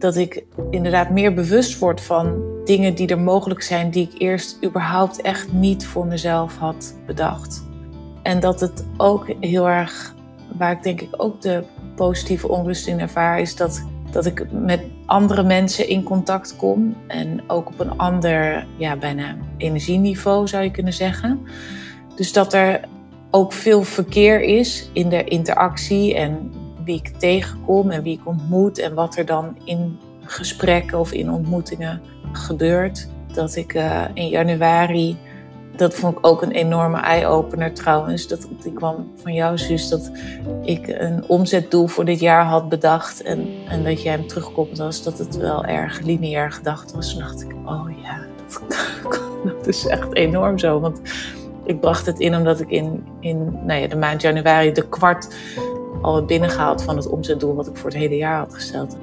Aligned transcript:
dat 0.00 0.16
ik 0.16 0.44
inderdaad 0.70 1.10
meer 1.10 1.34
bewust 1.34 1.78
word 1.78 2.00
van 2.00 2.42
dingen 2.64 2.94
die 2.94 3.08
er 3.08 3.20
mogelijk 3.20 3.62
zijn, 3.62 3.90
die 3.90 4.08
ik 4.12 4.20
eerst 4.20 4.58
überhaupt 4.64 5.20
echt 5.20 5.52
niet 5.52 5.86
voor 5.86 6.06
mezelf 6.06 6.56
had 6.56 6.94
bedacht. 7.06 7.64
En 8.22 8.40
dat 8.40 8.60
het 8.60 8.84
ook 8.96 9.26
heel 9.40 9.68
erg, 9.68 10.14
waar 10.58 10.72
ik 10.72 10.82
denk 10.82 11.00
ik 11.00 11.08
ook 11.16 11.40
de 11.40 11.64
positieve 11.94 12.48
onrust 12.48 12.86
in 12.86 13.00
ervaar, 13.00 13.40
is 13.40 13.56
dat, 13.56 13.84
dat 14.10 14.26
ik 14.26 14.52
met 14.52 14.80
andere 15.06 15.42
mensen 15.42 15.88
in 15.88 16.02
contact 16.02 16.56
kom. 16.56 16.96
En 17.06 17.42
ook 17.46 17.68
op 17.68 17.80
een 17.80 17.98
ander, 17.98 18.66
ja, 18.76 18.96
bijna 18.96 19.36
energieniveau 19.56 20.48
zou 20.48 20.62
je 20.64 20.70
kunnen 20.70 20.92
zeggen. 20.92 21.40
Dus 22.14 22.32
dat 22.32 22.52
er 22.52 22.80
ook 23.30 23.52
veel 23.52 23.82
verkeer 23.82 24.40
is 24.40 24.90
in 24.92 25.08
de 25.08 25.24
interactie 25.24 26.14
en 26.14 26.52
wie 26.90 26.98
ik 26.98 27.18
tegenkom 27.18 27.90
en 27.90 28.02
wie 28.02 28.18
ik 28.18 28.26
ontmoet 28.26 28.78
en 28.78 28.94
wat 28.94 29.16
er 29.16 29.26
dan 29.26 29.56
in 29.64 29.98
gesprekken 30.20 30.98
of 30.98 31.12
in 31.12 31.30
ontmoetingen 31.30 32.00
gebeurt. 32.32 33.08
Dat 33.32 33.56
ik 33.56 33.74
uh, 33.74 34.04
in 34.14 34.28
januari, 34.28 35.16
dat 35.76 35.94
vond 35.94 36.18
ik 36.18 36.26
ook 36.26 36.42
een 36.42 36.50
enorme 36.50 37.00
eye-opener 37.00 37.72
trouwens. 37.72 38.28
Dat 38.28 38.48
ik 38.62 38.74
kwam 38.74 39.10
van 39.22 39.34
jou, 39.34 39.58
zus, 39.58 39.88
dat 39.88 40.10
ik 40.62 40.88
een 40.88 41.24
omzetdoel 41.26 41.86
voor 41.86 42.04
dit 42.04 42.20
jaar 42.20 42.44
had 42.44 42.68
bedacht. 42.68 43.22
En, 43.22 43.48
en 43.68 43.84
dat 43.84 44.02
jij 44.02 44.12
hem 44.12 44.26
terugkomt 44.26 44.80
als 44.80 45.02
dat 45.02 45.18
het 45.18 45.36
wel 45.36 45.64
erg 45.64 46.00
lineair 46.00 46.52
gedacht 46.52 46.92
was. 46.92 47.12
Toen 47.12 47.20
dacht 47.20 47.42
ik, 47.42 47.52
oh 47.64 47.90
ja, 48.02 48.18
dat, 48.46 48.62
dat 49.44 49.66
is 49.66 49.86
echt 49.86 50.14
enorm 50.14 50.58
zo. 50.58 50.80
Want 50.80 51.00
ik 51.64 51.80
bracht 51.80 52.06
het 52.06 52.20
in 52.20 52.36
omdat 52.36 52.60
ik 52.60 52.70
in, 52.70 53.04
in 53.20 53.58
nou 53.66 53.80
ja, 53.80 53.86
de 53.86 53.96
maand 53.96 54.22
januari 54.22 54.72
de 54.72 54.88
kwart 54.88 55.34
al 56.00 56.24
binnengehaald 56.24 56.82
van 56.82 56.96
het 56.96 57.08
omzetdoel 57.08 57.54
wat 57.54 57.66
ik 57.66 57.76
voor 57.76 57.90
het 57.90 57.98
hele 57.98 58.16
jaar 58.16 58.38
had 58.38 58.54
gesteld. 58.54 58.96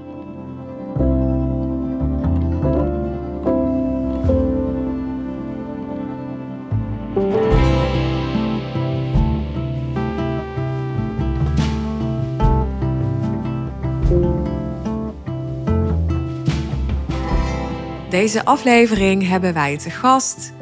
Deze 18.10 18.46
aflevering 18.46 19.28
hebben 19.28 19.54
wij 19.54 19.78
te 19.78 19.90
gast 19.90 20.54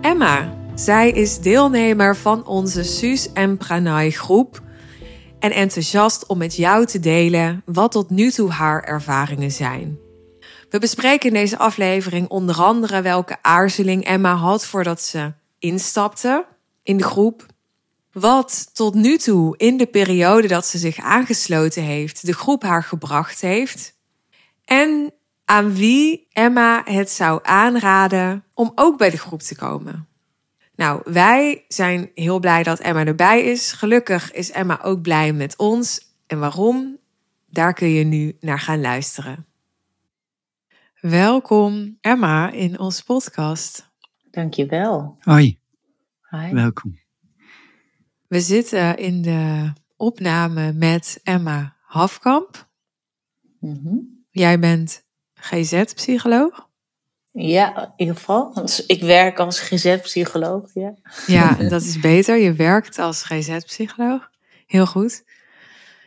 Emma. 0.00 0.56
Zij 0.74 1.10
is 1.10 1.38
deelnemer 1.38 2.16
van 2.16 2.46
onze 2.46 2.82
Suus 2.82 3.32
en 3.32 3.56
Pranay 3.56 4.10
groep 4.10 4.60
en 5.38 5.52
enthousiast 5.52 6.26
om 6.26 6.38
met 6.38 6.56
jou 6.56 6.86
te 6.86 7.00
delen 7.00 7.62
wat 7.64 7.92
tot 7.92 8.10
nu 8.10 8.30
toe 8.30 8.50
haar 8.50 8.82
ervaringen 8.82 9.52
zijn. 9.52 9.98
We 10.70 10.78
bespreken 10.78 11.28
in 11.28 11.34
deze 11.34 11.58
aflevering 11.58 12.28
onder 12.28 12.56
andere 12.56 13.02
welke 13.02 13.36
aarzeling 13.42 14.04
Emma 14.04 14.34
had 14.34 14.66
voordat 14.66 15.02
ze 15.02 15.32
instapte 15.58 16.46
in 16.82 16.96
de 16.96 17.04
groep. 17.04 17.46
Wat 18.12 18.70
tot 18.72 18.94
nu 18.94 19.16
toe 19.16 19.56
in 19.56 19.76
de 19.76 19.86
periode 19.86 20.48
dat 20.48 20.66
ze 20.66 20.78
zich 20.78 20.98
aangesloten 20.98 21.82
heeft, 21.82 22.26
de 22.26 22.32
groep 22.32 22.62
haar 22.62 22.84
gebracht 22.84 23.40
heeft. 23.40 23.94
En 24.64 25.12
aan 25.44 25.74
wie 25.74 26.26
Emma 26.32 26.82
het 26.84 27.10
zou 27.10 27.40
aanraden 27.42 28.44
om 28.54 28.72
ook 28.74 28.98
bij 28.98 29.10
de 29.10 29.18
groep 29.18 29.42
te 29.42 29.56
komen. 29.56 30.07
Nou, 30.78 31.00
wij 31.04 31.64
zijn 31.68 32.10
heel 32.14 32.38
blij 32.38 32.62
dat 32.62 32.78
Emma 32.78 33.04
erbij 33.04 33.42
is. 33.42 33.72
Gelukkig 33.72 34.32
is 34.32 34.50
Emma 34.50 34.82
ook 34.82 35.02
blij 35.02 35.32
met 35.32 35.56
ons. 35.56 36.14
En 36.26 36.38
waarom? 36.38 36.98
Daar 37.46 37.74
kun 37.74 37.88
je 37.88 38.04
nu 38.04 38.36
naar 38.40 38.58
gaan 38.58 38.80
luisteren. 38.80 39.46
Welkom 41.00 41.98
Emma 42.00 42.50
in 42.50 42.78
onze 42.78 43.04
podcast. 43.04 43.90
Dankjewel. 44.30 45.16
Hoi. 45.20 45.58
Hi. 46.30 46.52
Welkom. 46.52 46.98
We 48.26 48.40
zitten 48.40 48.96
in 48.96 49.22
de 49.22 49.72
opname 49.96 50.72
met 50.72 51.20
Emma 51.22 51.76
Hafkamp. 51.80 52.68
Mhm. 53.60 53.96
Jij 54.30 54.58
bent 54.58 55.04
GZ-psycholoog. 55.34 56.67
Ja, 57.30 57.76
in 57.82 57.92
ieder 57.96 58.14
geval. 58.16 58.52
Dus 58.54 58.86
ik 58.86 59.02
werk 59.02 59.38
als 59.38 59.60
GZ-psycholoog. 59.60 60.70
Ja. 60.74 60.94
Ja, 61.26 61.54
dat 61.54 61.82
is 61.82 62.00
beter. 62.00 62.36
Je 62.36 62.52
werkt 62.52 62.98
als 62.98 63.22
GZ-psycholoog. 63.22 64.30
Heel 64.66 64.86
goed. 64.86 65.24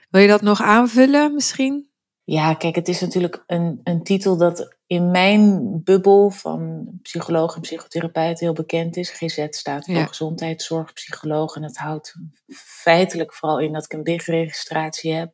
Wil 0.09 0.21
je 0.21 0.27
dat 0.27 0.41
nog 0.41 0.61
aanvullen 0.61 1.33
misschien? 1.33 1.89
ja, 2.23 2.53
kijk, 2.53 2.75
het 2.75 2.87
is 2.87 3.01
natuurlijk 3.01 3.43
een, 3.47 3.79
een 3.83 4.03
titel 4.03 4.37
dat 4.37 4.75
in 4.87 5.11
mijn 5.11 5.61
bubbel 5.83 6.29
van 6.29 6.87
psycholoog 7.01 7.55
en 7.55 7.61
psychotherapeut 7.61 8.39
heel 8.39 8.53
bekend 8.53 8.97
is. 8.97 9.09
GZ 9.09 9.45
staat 9.49 9.85
voor 9.85 9.93
Ja. 9.93 10.05
gezondheidszorgpsycholoog. 10.05 11.55
En 11.55 11.61
dat 11.61 11.75
houdt 11.77 12.15
feitelijk 12.55 13.33
vooral 13.33 13.59
in 13.59 13.73
dat 13.73 13.83
ik 13.83 13.93
een 13.93 14.03
BIG-registratie 14.03 15.13
heb. 15.13 15.33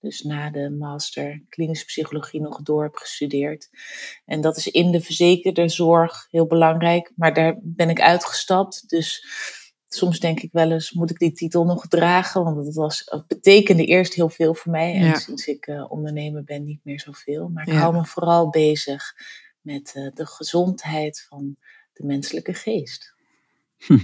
Dus 0.00 0.22
na 0.22 0.50
de 0.50 0.70
master 0.70 1.42
klinische 1.48 1.84
psychologie 1.84 2.40
nog 2.40 2.62
door 2.62 2.82
heb 2.82 2.94
gestudeerd. 2.96 3.68
En 4.24 4.40
dat 4.40 4.56
is 4.56 4.66
in 4.66 4.90
de 4.90 5.00
verzekerde 5.00 5.68
zorg 5.68 6.26
heel 6.30 6.46
belangrijk. 6.46 7.12
Maar 7.16 7.34
daar 7.34 7.56
ben 7.62 7.88
ik 7.90 8.00
uitgestapt. 8.00 8.88
Dus 8.88 9.24
soms 9.88 10.20
denk 10.20 10.40
ik 10.40 10.52
wel 10.52 10.70
eens, 10.70 10.92
moet 10.92 11.10
ik 11.10 11.18
die 11.18 11.32
titel 11.32 11.64
nog 11.64 11.86
dragen? 11.88 12.44
Want 12.44 12.66
het, 12.66 12.74
was, 12.74 13.02
het 13.04 13.26
betekende 13.26 13.84
eerst 13.84 14.14
heel 14.14 14.28
veel 14.28 14.54
voor 14.54 14.72
mij. 14.72 14.94
En 14.94 15.04
Ja. 15.04 15.14
sinds 15.14 15.46
ik 15.46 15.66
eh, 15.66 15.90
ondernemer 15.90 16.44
ben, 16.44 16.64
niet 16.64 16.80
meer 16.84 17.00
zoveel. 17.00 17.48
Maar 17.48 17.66
ik 17.66 17.72
Ja. 17.72 17.78
hou 17.80 17.94
me 17.94 18.04
vooral 18.04 18.50
bezig 18.50 19.14
met 19.60 19.92
eh, 19.94 20.08
de 20.14 20.26
gezondheid 20.26 21.26
van 21.28 21.56
de 21.92 22.06
menselijke 22.06 22.54
geest. 22.54 23.14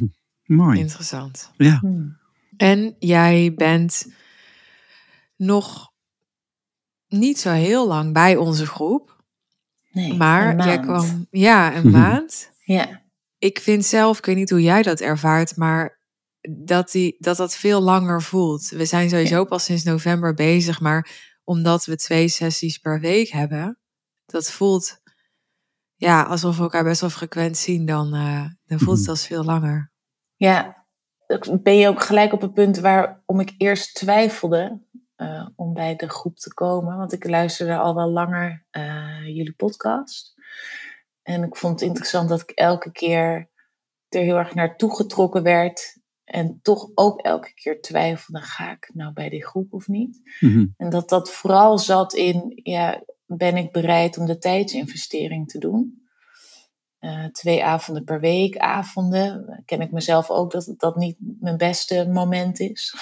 Mooi. 0.45 0.79
Interessant. 0.79 1.51
Ja. 1.57 1.79
Hmm. 1.79 2.19
En 2.57 2.97
jij 2.99 3.53
bent 3.57 4.13
nog 5.45 5.91
niet 7.09 7.39
zo 7.41 7.51
heel 7.51 7.87
lang 7.89 8.13
bij 8.13 8.37
onze 8.37 8.67
groep. 8.67 9.21
Nee, 9.93 10.15
maar 10.15 10.49
een 10.49 10.65
jij 10.67 10.77
maand. 10.81 10.87
kwam, 10.87 11.27
ja, 11.31 11.77
een 11.77 11.91
maand. 12.01 12.51
Ja, 12.65 13.03
Ik 13.39 13.59
vind 13.61 13.85
zelf, 13.85 14.19
ik 14.19 14.25
weet 14.25 14.37
niet 14.37 14.51
hoe 14.51 14.63
jij 14.63 14.83
dat 14.83 15.01
ervaart, 15.01 15.57
maar 15.57 16.01
dat 16.49 16.91
die, 16.91 17.17
dat, 17.19 17.37
dat 17.37 17.57
veel 17.57 17.81
langer 17.81 18.23
voelt. 18.23 18.69
We 18.69 18.85
zijn 18.85 19.09
sowieso 19.11 19.45
pas 19.45 19.65
sinds 19.65 19.83
november 19.83 20.35
bezig, 20.35 20.81
maar 20.81 21.11
omdat 21.45 21.85
we 21.85 21.97
twee 21.97 22.29
sessies 22.29 22.79
per 22.79 23.01
week 23.01 23.29
hebben, 23.29 23.79
dat 24.27 24.51
voelt 24.51 25.01
ja, 25.97 26.23
alsof 26.23 26.57
we 26.57 26.63
elkaar 26.63 26.85
best 26.85 27.01
wel 27.01 27.11
frequent 27.11 27.57
zien, 27.57 27.87
dan, 27.87 28.15
eh, 28.15 28.45
dan 28.65 28.79
voelt 28.79 28.97
het 28.97 29.01
Mhm. 29.07 29.11
als 29.11 29.27
veel 29.27 29.45
langer. 29.45 29.93
ja. 30.37 30.81
Ben 31.63 31.77
je 31.77 31.89
ook 31.89 32.03
gelijk 32.03 32.33
op 32.33 32.41
het 32.41 32.55
punt 32.55 32.79
waarom 32.79 33.41
ik 33.41 33.55
eerst 33.59 33.95
twijfelde 33.95 34.81
eh, 35.22 35.47
om 35.56 35.72
bij 35.72 35.97
de 35.97 36.09
groep 36.09 36.37
te 36.37 36.55
komen. 36.55 36.97
Want 36.97 37.12
ik 37.12 37.28
luisterde 37.28 37.77
al 37.77 37.94
wel 37.94 38.10
langer 38.10 38.66
eh, 38.71 39.27
jullie 39.27 39.55
podcast. 39.55 40.34
En 41.22 41.43
ik 41.43 41.56
vond 41.56 41.81
het 41.81 41.88
interessant 41.88 42.28
dat 42.28 42.41
ik 42.41 42.50
elke 42.50 42.93
keer 42.93 43.50
er 44.09 44.21
heel 44.21 44.37
erg 44.37 44.55
naartoe 44.55 44.97
getrokken 44.97 45.43
werd. 45.43 46.00
En 46.25 46.59
toch 46.62 46.91
ook 46.94 47.21
elke 47.21 47.55
keer 47.55 47.81
twijfelde, 47.81 48.41
ga 48.41 48.71
ik 48.71 48.91
nou 48.94 49.12
bij 49.12 49.28
die 49.28 49.47
groep 49.47 49.72
of 49.72 49.88
niet? 49.88 50.37
Mhm. 50.41 50.66
En 50.77 50.91
dat 50.91 51.09
dat 51.09 51.31
vooral 51.31 51.78
zat 51.78 52.15
in, 52.15 52.61
ja, 52.62 53.03
ben 53.27 53.56
ik 53.56 53.72
bereid 53.72 54.19
om 54.19 54.27
de 54.27 54.38
tijdsinvestering 54.38 55.49
te 55.49 55.59
doen? 55.59 56.06
Eh, 56.99 57.25
twee 57.25 57.65
avonden 57.65 58.05
per 58.05 58.21
week, 58.21 58.56
avonden. 58.56 59.62
Ken 59.65 59.81
ik 59.81 59.91
mezelf 59.91 60.31
ook 60.31 60.50
dat 60.50 60.75
dat 60.77 60.97
niet 60.97 61.16
mijn 61.41 61.56
beste 61.56 62.09
moment 62.09 62.61
is. 62.61 62.94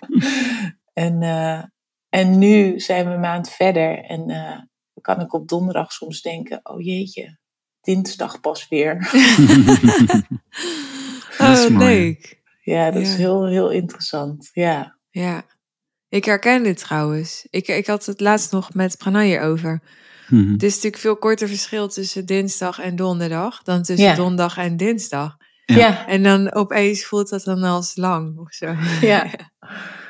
en, 0.92 1.22
eh, 1.22 1.62
en 2.08 2.38
nu 2.38 2.80
zijn 2.80 3.06
we 3.06 3.12
een 3.12 3.20
maand 3.20 3.50
verder 3.50 3.98
en 3.98 4.30
eh, 4.30 4.58
kan 5.00 5.20
ik 5.20 5.32
op 5.32 5.48
donderdag 5.48 5.92
soms 5.92 6.22
denken, 6.22 6.60
oh 6.62 6.80
jeetje, 6.80 7.38
dinsdag 7.80 8.40
pas 8.40 8.68
weer. 8.68 8.98
Dat 11.38 11.58
is 11.58 11.66
oh, 11.66 11.78
leuk. 11.78 12.40
ja, 12.62 12.90
dat 12.90 13.02
is 13.02 13.14
heel, 13.14 13.46
heel 13.46 13.70
interessant. 13.70 14.50
Ja. 14.52 14.98
Ja, 15.10 15.42
ik 16.08 16.24
herken 16.24 16.62
dit 16.62 16.78
trouwens. 16.78 17.46
Ik, 17.50 17.68
ik 17.68 17.86
had 17.86 18.06
het 18.06 18.20
laatst 18.20 18.52
nog 18.52 18.74
met 18.74 18.98
Pranay 18.98 19.40
over. 19.40 19.82
Mhm. 20.28 20.52
Het 20.52 20.62
is 20.62 20.74
natuurlijk 20.74 21.02
veel 21.02 21.16
korter 21.16 21.48
verschil 21.48 21.88
tussen 21.88 22.26
dinsdag 22.26 22.78
en 22.78 22.96
donderdag 22.96 23.62
dan 23.62 23.82
tussen 23.82 24.06
Ja. 24.06 24.14
donderdag 24.14 24.56
en 24.56 24.76
dinsdag. 24.76 25.36
Ja. 25.64 25.76
Ja. 25.76 26.06
En 26.06 26.22
dan 26.22 26.52
opeens 26.52 27.04
voelt 27.04 27.28
dat 27.28 27.44
dan 27.44 27.62
als 27.62 27.96
lang 27.96 28.38
of 28.38 28.52
zo. 28.52 28.74
Ja. 29.00 29.26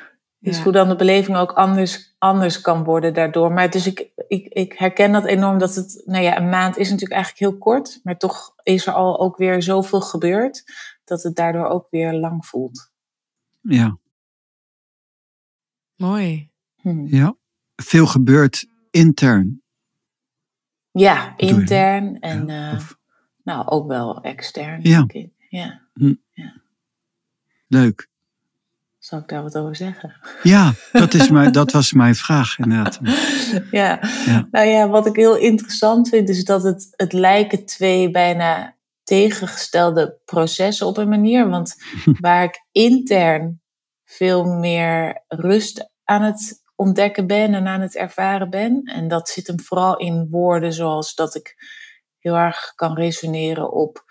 Dus 0.43 0.57
Ja. 0.57 0.63
hoe 0.63 0.71
dan 0.71 0.89
de 0.89 0.95
beleving 0.95 1.37
ook 1.37 1.51
anders, 1.51 2.15
anders 2.17 2.61
kan 2.61 2.83
worden 2.83 3.13
daardoor. 3.13 3.51
Maar 3.51 3.69
dus 3.69 3.87
ik, 3.87 4.09
ik, 4.27 4.47
ik 4.47 4.73
herken 4.73 5.11
dat 5.11 5.25
enorm 5.25 5.57
dat 5.57 5.75
het, 5.75 6.01
nou 6.05 6.23
ja, 6.23 6.37
een 6.37 6.49
maand 6.49 6.77
is 6.77 6.89
natuurlijk 6.89 7.13
eigenlijk 7.21 7.51
heel 7.51 7.59
kort. 7.59 7.99
Maar 8.03 8.17
toch 8.17 8.53
is 8.63 8.87
er 8.87 8.93
al 8.93 9.19
ook 9.19 9.37
weer 9.37 9.61
zoveel 9.61 10.01
gebeurd 10.01 10.63
dat 11.03 11.23
het 11.23 11.35
daardoor 11.35 11.65
ook 11.65 11.87
weer 11.89 12.13
lang 12.13 12.45
voelt. 12.45 12.91
Ja. 13.61 13.97
Mooi. 15.95 16.51
Hm. 16.75 17.05
ja. 17.15 17.35
Veel 17.75 18.05
gebeurt 18.07 18.67
intern 18.91 19.61
Ja, 20.91 21.33
intern 21.37 22.19
en 22.19 22.47
Ja, 22.47 22.71
eh, 22.73 22.87
nou 23.43 23.67
ook 23.67 23.87
wel 23.87 24.21
extern, 24.21 24.79
Ja. 24.81 24.97
denk 24.97 25.13
ik. 25.13 25.31
Ja, 25.49 25.81
leuk. 27.67 28.11
Zal 29.05 29.19
ik 29.19 29.27
daar 29.27 29.43
wat 29.43 29.57
over 29.57 29.75
zeggen? 29.75 30.13
Ja, 30.43 30.73
dat, 30.91 31.13
is 31.13 31.29
mijn, 31.29 31.51
dat 31.51 31.71
was 31.71 31.93
mijn 31.93 32.15
vraag 32.15 32.57
inderdaad. 32.57 32.99
ja. 33.71 33.99
Ja. 34.25 34.47
nou 34.51 34.67
ja, 34.67 34.87
wat 34.89 35.05
ik 35.05 35.15
heel 35.15 35.37
interessant 35.37 36.09
vind, 36.09 36.29
is 36.29 36.43
dat 36.43 36.63
het, 36.63 36.87
het 36.91 37.13
lijken 37.13 37.65
twee 37.65 38.11
bijna 38.11 38.75
tegengestelde 39.03 40.19
processen 40.25 40.87
op 40.87 40.97
een 40.97 41.09
manier. 41.09 41.49
Want 41.49 41.75
waar 42.19 42.43
ik 42.43 42.65
intern 42.71 43.61
veel 44.05 44.45
meer 44.45 45.23
rust 45.27 45.89
aan 46.03 46.21
het 46.21 46.61
ontdekken 46.75 47.27
ben 47.27 47.53
en 47.53 47.67
aan 47.67 47.81
het 47.81 47.95
ervaren 47.95 48.49
ben. 48.49 48.81
En 48.83 49.07
dat 49.07 49.29
zit 49.29 49.47
hem 49.47 49.59
vooral 49.59 49.97
in 49.97 50.27
woorden 50.29 50.73
zoals 50.73 51.15
dat 51.15 51.35
ik 51.35 51.55
heel 52.19 52.35
erg 52.35 52.73
kan 52.75 52.95
resoneren 52.95 53.71
op 53.71 54.05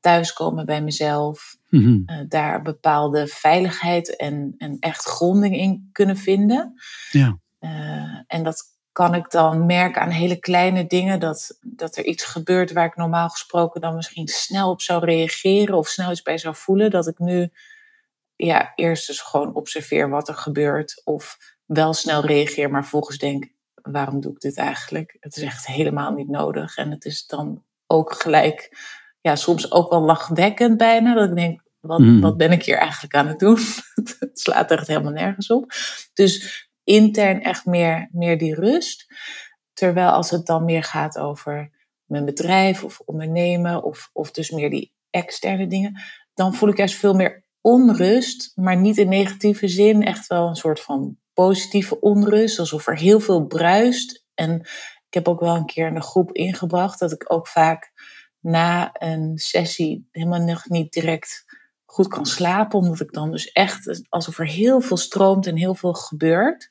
thuiskomen 0.00 0.66
bij 0.66 0.82
mezelf. 0.82 1.56
Mhm. 1.68 2.02
eh, 2.06 2.18
daar 2.28 2.62
bepaalde 2.62 3.26
veiligheid 3.26 4.16
en, 4.16 4.54
en 4.58 4.76
echt 4.80 5.04
gronding 5.04 5.56
in 5.56 5.88
kunnen 5.92 6.16
vinden. 6.16 6.74
Ja. 7.10 7.38
Eh, 7.58 8.20
en 8.26 8.42
dat 8.42 8.62
kan 8.92 9.14
ik 9.14 9.30
dan 9.30 9.66
merken 9.66 10.02
aan 10.02 10.10
hele 10.10 10.36
kleine 10.36 10.86
dingen. 10.86 11.20
Dat, 11.20 11.58
dat 11.60 11.96
er 11.96 12.04
iets 12.04 12.24
gebeurt 12.24 12.72
waar 12.72 12.86
ik 12.86 12.96
normaal 12.96 13.28
gesproken 13.28 13.80
dan 13.80 13.94
misschien 13.94 14.28
snel 14.28 14.70
op 14.70 14.80
zou 14.80 15.04
reageren 15.04 15.76
of 15.76 15.88
snel 15.88 16.10
iets 16.10 16.22
bij 16.22 16.38
zou 16.38 16.54
voelen. 16.54 16.90
Dat 16.90 17.06
ik 17.06 17.18
nu 17.18 17.50
ja, 18.36 18.72
eerst 18.74 19.06
dus 19.06 19.20
gewoon 19.20 19.54
observeer 19.54 20.08
wat 20.08 20.28
er 20.28 20.34
gebeurt. 20.34 21.02
Of 21.04 21.38
wel 21.66 21.92
snel 21.92 22.26
reageer, 22.26 22.70
maar 22.70 22.86
volgens 22.86 23.18
denk, 23.18 23.48
waarom 23.74 24.20
doe 24.20 24.32
ik 24.32 24.40
dit 24.40 24.56
eigenlijk? 24.56 25.16
Het 25.20 25.36
is 25.36 25.42
echt 25.42 25.66
helemaal 25.66 26.12
niet 26.12 26.28
nodig. 26.28 26.76
En 26.76 26.90
het 26.90 27.04
is 27.04 27.26
dan 27.26 27.64
ook 27.86 28.12
gelijk, 28.12 28.76
ja, 29.20 29.36
soms 29.36 29.72
ook 29.72 29.90
wel 29.90 30.00
lachwekkend 30.00 30.76
bijna. 30.76 31.14
Dat 31.14 31.28
ik 31.28 31.36
denk, 31.36 31.62
wat, 31.80 31.98
Mm. 31.98 32.20
wat 32.20 32.36
ben 32.36 32.52
ik 32.52 32.64
hier 32.64 32.78
eigenlijk 32.78 33.14
aan 33.14 33.26
het 33.26 33.38
doen? 33.38 33.58
het 34.18 34.40
slaat 34.40 34.70
echt 34.70 34.86
helemaal 34.86 35.12
nergens 35.12 35.50
op. 35.50 35.72
Dus 36.14 36.66
intern 36.84 37.42
echt 37.42 37.64
meer, 37.64 38.08
meer 38.12 38.38
die 38.38 38.54
rust. 38.54 39.06
Terwijl 39.72 40.10
als 40.10 40.30
het 40.30 40.46
dan 40.46 40.64
meer 40.64 40.82
gaat 40.82 41.18
over 41.18 41.70
mijn 42.04 42.24
bedrijf 42.24 42.84
of 42.84 43.00
ondernemen, 43.04 43.82
of, 43.82 44.10
of 44.12 44.30
dus 44.30 44.50
meer 44.50 44.70
die 44.70 44.92
externe 45.10 45.66
dingen, 45.66 46.00
dan 46.34 46.54
voel 46.54 46.68
ik 46.68 46.76
juist 46.76 46.94
veel 46.94 47.14
meer 47.14 47.44
onrust, 47.60 48.52
maar 48.54 48.76
niet 48.76 48.98
in 48.98 49.08
negatieve 49.08 49.68
zin. 49.68 50.02
Echt 50.04 50.26
wel 50.26 50.48
een 50.48 50.56
soort 50.56 50.80
van 50.80 51.16
positieve 51.32 52.00
onrust, 52.00 52.58
alsof 52.58 52.86
er 52.86 52.98
heel 52.98 53.20
veel 53.20 53.46
bruist. 53.46 54.26
En 54.34 54.60
ik 55.06 55.14
heb 55.14 55.28
ook 55.28 55.40
wel 55.40 55.56
een 55.56 55.66
keer 55.66 55.86
in 55.86 55.94
de 55.94 56.00
groep 56.02 56.32
ingebracht 56.32 56.98
dat 56.98 57.12
ik 57.12 57.32
ook 57.32 57.48
vaak 57.48 57.92
na 58.48 58.90
een 58.92 59.38
sessie 59.38 60.08
helemaal 60.12 60.40
nog 60.40 60.68
niet 60.68 60.92
direct 60.92 61.44
goed 61.84 62.08
kan 62.08 62.26
slapen, 62.26 62.78
omdat 62.78 63.00
ik 63.00 63.12
dan 63.12 63.30
dus 63.30 63.52
echt 63.52 64.02
alsof 64.08 64.38
er 64.38 64.46
heel 64.46 64.80
veel 64.80 64.96
stroomt 64.96 65.46
en 65.46 65.56
heel 65.56 65.74
veel 65.74 65.92
gebeurt. 65.92 66.70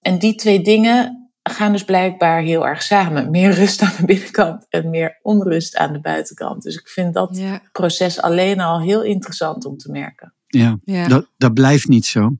En 0.00 0.18
die 0.18 0.34
twee 0.34 0.62
dingen 0.62 1.30
gaan 1.42 1.72
dus 1.72 1.84
blijkbaar 1.84 2.42
heel 2.42 2.66
erg 2.66 2.82
samen. 2.82 3.30
Meer 3.30 3.50
rust 3.50 3.82
aan 3.82 3.94
de 3.98 4.04
binnenkant 4.04 4.66
en 4.68 4.90
meer 4.90 5.18
onrust 5.22 5.76
aan 5.76 5.92
de 5.92 6.00
buitenkant. 6.00 6.62
Dus 6.62 6.76
ik 6.76 6.88
vind 6.88 7.14
dat 7.14 7.36
Ja, 7.36 7.62
proces 7.72 8.20
alleen 8.20 8.60
al 8.60 8.80
heel 8.80 9.02
interessant 9.02 9.64
om 9.64 9.76
te 9.76 9.90
merken. 9.90 10.34
Ja, 10.46 10.78
ja. 10.84 11.08
dat, 11.08 11.30
dat 11.36 11.54
blijft 11.54 11.88
niet 11.88 12.06
zo. 12.06 12.36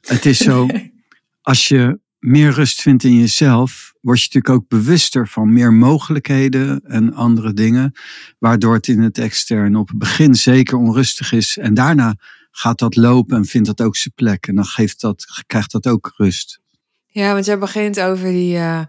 Het 0.00 0.26
is 0.26 0.38
zo, 0.38 0.66
als 1.50 1.68
je 1.68 2.00
meer 2.18 2.50
rust 2.50 2.82
vindt 2.82 3.04
in 3.04 3.18
jezelf, 3.18 3.91
word 4.02 4.18
je 4.18 4.24
natuurlijk 4.24 4.62
ook 4.62 4.68
bewuster 4.68 5.28
van 5.28 5.52
meer 5.52 5.72
mogelijkheden 5.72 6.80
en 6.84 7.14
andere 7.14 7.52
dingen, 7.52 7.92
waardoor 8.38 8.74
het 8.74 8.88
in 8.88 9.00
het 9.00 9.18
extern 9.18 9.76
op 9.76 9.88
het 9.88 9.98
begin 9.98 10.34
zeker 10.34 10.78
onrustig 10.78 11.32
is 11.32 11.58
en 11.58 11.74
daarna 11.74 12.16
gaat 12.50 12.78
dat 12.78 12.96
lopen 12.96 13.36
en 13.36 13.44
vindt 13.44 13.66
dat 13.66 13.80
ook 13.80 13.96
zijn 13.96 14.14
plek 14.14 14.46
en 14.46 14.54
dan 14.54 14.64
geeft 14.64 15.00
dat, 15.00 15.24
krijgt 15.46 15.72
dat 15.72 15.86
ook 15.86 16.12
rust. 16.16 16.60
Ja, 17.06 17.32
want 17.32 17.44
jij 17.44 17.58
begint 17.58 18.00
over 18.00 18.28
die 18.28 18.56
eh, 18.56 18.80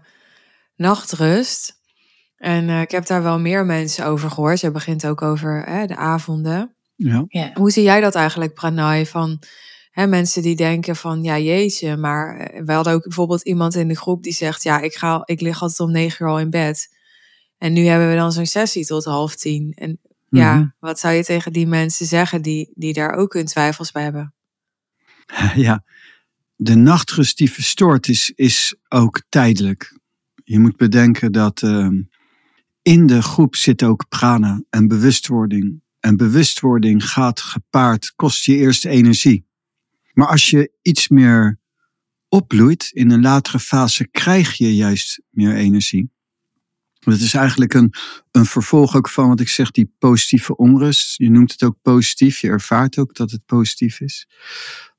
nachtrust. 0.76 1.80
En 2.36 2.68
eh, 2.68 2.80
ik 2.80 2.90
heb 2.90 3.06
daar 3.06 3.22
wel 3.22 3.38
meer 3.38 3.66
mensen 3.66 4.06
over 4.06 4.30
gehoord. 4.30 4.60
Jij 4.60 4.72
begint 4.72 5.06
ook 5.06 5.22
over 5.22 5.62
hè, 5.64 5.86
de 5.86 5.96
avonden. 5.96 6.74
Ja, 6.96 7.24
Ja. 7.28 7.50
Hoe 7.54 7.70
zie 7.70 7.82
jij 7.82 8.00
dat 8.00 8.14
eigenlijk, 8.14 8.54
Pranay? 8.54 9.06
Van 9.06 9.42
hè, 9.94 10.06
mensen 10.06 10.42
die 10.42 10.56
denken 10.56 10.96
van, 10.96 11.22
ja 11.22 11.38
jeetje, 11.38 11.96
maar 11.96 12.36
eh, 12.36 12.62
we 12.64 12.72
hadden 12.72 12.92
ook 12.92 13.02
bijvoorbeeld 13.02 13.42
iemand 13.42 13.74
in 13.74 13.88
de 13.88 13.96
groep 13.96 14.22
die 14.22 14.32
zegt, 14.32 14.62
ja, 14.62 14.80
ik, 14.80 14.94
ga, 14.94 15.22
ik 15.24 15.40
lig 15.40 15.62
altijd 15.62 15.80
om 15.80 15.90
negen 15.92 16.24
uur 16.26 16.32
al 16.32 16.40
in 16.40 16.50
bed. 16.50 16.88
En 17.58 17.72
nu 17.72 17.84
hebben 17.84 18.08
we 18.10 18.16
dan 18.16 18.32
zo'n 18.32 18.46
sessie 18.46 18.86
tot 18.86 19.04
half 19.04 19.34
tien. 19.36 19.72
En 19.74 20.00
ja, 20.28 20.54
Mhm. 20.54 20.66
wat 20.78 20.98
zou 20.98 21.14
je 21.14 21.24
tegen 21.24 21.52
die 21.52 21.66
mensen 21.66 22.06
zeggen 22.06 22.42
die, 22.42 22.72
die 22.74 22.92
daar 22.92 23.12
ook 23.14 23.32
hun 23.32 23.44
twijfels 23.44 23.90
bij 23.92 24.02
hebben? 24.02 24.34
ja. 25.66 25.84
De 26.56 26.74
nachtrust 26.74 27.36
die 27.38 27.52
verstoord 27.52 28.08
is, 28.08 28.32
is 28.34 28.74
ook 28.88 29.22
tijdelijk. 29.28 29.98
Je 30.44 30.58
moet 30.58 30.76
bedenken 30.76 31.32
dat 31.32 31.62
ehm, 31.62 32.02
in 32.82 33.06
de 33.06 33.22
groep 33.22 33.56
zit 33.56 33.82
ook 33.82 34.08
prana 34.08 34.62
en 34.70 34.88
bewustwording. 34.88 35.82
En 36.00 36.16
bewustwording 36.16 37.08
gaat 37.08 37.40
gepaard, 37.40 38.12
kost 38.16 38.44
je 38.44 38.56
eerst 38.56 38.84
energie. 38.84 39.46
Maar 40.14 40.26
als 40.26 40.50
je 40.50 40.72
iets 40.82 41.08
meer 41.08 41.58
opbloeit 42.28 42.90
in 42.92 43.10
een 43.10 43.22
latere 43.22 43.58
fase, 43.60 44.08
krijg 44.08 44.54
je 44.54 44.76
juist 44.76 45.22
meer 45.30 45.54
energie. 45.54 46.12
Het 47.00 47.20
is 47.20 47.34
eigenlijk 47.34 47.74
een, 47.74 47.94
een 48.30 48.44
vervolg 48.44 48.96
ook 48.96 49.08
van 49.08 49.28
wat 49.28 49.40
ik 49.40 49.48
zeg, 49.48 49.70
die 49.70 49.92
positieve 49.98 50.56
onrust. 50.56 51.16
Je 51.16 51.30
noemt 51.30 51.52
het 51.52 51.62
ook 51.62 51.76
positief, 51.82 52.38
je 52.38 52.48
ervaart 52.48 52.98
ook 52.98 53.14
dat 53.14 53.30
het 53.30 53.46
positief 53.46 54.00
is. 54.00 54.28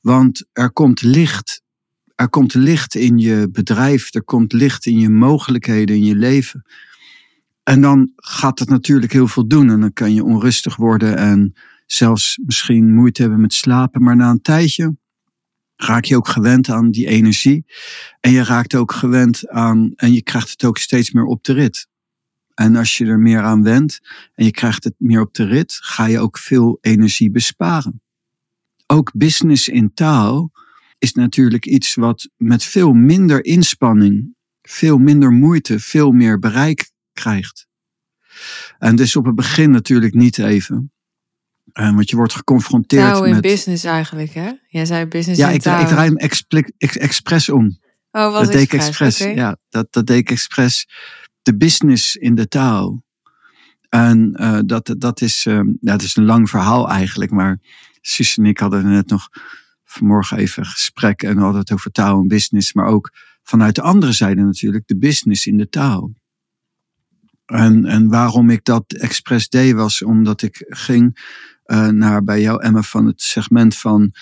Want 0.02 0.46
er 0.54 0.72
komt 0.72 1.02
licht. 1.02 1.64
Er 2.16 2.30
komt 2.30 2.54
licht 2.54 2.96
in 2.96 3.18
je 3.18 3.50
bedrijf, 3.52 4.14
er 4.14 4.24
komt 4.24 4.54
licht 4.54 4.86
in 4.86 5.00
je 5.00 5.10
mogelijkheden, 5.10 5.96
in 5.96 6.06
je 6.06 6.16
leven. 6.16 6.66
En 7.64 7.82
dan 7.82 8.12
gaat 8.16 8.60
het 8.60 8.70
natuurlijk 8.70 9.14
heel 9.14 9.28
veel 9.28 9.48
doen. 9.48 9.70
En 9.70 9.80
dan 9.80 9.94
kan 9.94 10.14
je 10.14 10.24
onrustig 10.24 10.76
worden 10.76 11.18
en 11.18 11.54
zelfs 11.86 12.40
misschien 12.46 12.94
moeite 12.94 13.22
hebben 13.22 13.42
met 13.42 13.54
slapen. 13.54 14.04
Maar 14.04 14.16
na 14.16 14.30
een 14.30 14.42
tijdje 14.42 14.96
raak 15.86 16.06
je 16.06 16.16
ook 16.16 16.28
gewend 16.28 16.70
aan 16.70 16.92
die 16.92 17.08
energie. 17.08 17.66
En 18.20 18.32
je 18.32 18.44
raakt 18.44 18.76
ook 18.76 18.92
gewend 18.92 19.50
aan, 19.50 19.94
en 19.96 20.14
je 20.14 20.22
krijgt 20.22 20.50
het 20.50 20.64
ook 20.64 20.78
steeds 20.78 21.12
meer 21.12 21.26
op 21.26 21.44
de 21.44 21.54
rit. 21.54 21.88
En 22.54 22.76
als 22.76 22.98
je 22.98 23.06
er 23.06 23.20
meer 23.20 23.42
aan 23.42 23.64
wendt 23.64 24.00
en 24.34 24.46
je 24.46 24.52
krijgt 24.52 24.84
het 24.84 24.94
meer 24.98 25.22
op 25.22 25.34
de 25.34 25.46
rit, 25.46 25.78
ga 25.82 26.06
je 26.06 26.20
ook 26.20 26.38
veel 26.38 26.78
energie 26.82 27.32
besparen. 27.32 28.02
Ook 28.88 29.12
business 29.16 29.68
in 29.68 29.94
taal 29.94 30.52
is 30.98 31.14
natuurlijk 31.14 31.66
iets 31.66 31.96
wat 31.96 32.30
met 32.38 32.64
veel 32.64 32.94
minder 32.94 33.46
inspanning, 33.46 34.36
veel 34.62 34.98
minder 34.98 35.32
moeite, 35.32 35.80
veel 35.80 36.12
meer 36.12 36.40
bereik 36.40 36.92
krijgt. 37.14 37.68
En 38.78 38.96
dus 38.96 39.16
op 39.16 39.26
het 39.26 39.36
begin 39.36 39.72
natuurlijk 39.72 40.14
niet 40.14 40.38
even. 40.38 40.92
Eh, 41.74 41.96
want 41.96 42.10
je 42.10 42.16
wordt 42.16 42.34
geconfronteerd 42.34 43.04
Taal 43.04 43.26
in 43.26 43.34
met. 43.34 43.42
business 43.42 43.84
eigenlijk, 43.84 44.34
hè? 44.34 44.52
Jij 44.68 44.86
zei 44.86 45.06
business 45.06 45.40
Ja, 45.40 45.48
in 45.50 45.56
ik, 45.56 45.62
taal. 45.62 45.82
ik 45.82 45.88
draai 45.88 46.08
hem 46.08 46.18
expli- 46.18 46.72
ex- 46.78 46.98
expres 46.98 47.50
om. 47.50 47.80
Oh, 48.12 48.32
wat 48.32 48.44
dat 48.44 48.52
deed 48.52 48.62
ik 48.62 48.74
expres. 48.74 49.18
Ja, 49.18 49.58
dat, 49.70 49.88
dat 49.94 50.06
deed 50.08 50.18
ik 50.18 50.30
expres. 50.30 50.88
De 51.42 51.58
business 51.58 52.16
in 52.16 52.36
de 52.36 52.48
taal. 52.48 53.04
En 53.90 54.34
eh, 54.34 54.60
dat, 54.66 54.96
dat, 54.98 55.22
is, 55.22 55.46
ehm, 55.46 55.68
ja, 55.68 55.92
dat 55.92 56.02
is 56.02 56.16
een 56.16 56.26
lang 56.26 56.50
verhaal 56.50 56.90
eigenlijk. 56.90 57.32
Maar 57.32 57.60
Suus 58.02 58.38
en 58.38 58.46
ik 58.46 58.58
hadden 58.60 58.90
net 58.90 59.10
nog 59.10 59.30
vanmorgen 59.84 60.38
even 60.38 60.66
gesprek. 60.66 61.24
En 61.24 61.36
we 61.36 61.42
hadden 61.42 61.60
het 61.62 61.72
over 61.72 61.92
taal 61.92 62.22
en 62.22 62.28
business. 62.28 62.74
Maar 62.74 62.86
ook 62.86 63.12
vanuit 63.44 63.76
de 63.76 63.82
andere 63.82 64.12
zijde 64.12 64.42
natuurlijk. 64.42 64.88
De 64.88 64.98
business 64.98 65.48
in 65.48 65.58
de 65.58 65.70
taal. 65.70 66.12
En, 67.46 67.86
en 67.86 68.10
waarom 68.10 68.50
ik 68.50 68.64
dat 68.64 68.94
expres 68.94 69.50
deed 69.50 69.74
was 69.74 70.02
omdat 70.04 70.42
ik 70.42 70.66
ging 70.68 71.34
eh, 71.66 71.88
naar 71.88 72.24
bij 72.24 72.42
jou 72.42 72.62
Emma 72.62 72.82
van 72.82 73.06
het 73.06 73.22
segment 73.22 73.78
van 73.78 74.14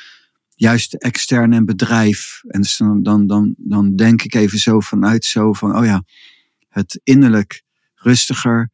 juist 0.56 0.94
extern 0.94 1.54
en 1.54 1.66
bedrijf. 1.66 2.42
En 2.48 2.62
dus 2.62 2.78
dan, 2.78 3.04
dan, 3.04 3.28
dan, 3.28 3.54
dan 3.58 3.96
denk 3.96 4.22
ik 4.22 4.34
even 4.34 4.60
zo 4.60 4.80
vanuit 4.80 5.26
zo 5.26 5.54
van, 5.54 5.78
oh 5.78 5.86
ja, 5.86 6.04
het 6.70 7.00
innerlijk 7.04 7.64
rustiger, 7.96 8.72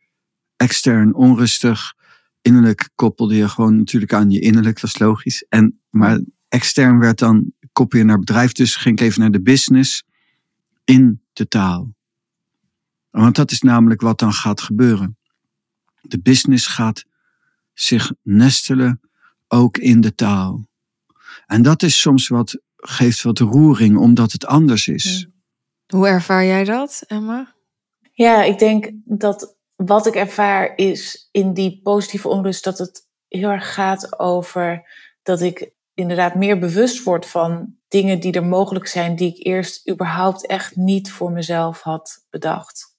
extern 0.56 1.14
onrustig. 1.14 1.94
Innerlijk 2.42 2.90
koppelde 2.96 3.36
je 3.36 3.50
gewoon 3.50 3.78
natuurlijk 3.78 4.14
aan 4.14 4.32
je 4.32 4.40
innerlijk, 4.40 4.82
dat 4.82 4.90
is 4.90 5.00
logisch. 5.00 5.46
En, 5.50 5.80
maar 5.90 6.22
extern 6.48 7.00
werd 7.00 7.20
dan, 7.20 7.52
koppel 7.72 8.00
je 8.00 8.06
naar 8.06 8.20
bedrijf, 8.20 8.52
dus 8.52 8.76
ging 8.76 9.00
ik 9.00 9.06
even 9.06 9.20
naar 9.20 9.32
de 9.32 9.42
business 9.42 10.04
in 10.84 11.22
de 11.34 11.48
taal. 11.48 11.94
Want 13.10 13.36
dat 13.36 13.52
is 13.52 13.62
namelijk 13.62 14.02
wat 14.02 14.20
dan 14.20 14.34
gaat 14.34 14.62
gebeuren. 14.62 15.18
De 16.02 16.20
business 16.20 16.68
gaat 16.68 17.06
zich 17.82 18.12
nestelen 18.22 19.02
ook 19.48 19.78
in 19.78 20.02
de 20.02 20.16
taal. 20.16 20.68
En 21.46 21.62
dat 21.62 21.84
is 21.84 22.02
soms 22.02 22.28
wat, 22.28 22.62
geeft 22.76 23.22
wat 23.22 23.40
roering, 23.40 23.98
omdat 23.98 24.32
het 24.32 24.46
anders 24.46 24.88
is. 24.88 25.28
Hoe 25.88 26.08
ervaar 26.08 26.46
jij 26.46 26.64
dat, 26.64 27.04
Emma? 27.08 27.56
Ja, 28.12 28.44
ik 28.44 28.60
denk 28.60 28.92
dat 29.06 29.58
wat 29.76 30.08
ik 30.08 30.16
ervaar 30.16 30.76
is 30.76 31.30
in 31.32 31.54
die 31.54 31.80
positieve 31.84 32.28
onrust 32.28 32.64
dat 32.64 32.78
het 32.78 33.08
heel 33.28 33.50
erg 33.50 33.74
gaat 33.74 34.20
over 34.20 34.90
dat 35.24 35.42
ik 35.42 35.72
inderdaad 35.94 36.36
meer 36.36 36.60
bewust 36.60 37.04
word 37.04 37.26
van 37.26 37.76
dingen 37.88 38.20
die 38.20 38.32
er 38.32 38.46
mogelijk 38.46 38.88
zijn 38.88 39.16
die 39.16 39.36
ik 39.36 39.46
eerst 39.46 39.90
überhaupt 39.90 40.48
echt 40.48 40.76
niet 40.76 41.12
voor 41.12 41.32
mezelf 41.32 41.82
had 41.82 42.26
bedacht. 42.30 42.98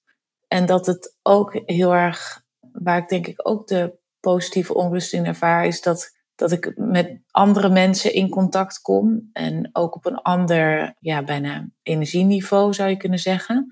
En 0.49 0.67
dat 0.67 0.87
het 0.87 1.17
ook 1.23 1.61
heel 1.65 1.95
erg, 1.95 2.45
waar 2.73 2.99
ik 2.99 3.09
denk 3.09 3.27
ik 3.27 3.49
ook 3.49 3.67
de 3.67 3.99
positieve 4.21 4.75
onrust 4.75 5.13
in 5.13 5.27
ervaar, 5.27 5.67
is 5.67 5.83
dat, 5.83 6.17
dat 6.35 6.53
ik 6.53 6.73
met 6.77 7.21
andere 7.31 7.69
mensen 7.69 8.15
in 8.15 8.29
contact 8.29 8.81
kom. 8.81 9.31
En 9.33 9.71
ook 9.73 9.95
op 9.95 10.07
een 10.07 10.19
ander, 10.23 10.95
ja, 10.99 11.25
bijna 11.25 11.69
energieniveau 11.83 12.75
zou 12.75 12.91
je 12.91 12.97
kunnen 12.97 13.19
zeggen. 13.19 13.67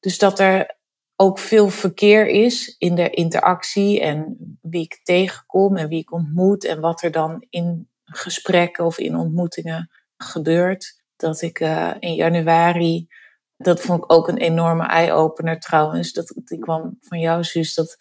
Dus 0.00 0.18
dat 0.18 0.38
er 0.38 0.78
ook 1.16 1.38
veel 1.38 1.68
verkeer 1.68 2.26
is 2.26 2.74
in 2.78 2.94
de 2.94 3.10
interactie 3.10 4.00
en 4.00 4.36
wie 4.62 4.82
ik 4.82 5.00
tegenkom 5.02 5.76
en 5.76 5.88
wie 5.88 5.98
ik 5.98 6.12
ontmoet 6.12 6.64
en 6.64 6.80
wat 6.80 7.02
er 7.02 7.10
dan 7.10 7.46
in 7.50 7.88
gesprekken 8.04 8.84
of 8.84 8.98
in 8.98 9.16
ontmoetingen 9.16 9.90
gebeurt. 10.16 11.02
Dat 11.16 11.42
ik 11.42 11.60
uh, 11.60 11.94
in 11.98 12.14
januari, 12.14 13.08
dat 13.56 13.80
vond 13.80 14.04
ik 14.04 14.12
ook 14.12 14.28
een 14.28 14.38
enorme 14.38 14.86
eye-opener 14.86 15.60
trouwens. 15.60 16.12
Dat, 16.12 16.34
die 16.44 16.58
kwam 16.58 16.96
van 17.00 17.20
jou, 17.20 17.44
Suus, 17.44 17.74
dat 17.74 17.96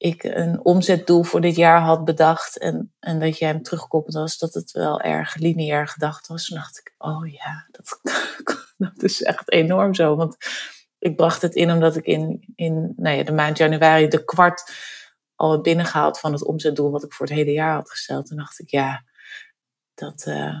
ik 0.00 0.24
een 0.24 0.64
omzetdoel 0.64 1.22
voor 1.22 1.40
dit 1.40 1.56
jaar 1.56 1.80
had 1.80 2.04
bedacht. 2.04 2.58
En, 2.58 2.92
en 2.98 3.20
dat 3.20 3.38
jij 3.38 3.48
hem 3.48 3.62
terugkoppeld 3.62 4.14
was 4.14 4.38
dat 4.38 4.54
het 4.54 4.72
wel 4.72 5.00
erg 5.00 5.34
lineair 5.34 5.88
gedacht 5.88 6.26
was. 6.26 6.46
Toen 6.46 6.56
dacht 6.56 6.78
ik, 6.78 6.94
oh 6.98 7.32
ja, 7.32 7.66
dat, 7.70 8.00
dat 8.76 9.02
is 9.02 9.22
echt 9.22 9.50
enorm 9.52 9.94
zo. 9.94 10.16
Want 10.16 10.36
ik 10.98 11.16
bracht 11.16 11.42
het 11.42 11.54
in 11.54 11.70
omdat 11.70 11.96
ik 11.96 12.04
in, 12.04 12.52
in 12.54 12.92
nou 12.96 13.16
ja, 13.16 13.22
de 13.22 13.32
maand 13.32 13.58
januari 13.58 14.08
de 14.08 14.24
kwart 14.24 14.72
al 15.34 15.50
had 15.50 15.62
binnengehaald 15.62 16.18
van 16.18 16.32
het 16.32 16.44
omzetdoel 16.44 16.90
wat 16.90 17.04
ik 17.04 17.12
voor 17.12 17.26
het 17.26 17.34
hele 17.34 17.52
jaar 17.52 17.74
had 17.74 17.90
gesteld. 17.90 18.26
Toen 18.26 18.36
dacht 18.36 18.58
ik, 18.58 18.68
ja, 18.68 19.04
dat, 19.94 20.24
uh, 20.28 20.56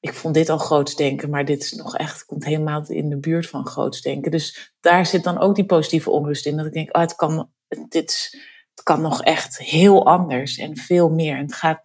ik 0.00 0.14
vond 0.14 0.34
dit 0.34 0.48
al 0.48 0.58
groots 0.58 0.96
denken, 0.96 1.30
maar 1.30 1.44
dit 1.44 1.62
is 1.62 1.72
nog 1.72 1.96
echt, 1.96 2.24
komt 2.24 2.44
helemaal 2.44 2.84
in 2.86 3.08
de 3.08 3.18
buurt 3.18 3.48
van 3.48 3.66
groots 3.66 4.00
denken. 4.00 4.30
Dus 4.30 4.74
daar 4.80 5.06
zit 5.06 5.24
dan 5.24 5.38
ook 5.38 5.54
die 5.54 5.66
positieve 5.66 6.10
onrust 6.10 6.46
in. 6.46 6.56
Dat 6.56 6.66
ik 6.66 6.72
denk, 6.72 6.96
oh, 6.96 7.02
het 7.02 7.14
kan, 7.14 7.50
dit, 7.88 8.36
het 8.74 8.82
kan 8.82 9.00
nog 9.00 9.22
echt 9.22 9.58
heel 9.58 10.06
anders 10.06 10.58
en 10.58 10.76
veel 10.76 11.10
meer. 11.10 11.36
En 11.36 11.42
het 11.42 11.54
gaat, 11.54 11.82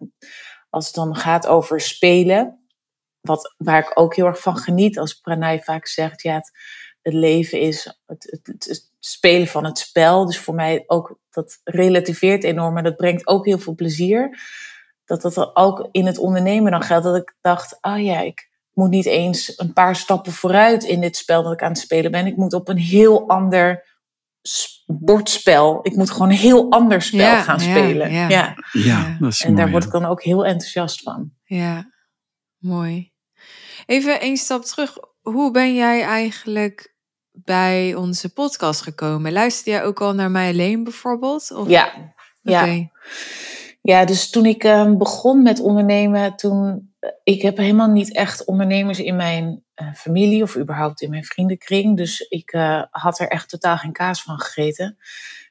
als 0.70 0.86
het 0.86 0.94
dan 0.94 1.16
gaat 1.16 1.46
over 1.46 1.80
spelen, 1.80 2.68
wat, 3.20 3.54
waar 3.56 3.78
ik 3.78 3.90
ook 3.94 4.14
heel 4.16 4.26
erg 4.26 4.40
van 4.40 4.56
geniet, 4.56 4.98
als 4.98 5.14
Pranay 5.14 5.60
vaak 5.60 5.86
zegt, 5.86 6.22
ja, 6.22 6.34
het, 6.34 6.50
het 7.02 7.14
leven 7.14 7.60
is 7.60 8.00
het, 8.06 8.38
het, 8.42 8.90
spelen 8.98 9.46
van 9.46 9.64
het 9.64 9.78
spel. 9.78 10.26
Dus 10.26 10.38
voor 10.38 10.54
mij 10.54 10.84
ook, 10.86 11.18
dat 11.30 11.60
relativeert 11.64 12.44
enorm 12.44 12.76
en 12.76 12.84
dat 12.84 12.96
brengt 12.96 13.26
ook 13.26 13.46
heel 13.46 13.58
veel 13.58 13.74
plezier 13.74 14.38
dat 15.08 15.22
dat 15.22 15.56
ook 15.56 15.88
in 15.90 16.06
het 16.06 16.18
ondernemen 16.18 16.70
dan 16.70 16.82
geldt. 16.82 17.04
Dat 17.04 17.16
ik 17.16 17.36
dacht, 17.40 17.78
ah 17.80 17.94
oh 17.94 18.04
ja, 18.04 18.20
ik 18.20 18.50
moet 18.72 18.90
niet 18.90 19.06
eens 19.06 19.52
een 19.56 19.72
paar 19.72 19.96
stappen 19.96 20.32
vooruit 20.32 20.84
in 20.84 21.00
dit 21.00 21.16
spel 21.16 21.42
dat 21.42 21.52
ik 21.52 21.62
aan 21.62 21.70
het 21.70 21.78
spelen 21.78 22.10
ben. 22.10 22.26
Ik 22.26 22.36
moet 22.36 22.52
op 22.52 22.68
een 22.68 22.78
heel 22.78 23.28
ander 23.28 23.87
bordspel. 24.86 25.80
Ik 25.82 25.96
moet 25.96 26.10
gewoon 26.10 26.30
een 26.30 26.36
heel 26.36 26.70
ander 26.70 27.02
spel 27.02 27.42
gaan 27.42 27.60
spelen. 27.60 28.12
Ja, 28.12 28.28
ja. 28.28 28.56
ja. 28.72 29.16
dat 29.20 29.32
is 29.32 29.44
En 29.44 29.54
daar 29.54 29.70
word 29.70 29.84
ik 29.84 29.90
dan 29.90 30.04
ook 30.04 30.22
heel 30.22 30.44
enthousiast 30.44 31.02
van. 31.02 31.30
Ja, 31.44 31.92
mooi. 32.58 33.12
Even 33.86 34.24
een 34.24 34.36
stap 34.36 34.64
terug. 34.64 34.96
Hoe 35.20 35.50
ben 35.50 35.74
jij 35.74 36.02
eigenlijk 36.02 36.94
bij 37.32 37.94
onze 37.94 38.32
podcast 38.32 38.80
gekomen? 38.82 39.32
Luister 39.32 39.72
jij 39.72 39.84
ook 39.84 40.00
al 40.00 40.14
naar 40.14 40.30
mij 40.30 40.50
alleen 40.50 40.84
bijvoorbeeld? 40.84 41.50
Of? 41.52 41.68
Ja, 41.68 42.14
ja. 42.42 42.90
Ja, 43.88 44.04
dus 44.04 44.30
toen 44.30 44.46
ik 44.46 44.64
uh, 44.64 44.96
begon 44.96 45.42
met 45.42 45.60
ondernemen, 45.60 46.36
toen 46.36 46.92
eh, 46.98 47.10
ik 47.24 47.42
heb 47.42 47.56
helemaal 47.56 47.90
niet 47.90 48.14
echt 48.14 48.44
ondernemers 48.44 48.98
in 48.98 49.16
mijn 49.16 49.64
uh, 49.82 49.92
familie 49.94 50.42
of 50.42 50.56
überhaupt 50.56 51.00
in 51.00 51.10
mijn 51.10 51.24
vriendenkring. 51.24 51.96
Dus 51.96 52.20
ik 52.20 52.52
uh, 52.52 52.82
had 52.90 53.18
er 53.18 53.28
echt 53.28 53.48
totaal 53.48 53.76
geen 53.76 53.92
kaas 53.92 54.22
van 54.22 54.40
gegeten. 54.40 54.98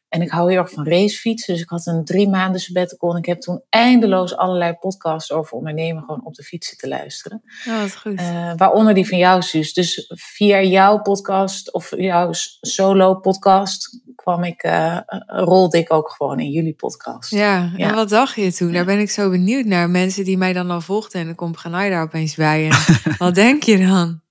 En 0.09 0.21
ik 0.21 0.29
hou 0.29 0.51
heel 0.51 0.59
erg 0.59 0.71
van 0.71 0.87
racefietsen. 0.87 1.53
Dus 1.53 1.63
ik 1.63 1.69
had 1.69 1.85
een 1.85 2.05
drie 2.05 2.29
maanden 2.29 2.61
sabbatical. 2.61 3.11
En 3.11 3.17
ik 3.17 3.25
heb 3.25 3.39
toen 3.39 3.61
eindeloos 3.69 4.35
allerlei 4.35 4.73
podcasts 4.73 5.31
over 5.31 5.57
ondernemen 5.57 6.03
gewoon 6.03 6.25
op 6.25 6.33
de 6.33 6.43
fiets 6.43 6.69
zitten 6.69 6.89
luisteren. 6.89 7.41
Ja, 7.63 7.77
dat 7.77 7.87
is 7.87 7.95
goed. 7.95 8.21
Waaronder 8.55 8.93
die 8.93 9.07
van 9.07 9.17
jou, 9.17 9.41
Suus. 9.41 9.73
Dus 9.73 10.05
via 10.15 10.61
jouw 10.61 11.01
podcast 11.01 11.73
of 11.73 11.95
jouw 11.95 12.29
solo 12.61 13.15
podcast 13.15 14.01
kwam 14.27 14.43
ik, 14.43 14.63
uh, 14.63 14.97
rolde 15.25 15.77
ik 15.77 15.93
ook 15.93 16.09
gewoon 16.09 16.39
in 16.39 16.51
jullie 16.51 16.73
podcast. 16.73 17.31
Ja, 17.31 17.71
en 17.77 17.95
wat 17.95 18.09
dacht 18.09 18.35
je 18.35 18.53
toen? 18.53 18.71
Daar 18.71 18.85
ben 18.85 18.99
ik 18.99 19.09
zo 19.09 19.29
benieuwd 19.29 19.65
naar. 19.65 19.89
Mensen 19.89 20.23
die 20.23 20.37
mij 20.37 20.53
dan 20.53 20.71
al 20.71 20.81
volgden 20.81 21.21
en 21.21 21.25
dan 21.25 21.35
komt 21.35 21.57
Ganai 21.57 21.89
daar 21.89 22.01
opeens 22.01 22.35
bij. 22.35 22.69
En 22.69 22.77
wat 23.17 23.35
denk 23.35 23.63
je 23.63 23.87
dan? 23.87 24.21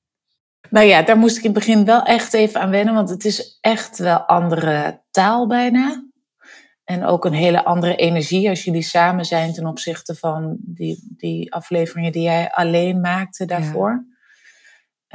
Nou 0.70 0.86
ja, 0.86 1.02
daar 1.02 1.16
moest 1.16 1.36
ik 1.36 1.42
in 1.42 1.50
het 1.50 1.58
begin 1.58 1.84
wel 1.84 2.02
echt 2.02 2.34
even 2.34 2.60
aan 2.60 2.70
wennen, 2.70 2.94
want 2.94 3.10
het 3.10 3.24
is 3.24 3.58
echt 3.60 3.98
wel 3.98 4.18
andere 4.18 5.02
taal 5.10 5.46
bijna. 5.46 6.04
En 6.84 7.04
ook 7.04 7.24
een 7.24 7.32
hele 7.32 7.64
andere 7.64 7.96
energie 7.96 8.48
als 8.48 8.64
jullie 8.64 8.82
samen 8.82 9.24
zijn 9.24 9.52
ten 9.52 9.66
opzichte 9.66 10.14
van 10.14 10.56
die, 10.60 11.14
die 11.16 11.52
afleveringen 11.52 12.12
die 12.12 12.22
jij 12.22 12.50
alleen 12.50 13.00
maakte 13.00 13.44
daarvoor. 13.44 14.06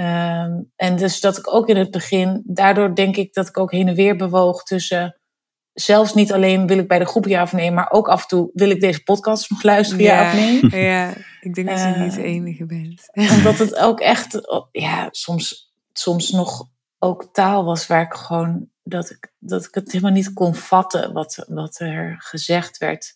Ehm, 0.02 0.62
en 0.76 0.96
dus 0.96 1.20
dat 1.20 1.38
ik 1.38 1.54
ook 1.54 1.68
in 1.68 1.78
het 1.78 1.92
begin, 1.92 2.42
daardoor 2.46 2.96
denk 2.96 3.18
ik 3.18 3.34
dat 3.34 3.48
ik 3.48 3.58
ook 3.58 3.72
heen 3.72 3.88
en 3.88 3.96
weer 3.96 4.16
bewoog 4.16 4.64
tussen 4.64 5.20
zelfs 5.74 6.14
niet 6.14 6.34
alleen 6.34 6.68
wil 6.68 6.78
ik 6.78 6.88
bij 6.88 7.00
de 7.00 7.06
groep 7.06 7.26
ja 7.26 7.42
of 7.42 7.54
nee, 7.54 7.72
maar 7.72 7.92
ook 7.92 8.08
af 8.10 8.22
en 8.22 8.28
toe 8.28 8.50
wil 8.54 8.70
ik 8.70 8.82
deze 8.82 9.04
podcast 9.04 9.50
nog 9.50 9.64
luisteren, 9.64 10.04
ja, 10.04 10.28
of 10.28 10.34
nee. 10.34 10.82
Ja, 10.90 11.14
ik 11.42 11.54
denk 11.54 11.70
dat 11.70 11.80
je 11.80 11.86
niet 11.86 12.16
de 12.16 12.22
eh, 12.22 12.34
enige 12.34 12.66
bent. 12.66 13.10
Omdat 13.14 13.58
het 13.58 13.76
ook 13.88 14.00
echt, 14.00 14.40
ja, 14.72 15.08
soms, 15.12 15.74
soms 15.94 16.32
nog 16.32 16.68
ook 17.00 17.30
taal 17.32 17.64
was 17.66 17.88
waar 17.88 18.02
ik 18.02 18.14
gewoon, 18.14 18.70
dat 18.84 19.10
ik, 19.10 19.34
dat 19.40 19.66
ik 19.66 19.74
het 19.74 19.92
helemaal 19.92 20.14
niet 20.14 20.34
kon 20.34 20.56
vatten 20.56 21.14
wat, 21.14 21.46
wat 21.48 21.80
er 21.80 22.16
gezegd 22.18 22.78
werd. 22.78 23.14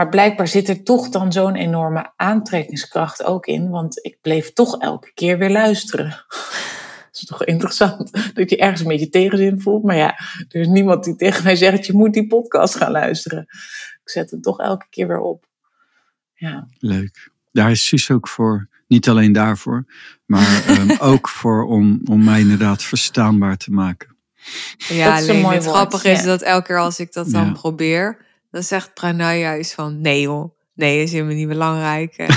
Maar 0.00 0.08
blijkbaar 0.08 0.48
zit 0.48 0.68
er 0.68 0.82
toch 0.82 1.08
dan 1.08 1.32
zo'n 1.32 1.54
enorme 1.54 2.12
aantrekkingskracht 2.16 3.24
ook 3.24 3.46
in, 3.46 3.68
want 3.68 4.04
ik 4.04 4.18
bleef 4.20 4.52
toch 4.52 4.78
elke 4.78 5.12
keer 5.14 5.38
weer 5.38 5.50
luisteren 5.50 6.24
is 7.12 7.24
toch 7.24 7.44
interessant 7.44 8.10
dat 8.34 8.50
je 8.50 8.56
ergens 8.56 8.80
een 8.80 8.86
beetje 8.86 9.08
tegenzin 9.08 9.60
voelt. 9.60 9.82
Maar 9.82 9.96
ja, 9.96 10.18
er 10.48 10.60
is 10.60 10.66
niemand 10.66 11.04
die 11.04 11.16
tegen 11.16 11.44
mij 11.44 11.56
zegt, 11.56 11.86
je 11.86 11.92
moet 11.92 12.12
die 12.12 12.26
podcast 12.26 12.74
gaan 12.74 12.90
luisteren. 12.90 13.40
Ik 14.02 14.10
zet 14.10 14.30
het 14.30 14.42
toch 14.42 14.58
elke 14.58 14.86
keer 14.90 15.08
weer 15.08 15.20
op. 15.20 15.46
Ja. 16.34 16.68
Leuk. 16.78 17.30
Daar 17.52 17.70
is 17.70 17.86
Suus 17.86 18.10
ook 18.10 18.28
voor. 18.28 18.68
Niet 18.86 19.08
alleen 19.08 19.32
daarvoor, 19.32 19.84
maar 20.26 20.64
um, 20.68 20.96
ook 21.12 21.28
voor 21.28 21.64
om, 21.64 22.00
om 22.04 22.24
mij 22.24 22.40
inderdaad 22.40 22.82
verstaanbaar 22.82 23.56
te 23.56 23.70
maken. 23.70 24.16
Ja, 24.76 25.10
dat 25.14 25.22
is 25.22 25.28
een 25.28 25.40
mooi 25.40 25.56
het 25.56 25.66
grappige 25.66 26.10
is 26.10 26.22
dat 26.22 26.42
elke 26.42 26.66
keer 26.66 26.78
als 26.78 27.00
ik 27.00 27.12
dat 27.12 27.30
dan 27.30 27.52
probeer, 27.52 28.28
dan 28.50 28.62
zegt 28.62 28.94
Pranay 28.94 29.38
juist 29.38 29.74
van 29.74 30.00
nee 30.00 30.20
joh, 30.20 30.56
nee 30.74 31.02
is 31.02 31.12
helemaal 31.12 31.34
niet 31.34 31.48
belangrijk. 31.48 32.14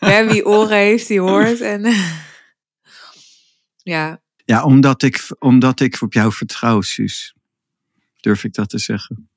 ja, 0.00 0.26
wie 0.26 0.46
oren 0.46 0.76
heeft, 0.76 1.08
die 1.08 1.20
hoort. 1.20 1.60
En 1.60 1.94
ja. 3.76 4.20
Ja, 4.44 4.64
omdat 4.64 5.02
ik, 5.02 5.26
omdat 5.38 5.80
ik 5.80 6.02
op 6.02 6.12
jou 6.12 6.32
vertrouw, 6.32 6.80
Suus. 6.80 7.34
Durf 8.20 8.44
ik 8.44 8.54
dat 8.54 8.68
te 8.68 8.78
zeggen. 8.78 9.30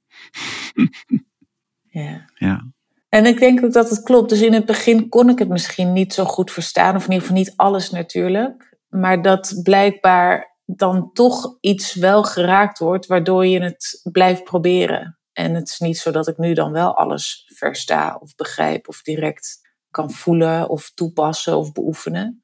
ja. 1.89 2.25
ja. 2.35 2.71
En 3.09 3.25
ik 3.25 3.39
denk 3.39 3.63
ook 3.63 3.73
dat 3.73 3.89
het 3.89 4.03
klopt. 4.03 4.29
Dus 4.29 4.41
in 4.41 4.53
het 4.53 4.65
begin 4.65 5.09
kon 5.09 5.29
ik 5.29 5.39
het 5.39 5.49
misschien 5.49 5.93
niet 5.93 6.13
zo 6.13 6.25
goed 6.25 6.51
verstaan. 6.51 6.95
Of 6.95 7.03
in 7.05 7.11
ieder 7.11 7.27
geval 7.27 7.41
niet 7.41 7.53
alles 7.55 7.89
natuurlijk. 7.89 8.77
Maar 8.89 9.21
dat 9.21 9.59
blijkbaar 9.63 10.57
dan 10.65 11.13
toch 11.13 11.57
iets 11.61 11.93
wel 11.93 12.23
geraakt 12.23 12.79
wordt, 12.79 13.05
waardoor 13.05 13.45
je 13.45 13.61
het 13.61 13.99
blijft 14.11 14.43
proberen. 14.43 15.18
En 15.39 15.53
het 15.53 15.69
is 15.69 15.79
niet 15.79 15.97
zo 15.97 16.11
dat 16.11 16.27
ik 16.27 16.37
nu 16.37 16.53
dan 16.53 16.71
wel 16.71 16.97
alles 16.97 17.51
versta 17.55 18.17
of 18.21 18.35
begrijp 18.35 18.87
of 18.87 19.01
direct 19.01 19.59
kan 19.91 20.11
voelen 20.11 20.69
of 20.69 20.91
toepassen 20.93 21.57
of 21.57 21.71
beoefenen. 21.71 22.43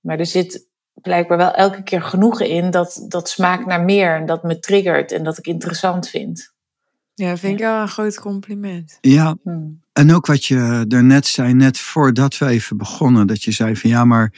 Maar 0.00 0.18
er 0.18 0.26
zit 0.26 0.68
blijkbaar 0.94 1.38
wel 1.38 1.52
elke 1.52 1.82
keer 1.82 2.02
genoegen 2.02 2.48
in 2.48 2.70
dat, 2.70 3.04
dat 3.08 3.28
smaakt 3.28 3.66
naar 3.66 3.84
meer 3.84 4.14
en 4.14 4.26
dat 4.26 4.42
me 4.42 4.58
triggert 4.58 5.12
en 5.12 5.24
dat 5.24 5.38
ik 5.38 5.46
interessant 5.46 6.08
vind. 6.08 6.54
Ja, 7.14 7.36
vind 7.36 7.52
ik 7.52 7.64
wel 7.64 7.80
een 7.80 7.88
groot 7.88 8.20
compliment. 8.20 8.98
Ja, 9.00 9.36
hmm. 9.42 9.82
en 9.92 10.14
ook 10.14 10.26
wat 10.26 10.44
je 10.44 10.84
daarnet 10.88 11.26
zei, 11.26 11.54
net 11.54 11.78
voordat 11.78 12.38
we 12.38 12.46
even 12.46 12.76
begonnen, 12.76 13.26
dat 13.26 13.42
je 13.42 13.52
zei 13.52 13.76
van 13.76 13.90
ja, 13.90 14.04
maar 14.04 14.32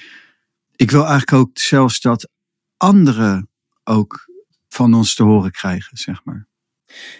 ik 0.76 0.90
wil 0.90 1.06
eigenlijk 1.06 1.32
ook 1.32 1.58
zelfs 1.58 2.00
dat 2.00 2.28
anderen 2.76 3.50
ook 3.84 4.28
van 4.68 4.94
ons 4.94 5.14
te 5.14 5.22
horen 5.22 5.50
krijgen, 5.50 5.96
zeg 5.96 6.24
maar. 6.24 6.47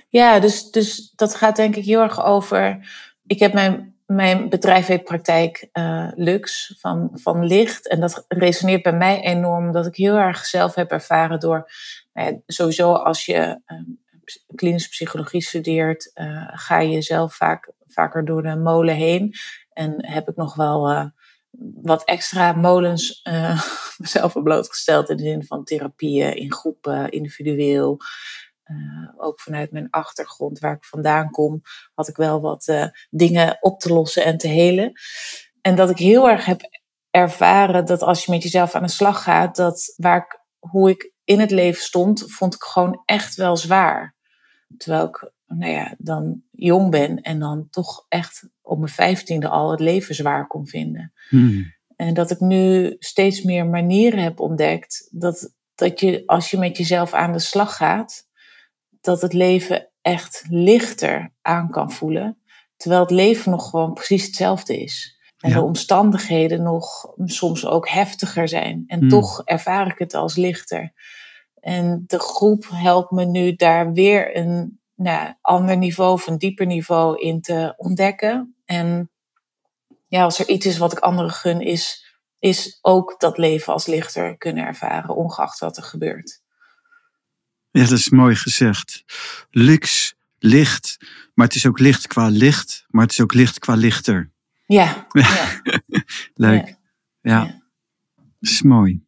Ja, 0.09 0.39
dus, 0.39 0.71
dus 0.71 1.13
dat 1.17 1.35
gaat 1.35 1.57
denk 1.57 1.77
ik 1.77 1.85
heel 1.85 2.01
erg 2.01 2.25
over. 2.25 2.89
Ik 3.27 3.39
heb 3.39 3.53
mijn 3.53 3.99
mijn 4.09 4.49
bedrijf 4.49 4.87
heet 4.87 5.05
Praktijk 5.05 5.69
uh, 5.73 6.09
Lux 6.15 6.75
van, 6.79 7.11
van 7.13 7.47
licht. 7.47 7.89
En 7.89 8.01
dat 8.01 8.25
resoneert 8.29 8.83
bij 8.83 8.93
mij 8.93 9.21
enorm, 9.21 9.67
omdat 9.67 9.87
ik 9.87 9.97
heel 9.97 10.17
erg 10.17 10.47
zelf 10.47 10.75
heb 10.75 10.91
ervaren 10.91 11.41
door, 11.41 11.71
nou 12.13 12.31
ja, 12.31 12.39
sowieso 12.47 12.93
als 12.93 13.27
je 13.27 13.61
uh, 13.67 13.81
klinische 14.55 14.89
psychologie 14.89 15.43
studeert, 15.43 16.11
uh, 16.15 16.49
ga 16.53 16.81
je 16.81 17.03
zelf 17.03 17.35
vaak, 17.35 17.73
vaker 17.87 18.25
door 18.25 18.43
de 18.43 18.57
molen 18.57 18.95
heen. 18.95 19.35
En 19.73 20.07
heb 20.07 20.29
ik 20.29 20.37
nog 20.37 20.55
wel 20.55 21.13
wat 21.83 22.05
extra 22.05 22.53
molens 22.53 23.23
mezelf 23.99 24.43
blootgesteld 24.43 25.11
in 25.11 25.17
de 25.17 25.23
zin 25.23 25.45
van 25.45 25.65
therapieën 25.65 26.37
in 26.37 26.53
groepen, 26.53 27.11
individueel. 27.11 27.99
Uh, 28.71 29.09
ook 29.17 29.41
vanuit 29.41 29.73
mijn 29.73 29.91
achtergrond, 29.91 30.59
waar 30.59 30.75
ik 30.75 30.85
vandaan 30.85 31.31
kom, 31.31 31.61
had 31.95 32.09
ik 32.09 32.17
wel 32.17 32.41
wat 32.41 32.67
uh, 32.67 32.87
dingen 33.11 33.57
op 33.61 33.81
te 33.81 33.93
lossen 33.93 34.25
en 34.25 34.39
te 34.39 34.49
helen. 34.49 34.93
En 35.61 35.77
dat 35.77 35.91
ik 35.91 35.99
heel 35.99 36.29
erg 36.29 36.45
heb 36.45 36.61
ervaren 37.11 37.87
dat 37.87 38.03
als 38.03 38.25
je 38.25 38.33
met 38.33 38.43
jezelf 38.43 38.75
aan 38.75 38.83
de 38.83 38.89
slag 38.89 39.23
gaat, 39.23 39.57
dat 39.57 39.95
waar 39.97 40.17
ik, 40.17 40.41
hoe 40.59 40.91
ik 40.91 41.13
in 41.25 41.41
het 41.41 41.51
leven 41.51 41.83
stond, 41.83 42.25
vond 42.33 42.55
ik 42.55 42.63
gewoon 42.63 43.03
echt 43.05 43.35
wel 43.35 43.57
zwaar. 43.57 44.17
Terwijl 44.77 45.05
ik, 45.07 45.33
nou 45.47 45.73
ja, 45.73 45.95
dan 45.99 46.43
jong 46.51 46.91
ben 46.91 47.21
en 47.21 47.39
dan 47.39 47.69
toch 47.71 48.05
echt 48.09 48.49
op 48.63 48.79
mijn 48.79 48.93
vijftiende 48.93 49.49
al 49.49 49.71
het 49.71 49.81
leven 49.81 50.15
zwaar 50.15 50.47
kon 50.47 50.67
vinden. 50.67 51.13
Hmm. 51.29 51.75
En 51.97 52.15
dat 52.15 52.31
ik 52.31 52.41
nu 52.41 52.97
steeds 52.99 53.43
meer 53.43 53.67
manieren 53.67 54.23
heb 54.23 54.41
ontdekt 54.41 55.09
dat, 55.11 55.55
dat 55.75 56.01
je, 56.01 56.23
als 56.27 56.51
je 56.51 56.59
met 56.59 56.77
jezelf 56.77 57.13
aan 57.13 57.33
de 57.33 57.39
slag 57.39 57.77
gaat, 57.77 58.28
dat 59.01 59.23
het 59.23 59.33
leven 59.33 59.89
echt 60.03 60.45
lichter 60.49 61.33
aan 61.43 61.71
kan 61.71 61.93
voelen. 61.93 62.39
Terwijl 62.77 63.01
het 63.01 63.11
leven 63.11 63.51
nog 63.51 63.71
gewoon 63.71 63.93
precies 63.93 64.27
hetzelfde 64.27 64.83
is. 64.83 65.19
En 65.39 65.53
de 65.53 65.63
omstandigheden 65.63 66.63
nog 66.63 67.13
soms 67.25 67.67
ook 67.67 67.89
heftiger 67.89 68.49
zijn. 68.49 68.85
En 68.87 68.99
hmm. 68.99 69.09
toch 69.09 69.43
ervaar 69.45 69.87
ik 69.87 69.99
het 69.99 70.15
als 70.15 70.37
lichter. 70.37 70.93
En 71.61 72.05
de 72.07 72.19
groep 72.19 72.69
helpt 72.73 73.11
me 73.11 73.25
nu 73.25 73.55
daar 73.55 73.93
weer 73.93 74.37
een 74.37 74.81
nou, 74.95 75.35
ander 75.41 75.77
niveau 75.77 76.13
of 76.13 76.27
een 76.27 76.39
dieper 76.39 76.67
niveau 76.67 77.21
in 77.21 77.41
te 77.41 77.75
ontdekken. 77.77 78.57
En 78.65 79.11
ja, 80.09 80.23
als 80.23 80.39
er 80.39 80.49
iets 80.49 80.67
is 80.67 80.79
wat 80.79 80.93
ik 80.93 80.99
anderen 80.99 81.31
gun, 81.31 81.61
is, 81.61 82.07
is 82.39 82.79
ook 82.83 83.21
dat 83.21 83.39
leven 83.39 83.73
als 83.73 83.87
lichter 83.87 84.37
kunnen 84.37 84.65
ervaren, 84.65 85.17
ongeacht 85.17 85.59
wat 85.59 85.77
er 85.77 85.83
gebeurt. 85.83 86.43
Ja, 87.71 87.83
dat 87.83 87.99
is 87.99 88.09
mooi 88.09 88.35
gezegd. 88.35 89.05
Lux, 89.51 90.15
licht, 90.39 90.97
maar 91.35 91.47
het 91.47 91.55
is 91.55 91.67
ook 91.67 91.79
licht 91.79 92.07
qua 92.07 92.29
licht, 92.29 92.85
maar 92.89 93.03
het 93.03 93.13
is 93.13 93.21
ook 93.21 93.35
licht 93.35 93.59
qua 93.59 93.75
lichter. 93.75 94.33
Ja. 94.67 95.07
ja. 95.13 95.61
Leuk. 96.35 96.67
Ja. 96.67 96.77
ja. 97.21 97.45
Dat 98.17 98.51
is 98.51 98.63
mooi. 98.63 99.07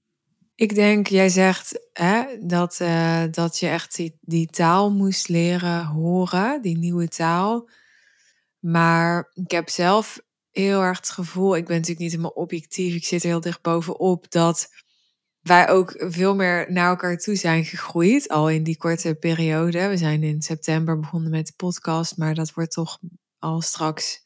Ik 0.54 0.74
denk, 0.74 1.06
jij 1.06 1.28
zegt 1.28 1.88
hè, 1.92 2.24
dat, 2.40 2.78
uh, 2.82 3.22
dat 3.30 3.58
je 3.58 3.68
echt 3.68 3.96
die, 3.96 4.18
die 4.20 4.46
taal 4.46 4.92
moest 4.92 5.28
leren 5.28 5.84
horen, 5.84 6.62
die 6.62 6.78
nieuwe 6.78 7.08
taal. 7.08 7.68
Maar 8.58 9.30
ik 9.34 9.50
heb 9.50 9.68
zelf 9.68 10.20
heel 10.50 10.82
erg 10.82 10.96
het 10.96 11.10
gevoel, 11.10 11.56
ik 11.56 11.66
ben 11.66 11.74
natuurlijk 11.74 12.00
niet 12.00 12.10
helemaal 12.10 12.30
objectief, 12.30 12.94
ik 12.94 13.04
zit 13.04 13.22
er 13.22 13.28
heel 13.28 13.40
dicht 13.40 13.62
bovenop, 13.62 14.30
dat 14.30 14.68
wij 15.50 15.68
ook 15.68 15.94
veel 15.98 16.34
meer 16.34 16.66
naar 16.72 16.88
elkaar 16.88 17.16
toe 17.16 17.36
zijn 17.36 17.64
gegroeid, 17.64 18.28
al 18.28 18.50
in 18.50 18.62
die 18.62 18.76
korte 18.76 19.14
periode. 19.14 19.88
We 19.88 19.96
zijn 19.96 20.22
in 20.22 20.42
september 20.42 21.00
begonnen 21.00 21.30
met 21.30 21.46
de 21.46 21.52
podcast, 21.56 22.16
maar 22.16 22.34
dat 22.34 22.52
wordt 22.52 22.72
toch 22.72 22.98
al 23.38 23.60
straks, 23.60 24.24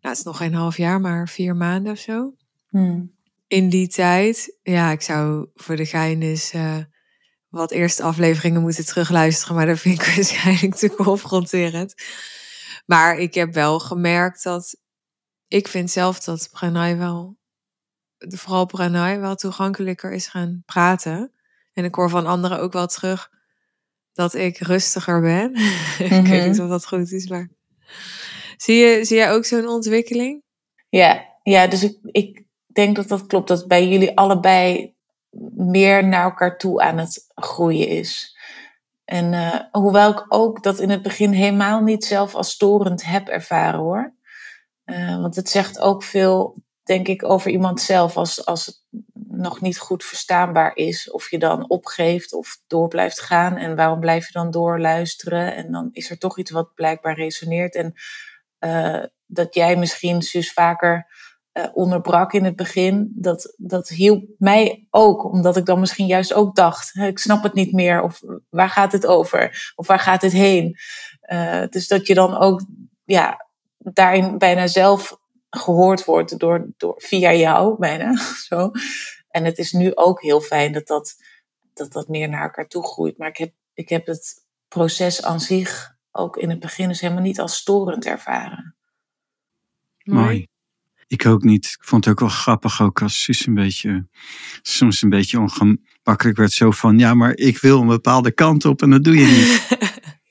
nou 0.00 0.14
het 0.14 0.18
is 0.18 0.22
nog 0.22 0.36
geen 0.36 0.54
half 0.54 0.76
jaar, 0.76 1.00
maar 1.00 1.28
vier 1.28 1.56
maanden 1.56 1.92
of 1.92 1.98
zo. 1.98 2.34
Hmm. 2.68 3.14
In 3.46 3.68
die 3.68 3.88
tijd, 3.88 4.58
ja, 4.62 4.90
ik 4.90 5.00
zou 5.00 5.48
voor 5.54 5.76
de 5.76 5.86
gein 5.86 6.22
eens 6.22 6.54
uh, 6.54 6.76
wat 7.48 7.70
eerste 7.70 8.02
afleveringen 8.02 8.62
moeten 8.62 8.86
terugluisteren, 8.86 9.56
maar 9.56 9.66
dat 9.66 9.78
vind 9.78 10.00
ik 10.00 10.06
waarschijnlijk 10.14 10.74
te 10.74 10.94
confronterend. 10.94 11.94
Maar 12.86 13.18
ik 13.18 13.34
heb 13.34 13.54
wel 13.54 13.78
gemerkt 13.78 14.42
dat, 14.42 14.76
ik 15.48 15.68
vind 15.68 15.90
zelf 15.90 16.20
dat 16.20 16.48
Pranay 16.52 16.96
wel 16.96 17.40
vooral 18.28 18.66
Pranay 18.66 19.20
wel 19.20 19.34
toegankelijker 19.34 20.12
is 20.12 20.26
gaan 20.26 20.62
praten. 20.66 21.32
En 21.72 21.84
ik 21.84 21.94
hoor 21.94 22.10
van 22.10 22.26
anderen 22.26 22.60
ook 22.60 22.72
wel 22.72 22.86
terug 22.86 23.30
dat 24.12 24.34
ik 24.34 24.58
rustiger 24.58 25.20
ben. 25.20 25.54
ik 25.98 26.26
weet 26.26 26.46
niet 26.46 26.56
mhm. 26.56 26.62
of 26.62 26.68
dat 26.68 26.86
goed 26.86 27.12
is, 27.12 27.28
maar 27.28 27.48
zie, 28.56 28.76
je, 28.76 29.04
zie 29.04 29.16
jij 29.16 29.32
ook 29.32 29.44
zo'n 29.44 29.68
ontwikkeling? 29.68 30.42
Ja, 30.88 31.24
ja 31.42 31.66
dus 31.66 31.82
ik, 31.82 31.98
ik 32.02 32.44
denk 32.66 32.96
dat 32.96 33.08
dat 33.08 33.26
klopt. 33.26 33.48
Dat 33.48 33.66
bij 33.66 33.88
jullie 33.88 34.16
allebei 34.16 34.94
meer 35.54 36.08
naar 36.08 36.22
elkaar 36.22 36.58
toe 36.58 36.82
aan 36.82 36.98
het 36.98 37.26
groeien 37.34 37.88
is. 37.88 38.36
En 39.04 39.32
uh, 39.32 39.60
hoewel 39.70 40.10
ik 40.10 40.24
ook 40.28 40.62
dat 40.62 40.78
in 40.78 40.90
het 40.90 41.02
begin 41.02 41.32
helemaal 41.32 41.80
niet 41.80 42.04
zelf 42.04 42.34
als 42.34 42.50
storend 42.50 43.04
heb 43.04 43.28
ervaren 43.28 43.80
hoor. 43.80 44.14
Uh, 44.84 45.20
want 45.20 45.36
het 45.36 45.48
zegt 45.48 45.80
ook 45.80 46.02
veel 46.02 46.62
denk 46.92 47.08
ik, 47.08 47.24
over 47.24 47.50
iemand 47.50 47.80
zelf. 47.80 48.16
Als, 48.16 48.46
als 48.46 48.66
het 48.66 48.82
nog 49.28 49.60
niet 49.60 49.78
goed 49.78 50.04
verstaanbaar 50.04 50.76
is. 50.76 51.10
Of 51.10 51.30
je 51.30 51.38
dan 51.38 51.68
opgeeft 51.68 52.32
of 52.32 52.58
door 52.66 52.88
blijft 52.88 53.20
gaan. 53.20 53.56
En 53.56 53.76
waarom 53.76 54.00
blijf 54.00 54.26
je 54.26 54.32
dan 54.32 54.50
doorluisteren? 54.50 55.54
En 55.54 55.72
dan 55.72 55.88
is 55.92 56.10
er 56.10 56.18
toch 56.18 56.38
iets 56.38 56.50
wat 56.50 56.74
blijkbaar 56.74 57.14
resoneert. 57.14 57.74
En 57.74 57.94
uh, 58.60 59.04
dat 59.26 59.54
jij 59.54 59.76
misschien 59.76 60.18
dus 60.18 60.52
vaker 60.52 61.06
uh, 61.52 61.64
onderbrak 61.72 62.32
in 62.32 62.44
het 62.44 62.56
begin. 62.56 63.12
Dat, 63.14 63.54
dat 63.56 63.88
hielp 63.88 64.24
mij 64.38 64.86
ook. 64.90 65.24
Omdat 65.24 65.56
ik 65.56 65.66
dan 65.66 65.80
misschien 65.80 66.06
juist 66.06 66.32
ook 66.32 66.54
dacht. 66.54 66.96
Ik 66.96 67.18
snap 67.18 67.42
het 67.42 67.54
niet 67.54 67.72
meer. 67.72 68.02
Of 68.02 68.20
waar 68.50 68.70
gaat 68.70 68.92
het 68.92 69.06
over? 69.06 69.72
Of 69.76 69.86
waar 69.86 69.98
gaat 69.98 70.22
het 70.22 70.32
heen? 70.32 70.76
Uh, 71.32 71.64
dus 71.68 71.88
dat 71.88 72.06
je 72.06 72.14
dan 72.14 72.36
ook 72.36 72.64
ja, 73.04 73.46
daarin 73.78 74.38
bijna 74.38 74.66
zelf 74.66 75.20
gehoord 75.56 76.04
wordt 76.04 76.38
door, 76.38 76.66
door, 76.76 76.94
via 76.96 77.32
jou 77.32 77.78
bijna. 77.78 78.16
Zo. 78.48 78.70
En 79.28 79.44
het 79.44 79.58
is 79.58 79.72
nu 79.72 79.94
ook 79.94 80.22
heel 80.22 80.40
fijn 80.40 80.72
dat 80.72 80.86
dat, 80.86 81.16
dat 81.74 81.92
dat 81.92 82.08
meer 82.08 82.28
naar 82.28 82.42
elkaar 82.42 82.68
toe 82.68 82.84
groeit. 82.84 83.18
Maar 83.18 83.28
ik 83.28 83.36
heb, 83.36 83.52
ik 83.74 83.88
heb 83.88 84.06
het 84.06 84.44
proces 84.68 85.22
aan 85.22 85.40
zich 85.40 85.96
ook 86.10 86.36
in 86.36 86.50
het 86.50 86.60
begin 86.60 86.88
dus 86.88 87.00
helemaal 87.00 87.22
niet 87.22 87.40
als 87.40 87.56
storend 87.56 88.06
ervaren. 88.06 88.74
Mooi. 90.02 90.46
Ik 91.06 91.26
ook 91.26 91.42
niet. 91.42 91.64
Ik 91.64 91.84
vond 91.84 92.04
het 92.04 92.14
ook 92.14 92.20
wel 92.20 92.28
grappig, 92.28 92.82
ook 92.82 93.02
als 93.02 93.22
Suus 93.22 93.46
een 93.46 93.54
beetje, 93.54 94.06
soms 94.62 95.02
een 95.02 95.08
beetje 95.08 95.40
ongemakkelijk 95.40 96.36
werd. 96.36 96.52
Zo 96.52 96.70
van, 96.70 96.98
ja, 96.98 97.14
maar 97.14 97.36
ik 97.36 97.58
wil 97.58 97.80
een 97.80 97.86
bepaalde 97.86 98.32
kant 98.32 98.64
op 98.64 98.82
en 98.82 98.90
dat 98.90 99.04
doe 99.04 99.16
je 99.16 99.26
niet. 99.26 99.78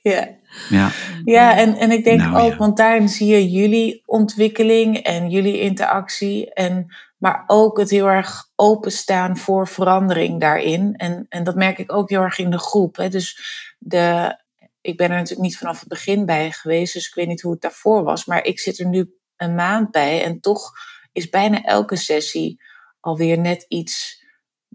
ja. 0.14 0.40
Ja, 0.70 0.92
ja 1.24 1.58
en, 1.58 1.76
en 1.76 1.92
ik 1.92 2.04
denk 2.04 2.22
nou, 2.22 2.52
ook, 2.52 2.58
want 2.58 2.78
daarin 2.78 3.10
zie 3.10 3.28
je 3.28 3.50
jullie 3.50 4.04
ontwikkeling 4.06 4.98
en 4.98 5.30
jullie 5.30 5.60
interactie. 5.60 6.54
En, 6.54 6.96
maar 7.18 7.44
ook 7.48 7.78
het 7.78 7.90
heel 7.90 8.08
erg 8.08 8.50
openstaan 8.56 9.38
voor 9.38 9.68
verandering 9.68 10.40
daarin. 10.40 10.96
En, 10.96 11.26
en 11.30 11.44
dat 11.44 11.56
merk 11.56 11.78
ik 11.78 11.94
ook 11.94 12.10
heel 12.10 12.22
erg 12.22 12.38
in 12.38 12.52
de 12.52 12.60
groep. 12.60 12.96
Hè. 12.96 13.10
Dus 13.10 13.40
de, 13.78 14.38
ik 14.82 14.98
ben 14.98 15.10
er 15.10 15.16
natuurlijk 15.16 15.42
niet 15.42 15.58
vanaf 15.58 15.80
het 15.80 15.90
begin 15.90 16.26
bij 16.26 16.52
geweest, 16.52 16.94
dus 16.94 17.08
ik 17.08 17.14
weet 17.14 17.28
niet 17.28 17.42
hoe 17.42 17.52
het 17.52 17.62
daarvoor 17.62 18.04
was. 18.04 18.26
Maar 18.26 18.44
ik 18.44 18.60
zit 18.60 18.80
er 18.80 18.88
nu 18.88 19.16
een 19.38 19.56
maand 19.56 19.92
bij 19.92 20.24
en 20.24 20.40
toch 20.40 20.72
is 21.12 21.30
bijna 21.30 21.64
elke 21.64 21.96
sessie 21.96 22.62
alweer 23.00 23.38
net 23.38 23.66
iets 23.68 24.21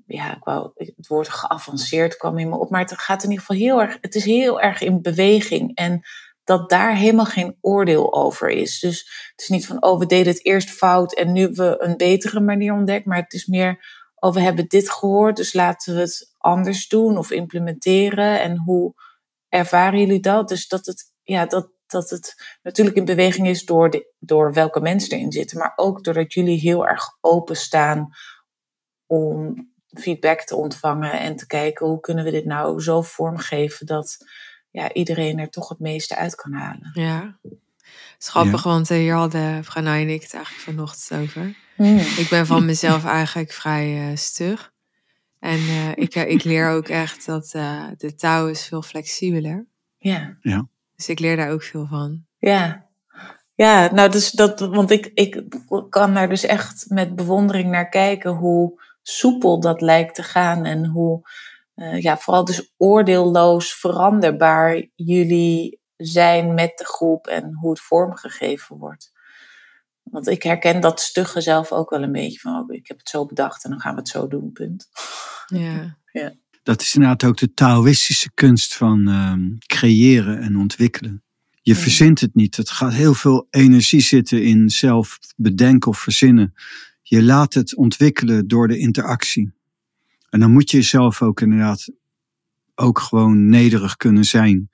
ja, 0.06 0.36
ik 0.36 0.44
wou, 0.44 0.70
het 0.74 1.06
woord 1.06 1.28
geavanceerd 1.28 2.16
kwam 2.16 2.38
in 2.38 2.48
me 2.48 2.56
op, 2.56 2.70
maar 2.70 2.80
het 2.80 3.00
gaat 3.00 3.22
in 3.22 3.30
ieder 3.30 3.44
geval 3.44 3.62
heel 3.62 3.80
erg, 3.80 3.98
het 4.00 4.14
is 4.14 4.24
heel 4.24 4.60
erg 4.60 4.80
in 4.80 5.02
beweging 5.02 5.74
en 5.74 6.02
dat 6.44 6.70
daar 6.70 6.96
helemaal 6.96 7.24
geen 7.24 7.56
oordeel 7.60 8.14
over 8.14 8.48
is. 8.48 8.80
Dus 8.80 9.30
het 9.30 9.40
is 9.40 9.48
niet 9.48 9.66
van, 9.66 9.82
oh, 9.82 9.98
we 9.98 10.06
deden 10.06 10.32
het 10.32 10.44
eerst 10.44 10.70
fout 10.70 11.14
en 11.14 11.32
nu 11.32 11.40
hebben 11.40 11.70
we 11.70 11.84
een 11.84 11.96
betere 11.96 12.40
manier 12.40 12.72
ontdekt, 12.72 13.06
maar 13.06 13.22
het 13.22 13.32
is 13.32 13.46
meer, 13.46 13.84
oh, 14.14 14.34
we 14.34 14.40
hebben 14.40 14.68
dit 14.68 14.90
gehoord, 14.90 15.36
dus 15.36 15.52
laten 15.52 15.94
we 15.94 16.00
het 16.00 16.34
anders 16.38 16.88
doen 16.88 17.18
of 17.18 17.30
implementeren 17.30 18.40
en 18.42 18.56
hoe 18.58 18.94
ervaren 19.48 20.00
jullie 20.00 20.20
dat? 20.20 20.48
Dus 20.48 20.68
dat 20.68 20.86
het, 20.86 21.12
ja, 21.22 21.46
dat, 21.46 21.70
dat 21.86 22.10
het 22.10 22.56
natuurlijk 22.62 22.96
in 22.96 23.04
beweging 23.04 23.46
is 23.46 23.64
door, 23.64 23.90
de, 23.90 24.14
door 24.18 24.52
welke 24.52 24.80
mensen 24.80 25.12
erin 25.12 25.32
zitten, 25.32 25.58
maar 25.58 25.72
ook 25.76 26.04
doordat 26.04 26.32
jullie 26.32 26.58
heel 26.58 26.86
erg 26.86 27.04
openstaan 27.20 28.08
om 29.06 29.54
feedback 29.98 30.40
te 30.40 30.56
ontvangen 30.56 31.20
en 31.20 31.36
te 31.36 31.46
kijken 31.46 31.86
hoe 31.86 32.00
kunnen 32.00 32.24
we 32.24 32.30
dit 32.30 32.44
nou 32.44 32.80
zo 32.82 33.02
vormgeven 33.02 33.86
dat 33.86 34.18
ja, 34.70 34.92
iedereen 34.92 35.38
er 35.38 35.50
toch 35.50 35.68
het 35.68 35.78
meeste 35.78 36.16
uit 36.16 36.34
kan 36.34 36.52
halen. 36.52 36.90
Ja, 36.92 37.38
schappig, 38.18 38.62
want 38.62 38.90
uh, 38.90 38.98
hier 38.98 39.14
hadden 39.14 39.62
Pranay 39.62 40.00
en 40.00 40.08
ik 40.08 40.22
het 40.22 40.34
eigenlijk 40.34 40.64
vanochtend 40.64 41.20
over. 41.20 41.56
Hmm. 41.74 41.98
Ik 41.98 42.26
ben 42.30 42.46
van 42.46 42.64
mezelf 42.64 43.04
eigenlijk 43.20 43.52
vrij 43.52 44.10
uh, 44.10 44.16
stug. 44.16 44.72
En 45.40 45.58
uh, 45.58 45.90
ik, 45.90 46.14
ik 46.14 46.44
leer 46.44 46.70
ook 46.70 46.88
echt 46.88 47.26
dat 47.26 47.50
de 47.96 48.14
touw 48.16 48.46
is 48.46 48.66
veel 48.66 48.82
flexibeler. 48.82 49.66
Ja. 49.98 50.36
ja. 50.40 50.68
Dus 50.96 51.08
ik 51.08 51.18
leer 51.18 51.36
daar 51.36 51.50
ook 51.50 51.62
veel 51.62 51.86
van. 51.86 52.24
Ja. 52.38 52.86
Ja, 53.54 53.92
nou 53.92 54.10
dus 54.10 54.30
dat, 54.30 54.60
want 54.60 54.90
ik, 54.90 55.10
ik 55.14 55.42
kan 55.88 56.14
daar 56.14 56.28
dus 56.28 56.44
echt 56.44 56.84
met 56.88 57.16
bewondering 57.16 57.70
naar 57.70 57.88
kijken 57.88 58.30
hoe 58.30 58.80
soepel 59.08 59.60
dat 59.60 59.80
lijkt 59.80 60.14
te 60.14 60.22
gaan 60.22 60.64
en 60.64 60.86
hoe, 60.86 61.28
uh, 61.76 62.02
ja, 62.02 62.18
vooral 62.18 62.44
dus 62.44 62.72
oordeelloos 62.76 63.74
veranderbaar 63.74 64.86
jullie 64.94 65.80
zijn 65.96 66.54
met 66.54 66.72
de 66.76 66.84
groep 66.84 67.26
en 67.26 67.54
hoe 67.54 67.70
het 67.70 67.80
vormgegeven 67.80 68.76
wordt. 68.76 69.12
Want 70.02 70.28
ik 70.28 70.42
herken 70.42 70.80
dat 70.80 71.00
stugge 71.00 71.40
zelf 71.40 71.72
ook 71.72 71.90
wel 71.90 72.02
een 72.02 72.12
beetje 72.12 72.38
van, 72.40 72.58
oh, 72.60 72.74
ik 72.74 72.88
heb 72.88 72.98
het 72.98 73.08
zo 73.08 73.26
bedacht 73.26 73.64
en 73.64 73.70
dan 73.70 73.80
gaan 73.80 73.94
we 73.94 74.00
het 74.00 74.08
zo 74.08 74.28
doen, 74.28 74.52
punt. 74.52 74.88
Ja. 75.46 75.96
ja. 76.20 76.32
Dat 76.62 76.80
is 76.80 76.94
inderdaad 76.94 77.24
ook 77.24 77.36
de 77.36 77.54
Taoïstische 77.54 78.30
kunst 78.34 78.76
van 78.76 79.08
um, 79.08 79.58
creëren 79.66 80.40
en 80.40 80.56
ontwikkelen. 80.56 81.22
Je 81.62 81.74
Ja. 81.74 81.78
verzint 81.80 82.20
het 82.20 82.34
niet. 82.34 82.56
Het 82.56 82.70
gaat 82.70 82.92
heel 82.92 83.14
veel 83.14 83.46
energie 83.50 84.00
zitten 84.00 84.42
in 84.42 84.70
zelf 84.70 85.18
bedenken 85.36 85.90
of 85.90 85.98
verzinnen. 85.98 86.54
Je 87.08 87.22
laat 87.22 87.54
het 87.54 87.76
ontwikkelen 87.76 88.48
door 88.48 88.68
de 88.68 88.78
interactie. 88.78 89.52
En 90.30 90.40
dan 90.40 90.52
moet 90.52 90.70
je 90.70 90.76
jezelf 90.76 91.22
ook 91.22 91.40
inderdaad 91.40 91.88
ook 92.74 92.98
gewoon 92.98 93.48
nederig 93.48 93.96
kunnen 93.96 94.24
zijn. 94.24 94.70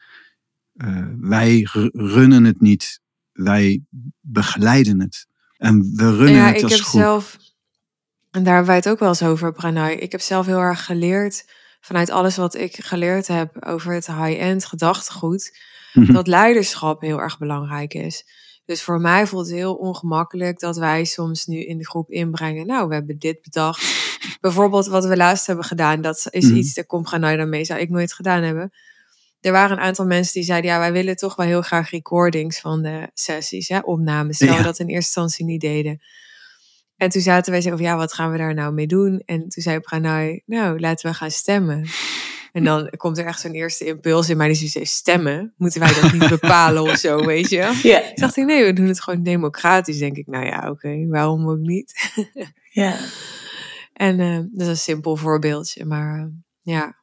Uh, 0.77 1.07
wij 1.21 1.69
runnen 1.93 2.45
het 2.45 2.61
niet. 2.61 3.01
Wij 3.33 3.83
begeleiden 4.21 5.01
het. 5.01 5.27
En 5.57 5.81
we 5.95 6.17
runnen 6.17 6.35
ja, 6.43 6.47
het 6.47 6.57
ik 6.57 6.63
als 6.63 6.73
heb 6.73 6.81
groep. 6.81 7.01
zelf, 7.01 7.37
en 8.31 8.43
daar 8.43 8.55
hebben 8.55 8.67
wij 8.67 8.77
het 8.77 8.89
ook 8.89 8.99
wel 8.99 9.09
eens 9.09 9.23
over, 9.23 9.53
Pranay. 9.53 9.95
Ik 9.95 10.13
heb 10.13 10.21
zelf 10.21 10.47
heel 10.47 10.59
erg 10.61 10.85
geleerd, 10.85 11.45
vanuit 11.81 12.11
alles 12.11 12.37
wat 12.37 12.55
ik 12.55 12.85
geleerd 12.85 13.27
heb 13.27 13.65
over 13.65 13.95
het 13.95 14.07
high-end 14.07 14.65
gedachtegoed, 14.65 15.59
Mhm. 15.93 16.13
dat 16.13 16.27
leiderschap 16.27 17.01
heel 17.01 17.21
erg 17.21 17.39
belangrijk 17.39 17.95
is. 17.95 18.25
Dus 18.65 18.83
voor 18.83 19.01
mij 19.01 19.27
voelt 19.27 19.47
het 19.47 19.55
heel 19.55 19.75
ongemakkelijk 19.75 20.59
dat 20.59 20.77
wij 20.77 21.05
soms 21.05 21.47
nu 21.47 21.65
in 21.65 21.79
de 21.79 21.87
groep 21.87 22.11
inbrengen. 22.11 22.67
Nou, 22.67 22.89
we 22.89 22.95
hebben 22.95 23.19
dit 23.19 23.43
bedacht. 23.43 24.01
Bijvoorbeeld 24.41 24.87
wat 24.87 25.05
we 25.05 25.17
laatst 25.17 25.47
hebben 25.47 25.65
gedaan. 25.65 26.01
Dat 26.01 26.27
is 26.31 26.45
Mhm. 26.45 26.55
iets, 26.55 26.75
daar 26.75 26.85
komt 26.85 27.11
dan 27.11 27.49
mee, 27.49 27.65
zou 27.65 27.81
ik 27.81 27.89
nooit 27.91 28.13
gedaan 28.13 28.43
hebben. 28.43 28.73
Er 29.41 29.53
waren 29.53 29.77
een 29.77 29.83
aantal 29.83 30.07
mensen 30.07 30.33
die 30.33 30.43
zeiden, 30.43 30.71
ja, 30.71 30.79
wij 30.79 30.93
willen 30.93 31.17
toch 31.17 31.37
wel 31.37 31.47
heel 31.47 31.63
graag 31.63 31.91
recordings 31.91 32.61
van 32.61 32.83
de 32.83 33.11
sessies, 33.15 33.69
hè, 33.69 33.79
opnames. 33.79 34.39
Terwijl 34.39 34.59
we 34.59 34.65
dat 34.65 34.79
in 34.79 34.87
eerste 34.87 34.97
instantie 35.05 35.45
niet 35.45 35.61
deden. 35.61 36.03
En 36.97 37.09
toen 37.09 37.23
zaten 37.23 37.53
wij 37.53 37.61
zo 37.61 37.71
van, 37.71 37.81
ja, 37.81 37.97
wat 37.97 38.13
gaan 38.13 38.31
we 38.33 38.39
daar 38.39 38.55
nou 38.55 38.73
mee 38.73 38.87
doen? 38.87 39.23
En 39.27 39.39
toen 39.49 39.63
zei 39.63 39.81
Pranay, 39.81 40.43
nou, 40.47 40.81
laten 40.81 41.11
we 41.11 41.17
gaan 41.17 41.31
stemmen. 41.31 41.87
En 42.53 42.65
dan 42.65 42.91
komt 42.97 43.19
er 43.19 43.27
echt 43.27 43.41
zo'n 43.41 43.53
eerste 43.53 43.85
impuls 43.85 44.29
in 44.29 44.37
mij 44.37 44.47
die 44.47 44.57
zoiets 44.57 44.75
heeft, 44.75 44.91
stemmen? 44.91 45.55
Moeten 45.57 45.81
wij 45.81 46.01
dat 46.01 46.13
niet 46.13 46.29
bepalen 46.29 46.83
of 46.83 46.97
zo, 46.97 47.25
weet 47.27 47.49
je? 47.49 47.81
Ja, 47.83 48.01
Toen 48.01 48.15
dacht 48.15 48.37
ik, 48.37 48.45
nee, 48.45 48.65
we 48.65 48.73
doen 48.73 48.87
het 48.87 49.03
gewoon 49.03 49.23
democratisch. 49.23 49.99
Denk 49.99 50.17
ik, 50.17 50.27
nou 50.27 50.45
ja, 50.47 50.71
oké, 50.71 51.07
waarom 51.07 51.49
ook 51.49 51.59
niet? 51.59 52.13
ja. 52.83 52.97
En 53.93 54.21
eh, 54.21 54.37
dat 54.37 54.61
is 54.61 54.67
een 54.67 54.77
simpel 54.77 55.17
voorbeeldje, 55.17 55.85
maar 55.85 56.19
eh, 56.19 56.27
ja. 56.63 57.01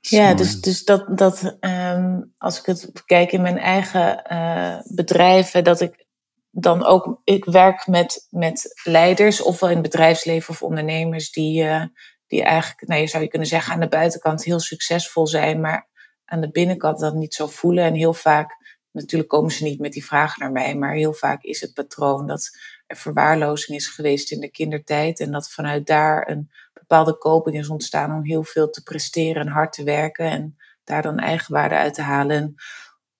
Ja, 0.00 0.34
dus, 0.34 0.60
dus 0.60 0.84
dat, 0.84 1.18
dat 1.18 1.56
ehm, 1.60 2.20
als 2.38 2.58
ik 2.58 2.66
het 2.66 2.90
bekijk 2.92 3.32
in 3.32 3.42
mijn 3.42 3.58
eigen 3.58 4.24
eh, 4.24 4.78
bedrijven, 4.94 5.64
dat 5.64 5.80
ik 5.80 6.06
dan 6.50 6.84
ook, 6.84 7.20
ik 7.24 7.44
werk 7.44 7.86
met, 7.86 8.26
met 8.30 8.80
leiders, 8.84 9.42
ofwel 9.42 9.68
in 9.68 9.76
het 9.76 9.90
bedrijfsleven 9.90 10.50
of 10.50 10.62
ondernemers, 10.62 11.32
die, 11.32 11.64
eh, 11.64 11.82
die 12.26 12.42
eigenlijk, 12.42 12.88
nou, 12.88 13.00
je 13.00 13.06
zou 13.06 13.22
je 13.22 13.28
kunnen 13.28 13.48
zeggen, 13.48 13.72
aan 13.72 13.80
de 13.80 13.88
buitenkant 13.88 14.44
heel 14.44 14.60
succesvol 14.60 15.26
zijn, 15.26 15.60
maar 15.60 15.88
aan 16.24 16.40
de 16.40 16.50
binnenkant 16.50 16.98
dat 16.98 17.14
niet 17.14 17.34
zo 17.34 17.46
voelen. 17.46 17.84
En 17.84 17.94
heel 17.94 18.14
vaak, 18.14 18.78
natuurlijk 18.90 19.30
komen 19.30 19.50
ze 19.50 19.64
niet 19.64 19.80
met 19.80 19.92
die 19.92 20.04
vragen 20.04 20.40
naar 20.40 20.52
mij, 20.52 20.74
maar 20.74 20.94
heel 20.94 21.12
vaak 21.12 21.42
is 21.42 21.60
het 21.60 21.74
patroon 21.74 22.26
dat 22.26 22.50
er 22.86 22.96
verwaarlozing 22.96 23.78
is 23.78 23.86
geweest 23.86 24.32
in 24.32 24.40
de 24.40 24.50
kindertijd 24.50 25.20
en 25.20 25.32
dat 25.32 25.50
vanuit 25.50 25.86
daar 25.86 26.28
een 26.30 26.50
bepaalde 26.72 27.18
koping 27.18 27.58
is 27.58 27.68
ontstaan 27.68 28.12
om 28.12 28.24
heel 28.24 28.44
veel 28.44 28.70
te 28.70 28.82
presteren 28.82 29.42
en 29.42 29.52
hard 29.52 29.72
te 29.72 29.84
werken 29.84 30.30
en 30.30 30.56
daar 30.84 31.02
dan 31.02 31.18
eigenwaarde 31.18 31.74
uit 31.74 31.94
te 31.94 32.02
halen. 32.02 32.36
En 32.36 32.54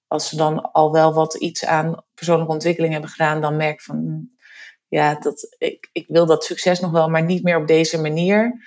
als 0.06 0.28
ze 0.28 0.36
dan 0.36 0.72
al 0.72 0.92
wel 0.92 1.14
wat 1.14 1.34
iets 1.34 1.64
aan 1.64 2.04
persoonlijke 2.14 2.52
ontwikkeling 2.52 2.92
hebben 2.92 3.10
gedaan, 3.10 3.40
dan 3.40 3.56
merk 3.56 3.82
van, 3.82 3.96
hm, 3.96 4.44
ja, 4.88 5.14
dat, 5.14 5.54
ik, 5.58 5.88
ik 5.92 6.04
wil 6.08 6.26
dat 6.26 6.44
succes 6.44 6.80
nog 6.80 6.90
wel, 6.90 7.08
maar 7.08 7.24
niet 7.24 7.42
meer 7.42 7.56
op 7.56 7.66
deze 7.66 8.00
manier. 8.00 8.64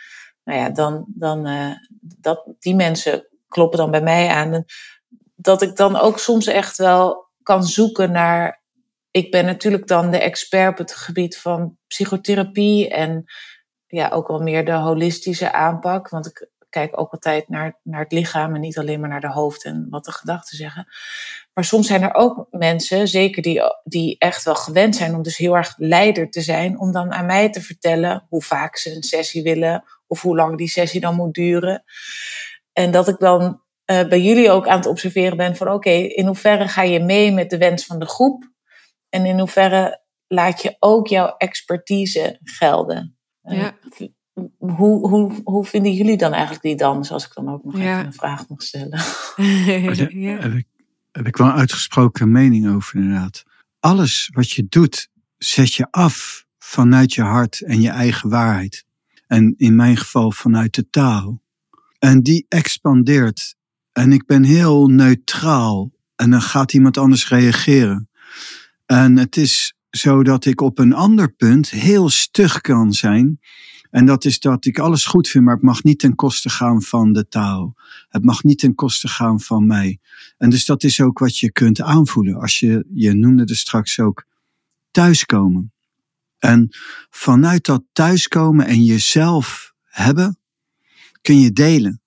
Nou 0.50 0.62
ja, 0.62 0.70
dan, 0.70 1.06
dan 1.08 1.48
uh, 1.48 1.72
dat, 2.00 2.44
die 2.60 2.76
mensen 2.76 3.28
kloppen 3.48 3.80
dan 3.80 3.92
bij 3.92 4.02
mij 4.02 4.28
aan. 4.28 4.66
Dat 5.36 5.62
ik 5.62 5.76
dan 5.76 5.96
ook 5.96 6.20
soms 6.20 6.48
echt 6.48 6.78
wel 6.78 7.30
kan 7.44 7.64
zoeken 7.64 8.12
naar. 8.12 8.64
Ik 9.12 9.32
ben 9.32 9.46
natuurlijk 9.46 9.88
dan 9.88 10.12
de 10.12 10.20
expert 10.20 10.72
op 10.72 10.78
het 10.78 10.96
gebied 10.96 11.38
van 11.38 11.78
psychotherapie 11.88 12.90
en 12.90 13.24
ja, 13.88 14.10
ook 14.10 14.28
wel 14.28 14.40
meer 14.40 14.66
de 14.66 14.72
holistische 14.72 15.52
aanpak. 15.52 16.10
Want 16.10 16.26
ik 16.26 16.50
kijk 16.70 17.00
ook 17.00 17.12
altijd 17.12 17.50
naar, 17.50 17.80
naar 17.84 18.02
het 18.04 18.12
lichaam 18.12 18.56
en 18.56 18.62
niet 18.62 18.78
alleen 18.78 19.00
maar 19.00 19.10
naar 19.10 19.22
de 19.22 19.32
hoofd 19.32 19.66
en 19.66 19.88
wat 19.90 20.06
de 20.06 20.12
gedachten 20.12 20.58
zeggen. 20.58 20.88
Maar 21.54 21.64
soms 21.64 21.88
zijn 21.88 22.02
er 22.02 22.14
ook 22.14 22.48
mensen, 22.52 23.08
zeker 23.08 23.42
die, 23.42 23.62
die 23.84 24.16
echt 24.18 24.44
wel 24.44 24.56
gewend 24.56 24.96
zijn 24.96 25.16
om 25.16 25.22
dus 25.22 25.38
heel 25.38 25.56
erg 25.56 25.74
leider 25.78 26.30
te 26.30 26.42
zijn, 26.42 26.80
om 26.80 26.92
dan 26.92 27.12
aan 27.12 27.26
mij 27.26 27.50
te 27.50 27.62
vertellen 27.62 28.26
hoe 28.30 28.44
vaak 28.44 28.78
ze 28.78 28.96
een 28.96 29.04
sessie 29.04 29.44
willen 29.44 29.84
of 30.10 30.22
hoe 30.22 30.36
lang 30.36 30.58
die 30.58 30.69
sessie 30.69 31.02
dan 31.02 31.15
moet 31.15 31.34
duren. 31.34 31.84
En 32.74 32.91
dat 32.91 33.08
ik 33.08 33.19
dan 33.19 33.62
uh, 33.91 34.08
bij 34.08 34.22
jullie 34.22 34.52
ook 34.52 34.67
aan 34.67 34.78
het 34.78 34.86
observeren 34.86 35.38
ben 35.38 35.56
van 35.56 35.67
oké, 35.67 35.76
okay, 35.76 36.02
in 36.02 36.26
hoeverre 36.26 36.67
ga 36.67 36.82
je 36.82 37.00
mee 37.00 37.32
met 37.32 37.50
de 37.50 37.58
wens 37.58 37.86
van 37.86 38.00
de 38.00 38.06
groep? 38.06 38.52
En 39.10 39.26
in 39.26 39.39
hoeverre 39.39 40.02
laat 40.28 40.62
je 40.62 40.76
ook 40.80 41.08
jouw 41.08 41.36
expertise 41.38 42.39
gelden? 42.43 43.17
Ja. 43.41 43.78
Uh, 44.00 44.08
hoe, 44.58 45.08
hoe, 45.08 45.41
hoe 45.43 45.65
vinden 45.65 45.93
jullie 45.93 46.17
dan 46.17 46.32
eigenlijk 46.32 46.63
die 46.63 46.76
dans, 46.76 47.12
als 47.12 47.26
ik 47.26 47.34
dan 47.34 47.50
ook 47.50 47.63
nog 47.63 47.78
ja. 47.78 47.93
even 47.93 48.06
een 48.06 48.13
vraag 48.13 48.48
mag 48.48 48.62
stellen? 48.62 49.00
ja. 50.26 50.38
heb, 50.39 50.54
ik, 50.54 50.67
heb 51.12 51.28
ik 51.28 51.38
wel 51.38 51.48
een 51.48 51.54
uitgesproken 51.54 52.32
mening 52.32 52.76
over 52.76 52.95
inderdaad. 52.95 53.43
Alles 53.80 54.30
wat 54.34 54.52
je 54.52 54.65
doet, 54.69 55.10
zet 55.38 55.74
je 55.74 55.88
af 55.91 56.45
vanuit 56.58 57.13
je 57.13 57.22
hart 57.22 57.62
en 57.62 57.82
je 57.82 57.89
eigen 57.89 58.30
waarheid. 58.30 58.86
En 59.30 59.54
in 59.58 59.76
mijn 59.76 59.98
geval 59.98 60.32
vanuit 60.32 60.76
de 60.76 60.89
taal. 60.89 61.42
En 62.00 62.24
die 62.24 62.46
expandeert. 62.48 63.56
En 63.92 64.12
ik 64.12 64.26
ben 64.26 64.44
heel 64.44 64.88
neutraal. 64.88 65.92
En 66.15 66.30
dan 66.30 66.42
gaat 66.42 66.74
iemand 66.74 66.98
anders 66.98 67.30
reageren. 67.30 68.10
En 68.86 69.18
het 69.18 69.38
is 69.38 69.74
zo 69.89 70.24
dat 70.24 70.46
ik 70.46 70.62
op 70.62 70.80
een 70.80 70.94
ander 70.94 71.34
punt 71.34 71.70
heel 71.70 72.10
stug 72.10 72.62
kan 72.62 72.94
zijn. 72.94 73.39
En 73.92 74.06
dat 74.06 74.26
is 74.26 74.39
dat 74.39 74.65
ik 74.65 74.80
alles 74.80 75.06
goed 75.06 75.28
vind, 75.28 75.46
maar 75.46 75.54
het 75.54 75.63
mag 75.63 75.84
niet 75.84 76.00
ten 76.00 76.15
koste 76.15 76.50
gaan 76.50 76.82
van 76.82 77.13
de 77.13 77.28
taal. 77.28 77.76
Het 78.10 78.24
mag 78.24 78.44
niet 78.44 78.60
ten 78.60 78.76
koste 78.76 79.08
gaan 79.08 79.39
van 79.39 79.68
mij. 79.68 80.00
En 80.38 80.50
dus 80.50 80.65
dat 80.65 80.84
is 80.84 81.02
ook 81.02 81.20
wat 81.20 81.38
je 81.38 81.52
kunt 81.52 81.82
aanvoelen. 81.82 82.36
Als 82.36 82.60
je, 82.60 82.86
je 82.94 83.13
noemde 83.13 83.46
er 83.46 83.56
straks 83.56 84.00
ook 84.00 84.26
thuiskomen. 84.92 85.72
En 86.39 86.67
vanuit 87.10 87.65
dat 87.65 87.84
thuiskomen 87.93 88.65
en 88.65 88.84
jezelf 88.84 89.73
hebben, 89.84 90.39
kun 91.21 91.39
je 91.39 91.52
delen. 91.52 92.02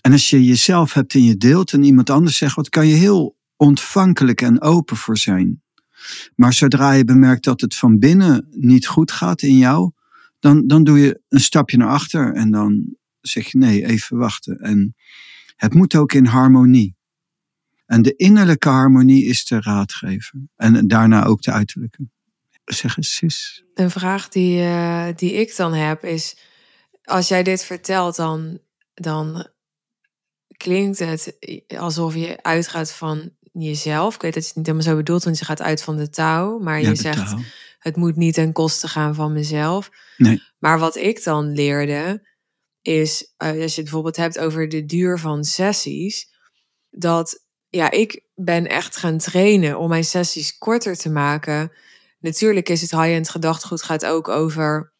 En 0.00 0.12
als 0.12 0.30
je 0.30 0.44
jezelf 0.44 0.92
hebt 0.92 1.14
en 1.14 1.24
je 1.24 1.36
deelt 1.36 1.72
en 1.72 1.82
iemand 1.82 2.10
anders 2.10 2.36
zegt 2.36 2.54
wat, 2.54 2.68
kan 2.68 2.86
je 2.86 2.94
heel 2.94 3.36
ontvankelijk 3.56 4.42
en 4.42 4.60
open 4.60 4.96
voor 4.96 5.18
zijn. 5.18 5.62
Maar 6.34 6.52
zodra 6.52 6.92
je 6.92 7.04
bemerkt 7.04 7.44
dat 7.44 7.60
het 7.60 7.74
van 7.74 7.98
binnen 7.98 8.46
niet 8.50 8.86
goed 8.86 9.12
gaat 9.12 9.42
in 9.42 9.56
jou, 9.56 9.90
dan, 10.38 10.66
dan 10.66 10.84
doe 10.84 10.98
je 10.98 11.20
een 11.28 11.40
stapje 11.40 11.76
naar 11.76 11.88
achter 11.88 12.34
en 12.34 12.50
dan 12.50 12.96
zeg 13.20 13.46
je 13.46 13.58
nee, 13.58 13.86
even 13.86 14.16
wachten. 14.16 14.58
En 14.58 14.94
het 15.56 15.74
moet 15.74 15.94
ook 15.94 16.12
in 16.12 16.24
harmonie. 16.24 16.96
En 17.86 18.02
de 18.02 18.16
innerlijke 18.16 18.68
harmonie 18.68 19.24
is 19.24 19.44
de 19.44 19.60
raadgever. 19.60 20.40
En 20.56 20.86
daarna 20.86 21.24
ook 21.24 21.42
de 21.42 21.52
uiterlijke. 21.52 22.08
Zeg 22.64 22.96
eens, 22.96 23.14
sis. 23.14 23.64
Een 23.74 23.90
vraag 23.90 24.28
die, 24.28 24.60
uh, 24.60 25.08
die 25.16 25.32
ik 25.32 25.56
dan 25.56 25.72
heb 25.72 26.04
is, 26.04 26.36
als 27.04 27.28
jij 27.28 27.42
dit 27.42 27.64
vertelt, 27.64 28.16
dan, 28.16 28.60
dan 28.94 29.48
klinkt 30.56 30.98
het 30.98 31.36
alsof 31.76 32.14
je 32.14 32.42
uitgaat 32.42 32.92
van 32.92 33.30
jezelf. 33.52 34.14
Ik 34.14 34.22
weet 34.22 34.34
dat 34.34 34.42
je 34.42 34.48
het 34.48 34.56
niet 34.56 34.66
helemaal 34.66 34.88
zo 34.88 34.96
bedoelt, 34.96 35.24
want 35.24 35.38
je 35.38 35.44
gaat 35.44 35.62
uit 35.62 35.82
van 35.82 35.96
de 35.96 36.10
touw. 36.10 36.58
Maar 36.58 36.80
Ja, 36.80 36.88
je 36.88 36.94
zegt, 36.94 37.34
het 37.78 37.96
moet 37.96 38.16
niet 38.16 38.34
ten 38.34 38.52
koste 38.52 38.88
gaan 38.88 39.14
van 39.14 39.32
mezelf. 39.32 39.90
Nee. 40.16 40.42
Maar 40.58 40.78
wat 40.78 40.96
ik 40.96 41.24
dan 41.24 41.52
leerde, 41.52 42.28
is 42.82 43.34
uh, 43.38 43.48
als 43.48 43.56
je 43.56 43.62
het 43.62 43.74
bijvoorbeeld 43.74 44.16
hebt 44.16 44.38
over 44.38 44.68
de 44.68 44.84
duur 44.84 45.18
van 45.18 45.44
sessies, 45.44 46.30
dat 46.90 47.44
ja, 47.68 47.90
ik 47.90 48.24
ben 48.34 48.66
echt 48.66 48.96
gaan 48.96 49.18
trainen 49.18 49.78
om 49.78 49.88
mijn 49.88 50.04
sessies 50.04 50.58
korter 50.58 50.96
te 50.96 51.10
maken. 51.10 51.72
Natuurlijk 52.20 52.68
is 52.68 52.80
het 52.80 52.90
high-end 52.90 53.28
gedachtegoed 53.28 53.82
gaat 53.82 54.06
ook 54.06 54.28
over 54.28 54.92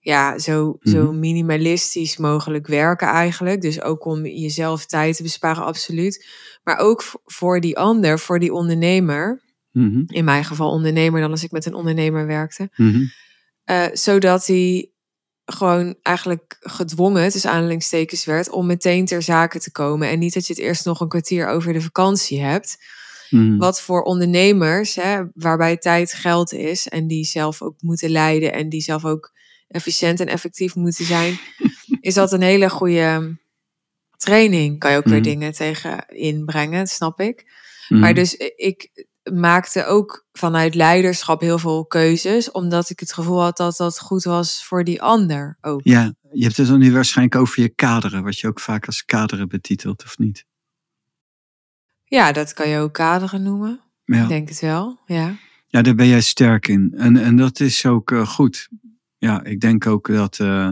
ja, 0.00 0.38
zo, 0.38 0.76
Mhm. 0.80 0.90
zo 0.94 1.12
minimalistisch 1.12 2.16
mogelijk 2.16 2.66
werken 2.66 3.08
eigenlijk. 3.08 3.60
Dus 3.60 3.82
ook 3.82 4.04
om 4.04 4.26
jezelf 4.26 4.86
tijd 4.86 5.16
te 5.16 5.22
besparen, 5.22 5.64
absoluut. 5.64 6.26
Maar 6.62 6.76
ook 6.78 7.04
voor 7.24 7.60
die 7.60 7.78
ander, 7.78 8.18
voor 8.18 8.38
die 8.38 8.52
ondernemer, 8.52 9.44
Mhm, 9.72 10.02
In 10.06 10.24
mijn 10.24 10.44
geval 10.44 10.70
ondernemer 10.70 11.20
dan 11.20 11.30
als 11.30 11.44
ik 11.44 11.50
met 11.50 11.66
een 11.66 11.74
ondernemer 11.74 12.26
werkte. 12.26 12.70
mhm. 12.76 13.02
Eh, 13.64 13.84
zodat 13.92 14.46
hij 14.46 14.90
gewoon 15.44 15.96
eigenlijk 16.02 16.56
gedwongen, 16.60 17.30
tussen 17.30 17.50
aanhalingstekens, 17.50 18.24
werd 18.24 18.50
om 18.50 18.66
meteen 18.66 19.04
ter 19.06 19.22
zake 19.22 19.58
te 19.60 19.72
komen. 19.72 20.08
En 20.08 20.18
niet 20.18 20.34
dat 20.34 20.46
je 20.46 20.52
het 20.52 20.62
eerst 20.62 20.84
nog 20.84 21.00
een 21.00 21.08
kwartier 21.08 21.48
over 21.48 21.72
de 21.72 21.80
vakantie 21.80 22.42
hebt. 22.42 22.76
Mhm. 23.30 23.56
Wat 23.56 23.80
voor 23.82 24.02
ondernemers, 24.02 24.94
hè, 24.94 25.22
waarbij 25.34 25.76
tijd 25.76 26.12
geld 26.12 26.52
is 26.52 26.88
en 26.88 27.06
die 27.06 27.24
zelf 27.24 27.62
ook 27.62 27.74
moeten 27.82 28.10
leiden 28.10 28.52
en 28.52 28.68
die 28.68 28.80
zelf 28.80 29.04
ook 29.04 29.32
efficiënt 29.68 30.20
en 30.20 30.26
effectief 30.26 30.74
moeten 30.74 31.04
zijn, 31.04 31.38
is 32.00 32.14
dat 32.14 32.32
een 32.32 32.42
hele 32.42 32.70
goede 32.70 33.36
training. 34.16 34.78
Kan 34.78 34.90
je 34.90 34.96
ook 34.96 35.04
weer 35.04 35.14
Mhm. 35.14 35.22
dingen 35.22 35.52
tegen 35.52 36.04
inbrengen, 36.08 36.86
snap 36.86 37.20
ik. 37.20 37.44
Mhm. 37.88 38.00
Maar 38.00 38.14
dus 38.14 38.34
ik 38.56 39.06
maakte 39.32 39.84
ook 39.86 40.26
vanuit 40.32 40.74
leiderschap 40.74 41.40
heel 41.40 41.58
veel 41.58 41.86
keuzes, 41.86 42.50
omdat 42.50 42.90
ik 42.90 43.00
het 43.00 43.12
gevoel 43.12 43.40
had 43.42 43.56
dat 43.56 43.76
dat 43.76 43.98
goed 44.00 44.24
was 44.24 44.64
voor 44.64 44.84
die 44.84 45.02
ander 45.02 45.58
ook. 45.60 45.80
Ja, 45.84 46.14
je 46.32 46.44
hebt 46.44 46.56
het 46.56 46.66
dan 46.66 46.78
nu 46.78 46.92
waarschijnlijk 46.92 47.36
over 47.40 47.62
je 47.62 47.68
kaderen, 47.68 48.22
wat 48.22 48.38
je 48.38 48.46
ook 48.46 48.60
vaak 48.60 48.86
als 48.86 49.04
kaderen 49.04 49.48
betitelt, 49.48 50.04
of 50.04 50.18
niet? 50.18 50.44
Ja, 52.08 52.32
dat 52.32 52.52
kan 52.52 52.68
je 52.68 52.78
ook 52.78 52.92
kaderen 52.92 53.42
noemen. 53.42 53.80
Ja. 54.04 54.22
Ik 54.22 54.28
denk 54.28 54.48
het 54.48 54.60
wel, 54.60 55.00
ja. 55.06 55.36
Ja, 55.66 55.82
daar 55.82 55.94
ben 55.94 56.06
jij 56.06 56.20
sterk 56.20 56.68
in. 56.68 56.94
En, 56.96 57.16
en 57.16 57.36
dat 57.36 57.60
is 57.60 57.86
ook 57.86 58.10
eh, 58.10 58.26
goed. 58.26 58.68
Ja, 59.18 59.44
ik 59.44 59.60
denk 59.60 59.86
ook 59.86 60.06
dat. 60.06 60.38
eh, 60.38 60.70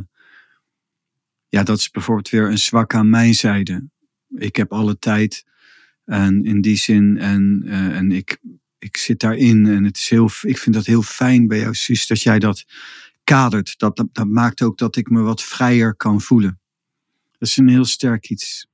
ja, 1.49 1.63
dat 1.63 1.79
is 1.79 1.91
bijvoorbeeld 1.91 2.29
weer 2.29 2.51
een 2.51 2.59
zwak 2.59 2.95
aan 2.95 3.11
mijn 3.11 3.35
zijde. 3.35 3.89
Ik 4.29 4.57
heb 4.57 4.73
alle 4.73 4.99
tijd. 4.99 5.45
En 6.05 6.45
in 6.45 6.61
die 6.61 6.77
zin. 6.77 7.19
En, 7.19 7.63
eh, 7.67 7.97
en 7.97 8.13
ik, 8.13 8.39
ik 8.79 8.97
zit 8.97 9.21
daarin. 9.21 9.67
En 9.67 9.85
het 9.85 9.97
is 9.97 10.09
heel, 10.09 10.31
ik 10.43 10.59
vind 10.59 10.75
dat 10.75 10.87
heel 10.87 11.03
fijn 11.03 11.47
bij 11.47 11.59
jou, 11.59 11.75
Suus, 11.75 12.07
dat 12.07 12.23
jij 12.23 12.39
dat 12.39 12.65
kadert. 13.25 13.79
Dat, 13.79 13.97
dat, 13.97 14.09
dat 14.13 14.27
maakt 14.27 14.63
ook 14.63 14.79
dat 14.79 14.97
ik 14.97 15.11
me 15.11 15.21
wat 15.21 15.43
vrijer 15.43 15.95
kan 15.97 16.21
voelen. 16.21 16.61
Dat 17.39 17.49
is 17.49 17.57
een 17.57 17.69
heel 17.69 17.85
sterk 17.85 18.31
iets. 18.31 18.67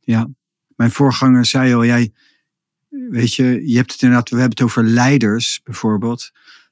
Ja. 0.00 0.28
Mijn 0.76 0.90
voorganger 0.90 1.44
zei 1.44 1.74
al, 1.74 1.84
jij, 1.84 2.12
weet 2.88 3.34
je, 3.34 3.68
je 3.68 3.76
hebt 3.76 3.92
het 3.92 4.02
inderdaad, 4.02 4.28
we 4.30 4.40
hebben 4.40 4.56
het 4.56 4.66
over 4.66 4.84
leiders 4.84 5.60
bijvoorbeeld. 5.64 6.30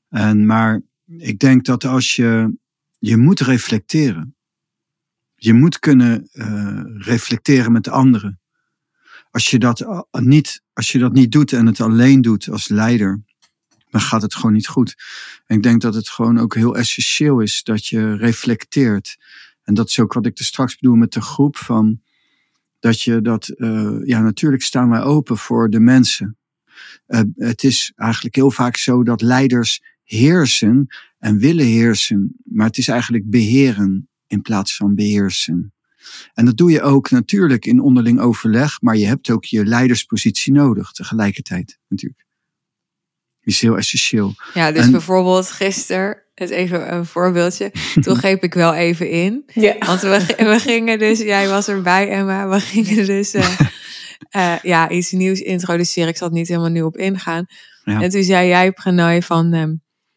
En, 0.08 0.46
maar 0.46 0.82
ik 1.06 1.38
denk 1.38 1.64
dat 1.64 1.84
als 1.84 2.16
je, 2.16 2.56
je 2.98 3.16
moet 3.16 3.40
reflecteren. 3.40 4.36
Je 5.34 5.52
moet 5.52 5.78
kunnen 5.78 6.28
eh, 6.32 6.80
reflecteren 6.84 7.72
met 7.72 7.88
anderen. 7.88 8.40
Als 9.30 9.50
je, 9.50 9.58
dat 9.58 9.86
a- 9.86 10.06
niet, 10.10 10.62
als 10.72 10.92
je 10.92 10.98
dat 10.98 11.12
niet 11.12 11.32
doet 11.32 11.52
en 11.52 11.66
het 11.66 11.80
alleen 11.80 12.20
doet 12.20 12.48
als 12.48 12.68
leider, 12.68 13.22
dan 13.90 14.00
gaat 14.00 14.22
het 14.22 14.34
gewoon 14.34 14.52
niet 14.52 14.66
goed. 14.66 14.96
En 15.46 15.56
ik 15.56 15.62
denk 15.62 15.80
dat 15.80 15.94
het 15.94 16.08
gewoon 16.08 16.38
ook 16.38 16.54
heel 16.54 16.76
essentieel 16.76 17.40
is 17.40 17.62
dat 17.62 17.86
je 17.86 18.16
reflecteert. 18.16 19.16
En 19.62 19.74
dat 19.74 19.88
is 19.88 19.98
ook 19.98 20.12
wat 20.12 20.26
ik 20.26 20.38
er 20.38 20.44
straks 20.44 20.76
bedoel 20.78 20.96
met 20.96 21.12
de 21.12 21.20
groep 21.20 21.56
van 21.56 22.02
dat 22.82 23.02
je 23.02 23.20
dat, 23.20 23.48
eh, 23.48 23.96
ja, 24.04 24.20
natuurlijk 24.20 24.62
staan 24.62 24.88
wij 24.90 25.00
open 25.00 25.36
voor 25.36 25.70
de 25.70 25.80
mensen. 25.80 26.36
Eh, 27.06 27.20
het 27.36 27.64
is 27.64 27.92
eigenlijk 27.96 28.34
heel 28.34 28.50
vaak 28.50 28.76
zo 28.76 29.02
dat 29.02 29.20
leiders 29.20 29.82
heersen 30.02 30.86
en 31.18 31.38
willen 31.38 31.64
heersen, 31.64 32.36
maar 32.44 32.66
het 32.66 32.78
is 32.78 32.88
eigenlijk 32.88 33.30
beheren 33.30 34.08
in 34.26 34.42
plaats 34.42 34.76
van 34.76 34.94
beheersen. 34.94 35.74
En 36.34 36.44
dat 36.44 36.56
doe 36.56 36.70
je 36.70 36.82
ook 36.82 37.10
natuurlijk 37.10 37.66
in 37.66 37.80
onderling 37.80 38.20
overleg, 38.20 38.80
maar 38.80 38.96
je 38.96 39.06
hebt 39.06 39.30
ook 39.30 39.44
je 39.44 39.64
leiderspositie 39.64 40.52
nodig 40.52 40.90
tegelijkertijd 40.90 41.78
natuurlijk. 41.88 42.26
Die 43.42 43.54
is 43.54 43.60
heel 43.60 43.76
essentieel. 43.76 44.34
Ja, 44.54 44.72
dus 44.72 44.84
En- 44.84 44.90
bijvoorbeeld 44.90 45.50
gisteren, 45.50 46.22
het 46.34 46.50
even 46.50 46.94
een 46.94 47.06
voorbeeldje. 47.06 47.72
Toen 48.00 48.16
greep 48.22 48.42
ik 48.42 48.54
wel 48.54 48.74
even 48.74 49.10
in. 49.10 49.42
Ja. 49.46 49.74
Want 49.78 50.00
we, 50.00 50.34
we 50.36 50.58
gingen 50.58 50.98
dus, 50.98 51.18
jij 51.18 51.48
was 51.48 51.68
erbij 51.68 52.08
Emma, 52.08 52.48
we 52.48 52.60
gingen 52.72 53.06
dus 53.06 53.34
eh, 53.34 53.58
eh, 54.30 54.54
ja, 54.62 54.90
iets 54.90 55.10
nieuws 55.10 55.40
introduceren. 55.40 56.08
Ik 56.08 56.16
zal 56.16 56.28
het 56.28 56.36
niet 56.36 56.48
helemaal 56.48 56.70
nu 56.70 56.82
op 56.82 56.96
ingaan. 56.96 57.46
Ja. 57.84 58.00
En 58.00 58.10
toen 58.10 58.22
zei 58.22 58.48
jij, 58.48 58.72
Pranay, 58.72 59.22
van 59.22 59.52
ehm, 59.52 59.72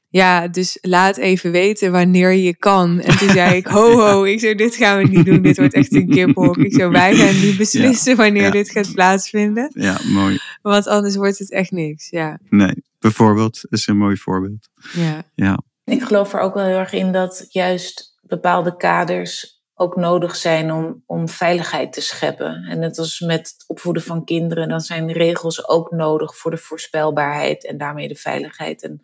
ja, 0.09 0.47
dus 0.47 0.77
laat 0.81 1.17
even 1.17 1.51
weten 1.51 1.91
wanneer 1.91 2.31
je 2.31 2.55
kan. 2.57 2.99
En 2.99 3.17
toen 3.17 3.29
zei 3.29 3.55
ik, 3.55 3.67
ho 3.67 3.99
ho, 3.99 4.23
ik 4.23 4.39
zei, 4.39 4.55
dit 4.55 4.75
gaan 4.75 4.97
we 4.97 5.07
niet 5.07 5.25
doen. 5.25 5.41
Dit 5.41 5.57
wordt 5.57 5.73
echt 5.73 5.93
een 5.93 6.09
kippenhok. 6.09 6.57
Ik 6.57 6.73
zei, 6.73 6.89
wij 6.89 7.15
gaan 7.15 7.41
niet 7.41 7.57
beslissen 7.57 8.15
wanneer 8.15 8.43
ja. 8.43 8.49
dit 8.51 8.69
gaat 8.69 8.93
plaatsvinden. 8.93 9.71
Ja, 9.73 9.99
mooi. 10.03 10.39
Want 10.61 10.87
anders 10.87 11.15
wordt 11.15 11.39
het 11.39 11.51
echt 11.51 11.71
niks. 11.71 12.09
Ja, 12.09 12.39
Nee, 12.49 12.73
bijvoorbeeld 13.05 13.61
is 13.69 13.87
een 13.87 13.97
mooi 13.97 14.17
voorbeeld. 14.17 14.69
ja. 14.93 15.23
Ja, 15.35 15.59
Ik 15.83 16.03
geloof 16.03 16.33
er 16.33 16.39
ook 16.39 16.53
wel 16.53 16.65
heel 16.65 16.77
erg 16.77 16.93
in 16.93 17.11
dat 17.11 17.45
juist 17.49 18.17
bepaalde 18.21 18.75
kaders 18.77 19.63
ook 19.73 19.95
nodig 19.95 20.35
zijn 20.35 20.71
om, 20.71 21.03
om 21.05 21.29
veiligheid 21.29 21.93
te 21.93 22.01
scheppen. 22.01 22.63
En 22.63 22.79
net 22.79 22.97
als 22.97 23.19
met 23.19 23.39
het 23.39 23.63
opvoeden 23.67 24.03
van 24.03 24.25
kinderen, 24.25 24.69
dan 24.69 24.81
zijn 24.81 25.11
regels 25.11 25.67
ook 25.67 25.91
nodig 25.91 26.37
voor 26.37 26.51
de 26.51 26.57
voorspelbaarheid 26.57 27.65
en 27.65 27.77
daarmee 27.77 28.07
de 28.07 28.15
veiligheid. 28.15 28.83
En 28.83 28.99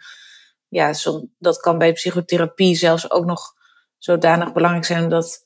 ja, 0.68 0.94
zo, 0.94 1.28
dat 1.40 1.58
kan 1.58 1.78
bij 1.78 1.94
psychotherapie 1.94 2.76
zelfs 2.76 3.12
ook 3.12 3.26
nog 3.26 3.54
zodanig 3.98 4.54
belangrijk 4.54 4.86
zijn, 4.86 5.04
omdat 5.04 5.44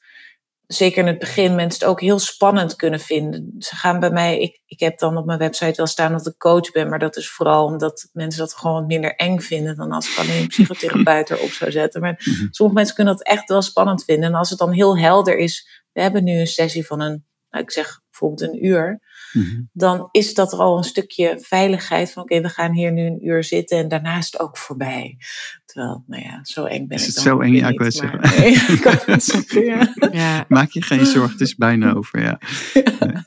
zeker 0.67 1.01
in 1.01 1.07
het 1.07 1.19
begin 1.19 1.55
mensen 1.55 1.79
het 1.79 1.89
ook 1.89 2.01
heel 2.01 2.19
spannend 2.19 2.75
kunnen 2.75 2.99
vinden. 2.99 3.55
Ze 3.59 3.75
gaan 3.75 3.99
bij 3.99 4.09
mij, 4.09 4.39
ik, 4.39 4.61
ik 4.65 4.79
heb 4.79 4.99
dan 4.99 5.17
op 5.17 5.25
mijn 5.25 5.39
website 5.39 5.73
wel 5.75 5.87
staan 5.87 6.11
dat 6.11 6.27
ik 6.27 6.37
coach 6.37 6.71
ben, 6.71 6.89
maar 6.89 6.99
dat 6.99 7.15
is 7.17 7.29
vooral 7.29 7.65
omdat 7.65 8.09
mensen 8.13 8.39
dat 8.41 8.53
gewoon 8.53 8.75
wat 8.75 8.87
minder 8.87 9.15
eng 9.15 9.39
vinden 9.39 9.75
dan 9.75 9.91
als 9.91 10.11
ik 10.11 10.17
alleen 10.17 10.41
een 10.41 10.47
psychotherapeut 10.47 11.29
erop 11.29 11.49
zou 11.51 11.71
zetten. 11.71 12.01
Maar 12.01 12.13
Mhm. 12.25 12.47
sommige 12.51 12.77
mensen 12.77 12.95
kunnen 12.95 13.15
dat 13.17 13.27
echt 13.27 13.49
wel 13.49 13.61
spannend 13.61 14.03
vinden. 14.03 14.29
En 14.29 14.35
als 14.35 14.49
het 14.49 14.59
dan 14.59 14.71
heel 14.71 14.97
helder 14.97 15.37
is, 15.37 15.83
we 15.93 16.01
hebben 16.01 16.23
nu 16.23 16.39
een 16.39 16.47
sessie 16.47 16.85
van 16.85 17.01
een, 17.01 17.25
nou, 17.49 17.63
ik 17.63 17.71
zeg 17.71 18.01
bijvoorbeeld 18.09 18.41
een 18.53 18.65
uur, 18.65 18.99
Mhm. 19.33 19.61
dan 19.73 20.07
is 20.11 20.33
dat 20.33 20.53
er 20.53 20.59
al 20.59 20.77
een 20.77 20.83
stukje 20.83 21.39
veiligheid 21.39 22.11
van 22.11 22.23
oké, 22.23 22.41
we 22.41 22.49
gaan 22.49 22.71
hier 22.71 22.91
nu 22.91 23.05
een 23.05 23.25
uur 23.27 23.43
zitten 23.43 23.77
en 23.77 23.87
daarna 23.87 24.17
is 24.17 24.25
het 24.31 24.39
ook 24.39 24.57
voorbij. 24.57 25.17
Terwijl, 25.75 26.03
nou 26.07 26.23
ja, 26.23 26.39
zo 26.43 26.65
eng 26.65 26.87
ben 26.87 26.97
Is 26.97 27.01
ik 27.01 27.07
het 27.07 27.15
dan 27.15 27.23
zo 27.23 27.33
ook 27.33 27.43
eng? 27.43 27.53
Ja, 27.53 27.67
ik 27.67 27.79
het 27.79 28.01
maar- 28.01 28.35
Nee, 28.39 28.53
ik 28.77 28.83
wou 28.83 28.97
het 29.05 29.23
zeggen, 29.23 29.65
ja. 29.65 29.93
ja. 30.11 30.45
Maak 30.47 30.69
je 30.71 30.81
geen 30.81 31.05
zorgen, 31.05 31.31
het 31.31 31.41
is 31.41 31.55
bijna 31.55 31.93
over. 31.93 32.21
Ja. 32.21 32.39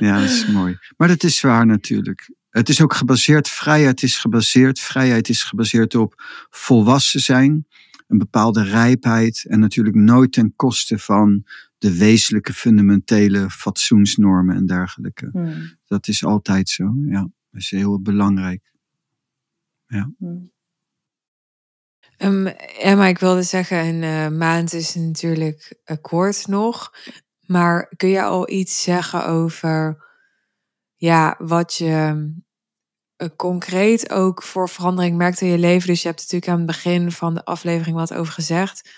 Nee. 0.00 0.10
ja, 0.10 0.20
dat 0.20 0.28
is 0.30 0.46
mooi. 0.46 0.78
Maar 0.96 1.08
dat 1.08 1.22
is 1.22 1.40
waar 1.40 1.66
natuurlijk. 1.66 2.30
Het 2.50 2.68
is 2.68 2.80
ook 2.82 2.94
gebaseerd, 2.94 3.48
vrijheid 3.48 4.02
is 4.02 4.18
gebaseerd, 4.18 4.80
vrijheid 4.80 5.28
is 5.28 5.42
gebaseerd 5.42 5.94
op 5.94 6.14
volwassen 6.50 7.20
zijn, 7.20 7.66
een 8.06 8.18
bepaalde 8.18 8.62
rijpheid 8.62 9.44
en 9.48 9.60
natuurlijk 9.60 9.96
nooit 9.96 10.32
ten 10.32 10.52
koste 10.56 10.98
van 10.98 11.44
de 11.78 11.96
wezenlijke 11.98 12.52
fundamentele 12.52 13.50
fatsoensnormen 13.50 14.56
en 14.56 14.66
dergelijke. 14.66 15.28
Hmm, 15.32 15.76
Dat 15.86 16.08
is 16.08 16.24
altijd 16.24 16.68
zo, 16.68 16.94
ja. 17.06 17.20
Dat 17.20 17.60
is 17.60 17.70
heel 17.70 18.00
belangrijk. 18.00 18.72
hmm. 20.18 20.50
Ehm, 22.22 22.46
Emma, 22.78 23.06
ik 23.06 23.18
wilde 23.18 23.42
zeggen, 23.42 23.78
een 23.78 24.02
eh, 24.02 24.38
maand 24.38 24.72
is 24.72 24.94
natuurlijk 24.94 25.80
kort 26.00 26.46
nog. 26.46 26.92
Maar 27.46 27.92
kun 27.96 28.08
je 28.08 28.22
al 28.22 28.50
iets 28.50 28.82
zeggen 28.82 29.26
over 29.26 30.04
ja, 30.94 31.34
wat 31.38 31.74
je 31.74 32.32
eh, 33.16 33.28
concreet 33.36 34.10
ook 34.10 34.42
voor 34.42 34.68
verandering 34.68 35.16
merkt 35.16 35.40
in 35.40 35.48
je 35.48 35.58
leven? 35.58 35.88
Dus 35.88 36.02
je 36.02 36.08
hebt 36.08 36.20
natuurlijk 36.20 36.50
aan 36.50 36.56
het 36.56 36.66
begin 36.66 37.12
van 37.12 37.34
de 37.34 37.44
aflevering 37.44 37.96
wat 37.96 38.14
over 38.14 38.32
gezegd. 38.32 38.90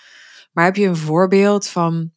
Maar 0.51 0.65
heb 0.65 0.75
je 0.75 0.87
een 0.87 0.95
voorbeeld 0.95 1.67
van, 1.67 2.11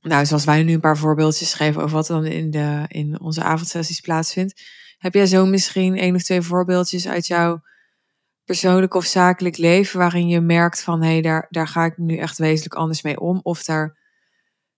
nou, 0.00 0.26
zoals 0.26 0.44
wij 0.44 0.62
nu 0.62 0.72
een 0.72 0.80
paar 0.80 0.98
voorbeeldjes 0.98 1.54
geven 1.54 1.82
over 1.82 1.96
wat 1.96 2.06
dan 2.06 2.24
in, 2.24 2.50
de, 2.50 2.84
in 2.88 3.20
onze 3.20 3.42
avondsessies 3.42 4.00
plaatsvindt. 4.00 4.62
Heb 4.98 5.14
jij 5.14 5.26
zo 5.26 5.46
misschien 5.46 5.96
één 5.96 6.14
of 6.14 6.22
twee 6.22 6.42
voorbeeldjes 6.42 7.08
uit 7.08 7.26
jouw 7.26 7.62
persoonlijk 8.46 8.94
of 8.94 9.04
zakelijk 9.04 9.56
leven 9.56 9.98
waarin 9.98 10.28
je 10.28 10.40
merkt 10.40 10.82
van 10.82 11.02
hé, 11.02 11.10
hey, 11.10 11.22
daar, 11.22 11.46
daar 11.50 11.68
ga 11.68 11.84
ik 11.84 11.98
nu 11.98 12.16
echt 12.16 12.38
wezenlijk 12.38 12.74
anders 12.74 13.02
mee 13.02 13.20
om? 13.20 13.40
Of 13.42 13.64
daar, 13.64 13.98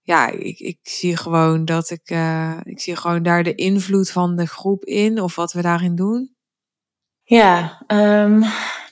ja, 0.00 0.28
ik, 0.28 0.59
ik 0.59 0.78
zie 0.83 1.16
gewoon 1.16 1.64
dat 1.64 1.90
ik, 1.90 2.11
eh, 2.11 2.61
ik 2.62 2.81
zie 2.81 2.96
gewoon 2.96 3.22
daar 3.22 3.42
de 3.42 3.54
invloed 3.54 4.11
van 4.11 4.37
de 4.37 4.46
groep 4.46 4.85
in 4.85 5.20
of 5.20 5.35
wat 5.35 5.52
we 5.52 5.62
daarin 5.62 5.94
doen. 5.94 6.37
Ja, 7.22 7.83
ehm, 7.87 8.42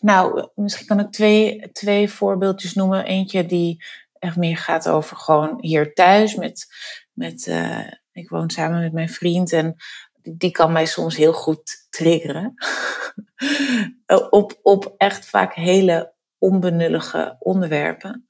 nou, 0.01 0.49
misschien 0.55 0.87
kan 0.87 1.01
ik 1.01 1.11
twee, 1.11 1.71
twee 1.73 2.11
voorbeeldjes 2.11 2.75
noemen. 2.75 3.05
Eentje 3.05 3.47
die 3.47 3.85
echt 4.19 4.37
meer 4.37 4.57
gaat 4.57 4.89
over 4.89 5.17
gewoon 5.17 5.59
hier 5.61 5.95
thuis. 5.95 6.35
Met, 6.35 6.67
met, 7.12 7.47
eh, 7.47 7.87
ik 8.12 8.29
woon 8.29 8.51
samen 8.51 8.81
met 8.81 8.93
mijn 8.93 9.09
vriend 9.09 9.53
en 9.53 9.77
die 10.31 10.51
kan 10.51 10.73
mij 10.73 10.87
soms 10.87 11.17
heel 11.17 11.33
goed 11.33 11.87
triggeren. 11.91 12.55
op, 14.31 14.59
op 14.62 14.95
echt 14.97 15.27
vaak 15.27 15.55
hele 15.55 16.15
onbenullige 16.39 17.37
onderwerpen. 17.39 18.27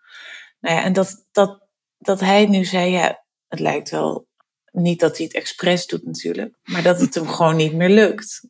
Nou 0.61 0.77
ja, 0.77 0.83
en 0.83 0.93
dat, 0.93 1.27
dat, 1.33 1.69
dat 1.99 2.21
hij 2.21 2.47
nu 2.47 2.65
zei, 2.65 2.91
ja, 2.91 3.25
het 3.49 3.61
lijkt 3.61 3.91
wel 3.91 4.29
niet 4.73 5.01
dat 5.01 5.17
hij 5.17 5.27
het 5.27 5.35
expres 5.35 5.87
doet 5.87 6.05
natuurlijk, 6.05 6.59
maar 6.63 6.83
dat 6.83 7.01
het 7.01 7.15
hem 7.15 7.29
gewoon 7.29 7.57
niet 7.57 7.73
meer 7.73 7.89
lukt. 7.89 8.47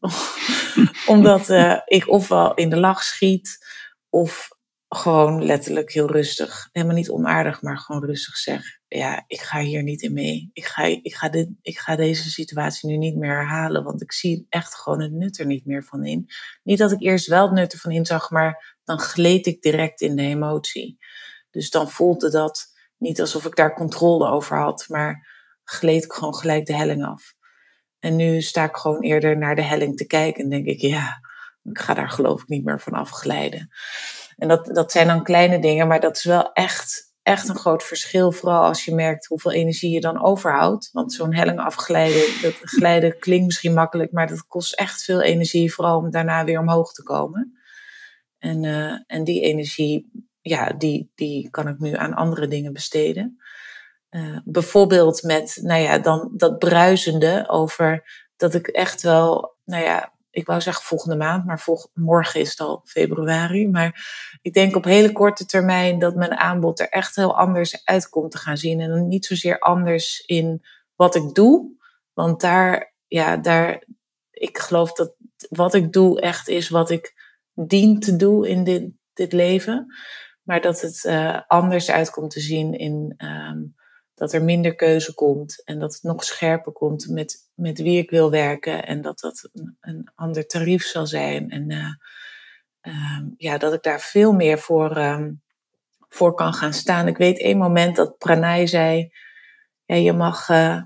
Omdat 1.07 1.49
uh, 1.49 1.81
ik 1.85 2.09
ofwel 2.09 2.55
in 2.55 2.71
de 2.71 2.77
lach 2.77 3.03
schiet, 3.03 3.59
of 4.09 4.49
gewoon 4.89 5.45
letterlijk 5.45 5.93
heel 5.93 6.11
rustig, 6.11 6.69
helemaal 6.73 6.97
niet 6.97 7.11
onaardig, 7.11 7.63
maar 7.63 7.79
gewoon 7.79 8.05
rustig 8.05 8.37
zeg: 8.37 8.76
Ja, 8.89 9.25
ik 9.27 9.41
ga 9.41 9.61
hier 9.61 9.83
niet 9.83 10.03
in 10.03 10.13
mee. 10.13 10.51
Ik 10.53 10.65
ga, 10.65 10.83
ik 10.83 11.15
ga, 11.15 11.29
dit, 11.29 11.49
ik 11.63 11.79
ga 11.79 11.97
deze 11.97 12.31
situatie 12.31 12.89
nu 12.89 12.97
niet 12.97 13.17
meer 13.17 13.37
herhalen, 13.37 13.85
want 13.85 14.03
ik 14.03 14.13
zie 14.13 14.47
echt 14.49 14.75
gewoon 14.75 15.01
het 15.03 15.13
nut 15.13 15.39
er 15.39 15.47
niet 15.47 15.67
meer 15.67 15.85
van 15.85 16.05
in. 16.05 16.27
Niet 16.63 16.79
dat 16.79 16.93
ik 16.93 17.03
eerst 17.03 17.27
wel 17.27 17.43
het 17.43 17.53
nut 17.53 17.73
ervan 17.73 17.93
in 17.93 18.07
zag, 18.07 18.31
maar 18.31 18.79
dan 18.85 18.99
gleed 18.99 19.47
ik 19.47 19.63
direct 19.63 20.01
in 20.01 20.17
de 20.17 20.23
emotie. 20.23 20.99
Dus 21.51 21.71
dan 21.71 21.91
voelde 21.91 22.31
dat 22.31 22.67
niet 22.99 23.21
alsof 23.21 23.45
ik 23.45 23.57
daar 23.57 23.75
controle 23.75 24.29
over 24.29 24.59
had, 24.59 24.85
maar 24.89 25.27
gleed 25.65 26.05
ik 26.05 26.13
gewoon 26.13 26.35
gelijk 26.35 26.67
de 26.67 26.77
helling 26.77 27.05
af. 27.05 27.35
En 27.99 28.17
nu 28.17 28.43
sta 28.43 28.65
ik 28.65 28.77
gewoon 28.77 29.03
eerder 29.03 29.39
naar 29.39 29.55
de 29.55 29.63
helling 29.63 29.97
te 29.97 30.07
kijken 30.07 30.45
en 30.45 30.51
denk 30.51 30.67
ik, 30.67 30.81
ja, 30.81 31.21
ik 31.63 31.79
ga 31.79 31.95
daar 31.95 32.11
geloof 32.11 32.43
ik 32.43 32.49
niet 32.49 32.65
meer 32.65 32.81
van 32.81 32.93
afglijden. 32.93 33.71
En 34.37 34.49
dat, 34.49 34.67
dat 34.67 34.93
zijn 34.93 35.07
dan 35.07 35.23
kleine 35.23 35.59
dingen, 35.59 35.89
maar 35.89 36.01
dat 36.01 36.17
is 36.17 36.25
wel 36.25 36.53
echt, 36.53 37.06
echt 37.27 37.49
een 37.49 37.57
groot 37.57 37.83
verschil. 37.83 38.33
Vooral 38.33 38.63
als 38.63 38.85
je 38.85 38.95
merkt 38.95 39.27
hoeveel 39.27 39.53
energie 39.53 39.91
je 39.91 40.01
dan 40.01 40.23
overhoudt. 40.23 40.91
Want 40.93 41.13
zo'n 41.13 41.35
helling 41.35 41.59
afglijden, 41.59 42.43
dat 42.43 42.55
glijden 42.55 43.19
klinkt 43.19 43.47
misschien 43.47 43.75
makkelijk, 43.75 44.13
maar 44.13 44.27
dat 44.27 44.47
kost 44.47 44.75
echt 44.75 45.05
veel 45.05 45.23
energie. 45.23 45.75
Vooral 45.75 45.99
om 45.99 46.11
daarna 46.11 46.45
weer 46.45 46.61
omhoog 46.61 46.93
te 46.93 47.03
komen. 47.03 47.59
En, 48.39 48.63
uh, 48.63 48.93
en 49.07 49.25
die 49.25 49.41
energie, 49.41 50.11
ja, 50.41 50.73
die, 50.73 51.11
die 51.15 51.51
kan 51.51 51.69
ik 51.69 51.79
nu 51.79 51.95
aan 51.95 52.15
andere 52.15 52.49
dingen 52.49 52.73
besteden. 52.73 53.41
Uh, 54.11 54.39
bijvoorbeeld 54.45 55.23
met, 55.23 55.59
nou 55.63 55.81
ja, 55.83 55.99
dan 55.99 56.31
dat 56.37 56.59
bruisende 56.59 57.45
over 57.49 58.05
dat 58.37 58.55
ik 58.55 58.67
echt 58.67 59.03
wel, 59.03 59.57
nou 59.65 59.85
ja, 59.85 60.16
ik 60.37 60.47
wou 60.47 60.61
zeggen 60.61 60.85
volgende 60.85 61.17
maand, 61.17 61.45
maar 61.45 61.65
morgen 61.95 62.41
is 62.41 62.51
het 62.51 62.61
al 62.61 62.81
februari. 62.85 63.69
Maar 63.69 64.07
ik 64.43 64.53
denk 64.53 64.77
op 64.77 64.85
hele 64.85 65.13
korte 65.13 65.47
termijn 65.47 65.99
dat 65.99 66.15
mijn 66.15 66.37
aanbod 66.37 66.81
er 66.81 66.89
echt 66.89 67.17
heel 67.17 67.39
anders 67.39 67.85
uit 67.85 68.09
komt 68.09 68.31
te 68.31 68.39
gaan 68.39 68.57
zien. 68.57 68.81
En 68.81 69.09
niet 69.09 69.27
zozeer 69.27 69.59
anders 69.59 70.21
in 70.21 70.65
wat 70.95 71.15
ik 71.15 71.35
doe. 71.35 71.77
Want 72.13 72.41
daar, 72.41 72.95
ja, 73.07 73.37
daar, 73.37 73.85
ik 74.31 74.59
geloof 74.59 74.93
dat 74.93 75.17
wat 75.49 75.75
ik 75.75 75.93
doe 75.93 76.21
echt 76.21 76.49
is 76.49 76.69
wat 76.69 76.91
ik 76.91 77.15
dien 77.53 78.01
te 78.01 78.17
doen 78.17 78.45
in 78.45 78.65
dit, 78.65 78.91
dit 79.13 79.33
leven. 79.33 79.87
Maar 80.43 80.61
dat 80.61 80.81
het 80.81 81.05
uh, 81.05 81.41
anders 81.47 81.91
uit 81.91 82.11
komt 82.11 82.31
te 82.31 82.41
zien 82.41 82.73
in 82.73 83.15
um, 83.19 83.75
dat 84.17 84.33
er 84.33 84.45
minder 84.45 84.75
keuze 84.75 85.15
komt 85.15 85.65
en 85.65 85.79
dat 85.79 85.95
het 85.95 86.03
nog 86.03 86.25
scherper 86.25 86.73
komt 86.73 87.09
met, 87.09 87.51
met 87.55 87.79
wie 87.79 87.99
ik 87.99 88.11
wil 88.11 88.31
werken 88.31 88.87
en 88.87 89.03
dat 89.03 89.19
dat 89.19 89.49
een, 89.53 89.77
een 89.81 90.11
ander 90.15 90.47
tarief 90.47 90.85
zal 90.85 91.07
zijn. 91.07 91.51
En 91.51 91.71
uh, 91.71 91.95
uh, 92.83 93.21
ja, 93.37 93.59
dat 93.59 93.73
ik 93.73 93.83
daar 93.83 94.01
veel 94.01 94.33
meer 94.33 94.59
voor, 94.59 94.99
uh, 94.99 95.27
voor 96.09 96.35
kan 96.35 96.55
gaan 96.55 96.73
staan. 96.73 97.09
Ik 97.09 97.17
weet 97.17 97.41
één 97.41 97.59
moment 97.59 97.97
dat 97.97 98.19
Pranay 98.19 98.67
zei, 98.67 99.11
ja, 99.85 99.97
je, 99.97 100.13
mag, 100.13 100.49
eh, 100.49 100.81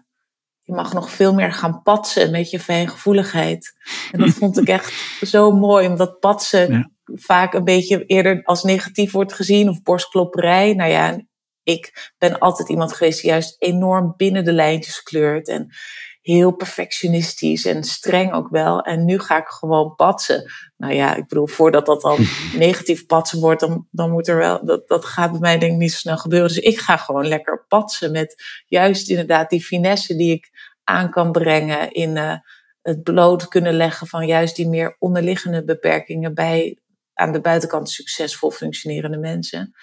je 0.62 0.73
mag 0.73 0.93
nog 0.93 1.11
veel 1.11 1.35
meer 1.35 1.53
gaan 1.53 1.83
patsen 1.83 2.31
met 2.31 2.51
je 2.51 2.61
fijngevoeligheid. 2.61 3.73
En 4.12 4.21
dat 4.21 4.31
vond 4.31 4.59
ik 4.59 4.69
echt 4.69 4.93
zo 5.33 5.51
mooi, 5.51 5.87
omdat 5.87 6.21
patsen 6.21 6.73
ja. 6.73 6.90
vaak 7.05 7.55
een 7.55 7.64
beetje 7.64 8.05
eerder 8.05 8.43
als 8.43 8.62
negatief 8.62 9.12
wordt 9.12 9.33
gezien 9.33 9.69
of 9.69 9.83
borstklopperij. 9.83 10.75
Nou 10.75 10.90
ja, 10.90 11.21
ik 11.70 12.12
ben 12.18 12.38
altijd 12.38 12.68
iemand 12.68 12.92
geweest 12.92 13.20
die 13.20 13.30
juist 13.30 13.56
enorm 13.59 14.14
binnen 14.16 14.44
de 14.44 14.52
lijntjes 14.52 15.02
kleurt. 15.02 15.48
En 15.48 15.72
heel 16.20 16.50
perfectionistisch 16.50 17.64
en 17.64 17.85
streng 17.85 18.33
ook 18.33 18.48
wel. 18.48 18.80
En 18.80 19.04
nu 19.04 19.18
ga 19.18 19.38
ik 19.38 19.48
gewoon 19.48 19.94
patsen. 19.94 20.50
Nou 20.76 20.94
ja, 20.94 21.14
ik 21.14 21.26
bedoel, 21.28 21.46
voordat 21.46 21.87
dat 21.87 22.00
dan 22.00 22.18
negatief 22.56 23.06
patsen 23.06 23.40
wordt, 23.40 23.61
dan, 23.61 23.87
dan 23.90 24.11
moet 24.11 24.28
er 24.28 24.37
wel, 24.37 24.64
dat, 24.64 24.88
dat 24.88 25.04
gaat 25.04 25.30
bij 25.30 25.40
mij 25.40 25.59
denk 25.59 25.72
ik 25.72 25.78
niet 25.78 25.92
zo 25.92 25.98
snel 25.98 26.16
gebeuren. 26.16 26.48
Dus 26.48 26.59
ik 26.59 26.78
ga 26.78 26.96
gewoon 26.96 27.26
lekker 27.26 27.64
patsen 27.68 28.12
met 28.12 28.62
juist 28.66 29.09
inderdaad 29.09 29.50
die 29.50 29.64
finesse 29.64 30.16
die 30.16 30.33
ik 30.33 30.50
aan 30.85 31.11
kan 31.11 31.33
brengen 31.33 31.92
in 31.92 32.16
uh, 32.16 32.35
het 32.83 33.02
bloot 33.02 33.48
kunnen 33.48 33.74
leggen 33.74 34.06
van 34.06 34.26
juist 34.26 34.56
die 34.56 34.68
meer 34.68 34.96
onderliggende 34.98 35.64
beperkingen 35.64 36.35
bij 36.35 36.78
aan 37.14 37.33
de 37.33 37.40
buitenkant 37.40 37.90
succesvol 37.90 38.50
functionerende 38.50 39.18
mensen. 39.18 39.74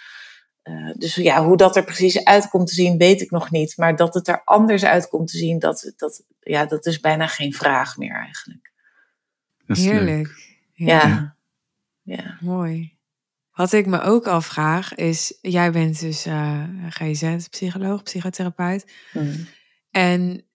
Uh, 0.69 0.93
dus 0.93 1.15
ja, 1.15 1.43
hoe 1.45 1.57
dat 1.57 1.75
er 1.75 1.83
precies 1.83 2.23
uitkomt 2.23 2.67
te 2.67 2.73
zien, 2.73 2.97
weet 2.97 3.21
ik 3.21 3.31
nog 3.31 3.51
niet. 3.51 3.77
Maar 3.77 3.95
dat 3.95 4.13
het 4.13 4.27
er 4.27 4.41
anders 4.43 4.85
uitkomt 4.85 5.27
te 5.27 5.37
zien, 5.37 5.59
dat, 5.59 5.93
dat, 5.95 6.23
ja, 6.39 6.65
dat 6.65 6.85
is 6.85 6.99
bijna 6.99 7.27
geen 7.27 7.53
vraag 7.53 7.97
meer 7.97 8.15
eigenlijk. 8.15 8.71
Heerlijk. 9.65 10.57
Ja. 10.73 11.07
ja. 11.07 11.35
ja. 12.01 12.37
Mooi. 12.39 12.95
Wat 13.51 13.73
ik 13.73 13.85
me 13.85 14.01
ook 14.01 14.27
afvraag 14.27 14.95
is, 14.95 15.37
jij 15.41 15.71
bent 15.71 15.99
dus 15.99 16.27
uh, 16.27 16.63
GZ-psycholoog, 16.89 18.03
psychotherapeut. 18.03 18.91
Hmm. 19.11 19.47
En 19.91 20.45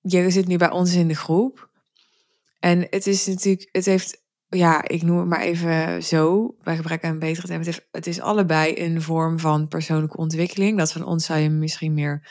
je 0.00 0.30
zit 0.30 0.46
nu 0.46 0.56
bij 0.56 0.70
ons 0.70 0.94
in 0.94 1.08
de 1.08 1.16
groep. 1.16 1.70
En 2.58 2.86
het 2.90 3.06
is 3.06 3.26
natuurlijk, 3.26 3.68
het 3.72 3.84
heeft 3.84 4.22
ja, 4.50 4.88
ik 4.88 5.02
noem 5.02 5.18
het 5.18 5.26
maar 5.26 5.40
even 5.40 6.02
zo, 6.02 6.54
bij 6.62 6.76
gebrek 6.76 7.04
aan 7.04 7.12
een 7.12 7.18
betere 7.18 7.46
term. 7.46 7.62
Het, 7.62 7.86
het 7.90 8.06
is 8.06 8.20
allebei 8.20 8.74
een 8.84 9.02
vorm 9.02 9.38
van 9.38 9.68
persoonlijke 9.68 10.16
ontwikkeling. 10.16 10.78
Dat 10.78 10.92
van 10.92 11.04
ons 11.04 11.24
zou 11.24 11.38
je 11.38 11.50
misschien 11.50 11.94
meer 11.94 12.28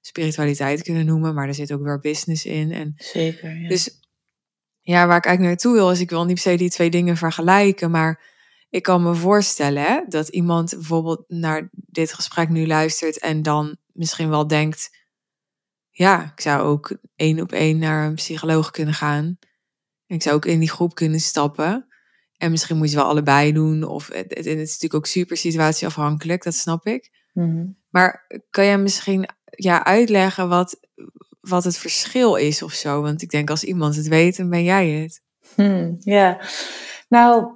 spiritualiteit 0.00 0.82
kunnen 0.82 1.06
noemen, 1.06 1.34
maar 1.34 1.48
er 1.48 1.54
zit 1.54 1.72
ook 1.72 1.82
weer 1.82 2.00
business 2.00 2.44
in. 2.44 2.72
En 2.72 2.94
Zeker, 2.96 3.58
ja. 3.58 3.68
Dus 3.68 4.00
ja, 4.80 5.06
waar 5.06 5.16
ik 5.16 5.24
eigenlijk 5.24 5.54
naartoe 5.54 5.72
wil, 5.72 5.90
is 5.90 6.00
ik 6.00 6.10
wil 6.10 6.24
niet 6.24 6.42
per 6.42 6.42
se 6.42 6.56
die 6.56 6.70
twee 6.70 6.90
dingen 6.90 7.16
vergelijken, 7.16 7.90
maar 7.90 8.20
ik 8.70 8.82
kan 8.82 9.02
me 9.02 9.14
voorstellen 9.14 9.82
hè, 9.82 10.00
dat 10.08 10.28
iemand 10.28 10.70
bijvoorbeeld 10.70 11.24
naar 11.28 11.68
dit 11.72 12.12
gesprek 12.12 12.48
nu 12.48 12.66
luistert 12.66 13.18
en 13.18 13.42
dan 13.42 13.76
misschien 13.92 14.28
wel 14.28 14.46
denkt, 14.46 14.90
ja, 15.90 16.32
ik 16.36 16.40
zou 16.40 16.62
ook 16.62 16.96
één 17.16 17.40
op 17.40 17.52
één 17.52 17.78
naar 17.78 18.06
een 18.06 18.14
psycholoog 18.14 18.70
kunnen 18.70 18.94
gaan 18.94 19.38
ik 20.12 20.22
zou 20.22 20.34
ook 20.34 20.46
in 20.46 20.58
die 20.58 20.70
groep 20.70 20.94
kunnen 20.94 21.20
stappen. 21.20 21.86
En 22.36 22.50
misschien 22.50 22.76
moet 22.76 22.90
je 22.90 22.96
wel 22.96 23.04
allebei 23.04 23.52
doen. 23.52 23.84
Of 23.84 24.06
het, 24.06 24.16
het, 24.16 24.44
het 24.44 24.46
is 24.46 24.68
natuurlijk 24.68 24.94
ook 24.94 25.06
super 25.06 25.36
situatieafhankelijk, 25.36 26.42
dat 26.42 26.54
snap 26.54 26.86
ik. 26.86 27.10
Mm-hmm. 27.32 27.76
Maar 27.90 28.26
kan 28.50 28.64
jij 28.64 28.78
misschien 28.78 29.28
ja, 29.44 29.84
uitleggen 29.84 30.48
wat, 30.48 30.80
wat 31.40 31.64
het 31.64 31.76
verschil 31.76 32.34
is 32.34 32.62
of 32.62 32.72
zo? 32.72 33.02
Want 33.02 33.22
ik 33.22 33.30
denk 33.30 33.50
als 33.50 33.64
iemand 33.64 33.96
het 33.96 34.08
weet, 34.08 34.36
dan 34.36 34.50
ben 34.50 34.64
jij 34.64 34.88
het. 34.88 35.22
Hmm, 35.54 35.96
ja, 36.00 36.40
nou, 37.08 37.46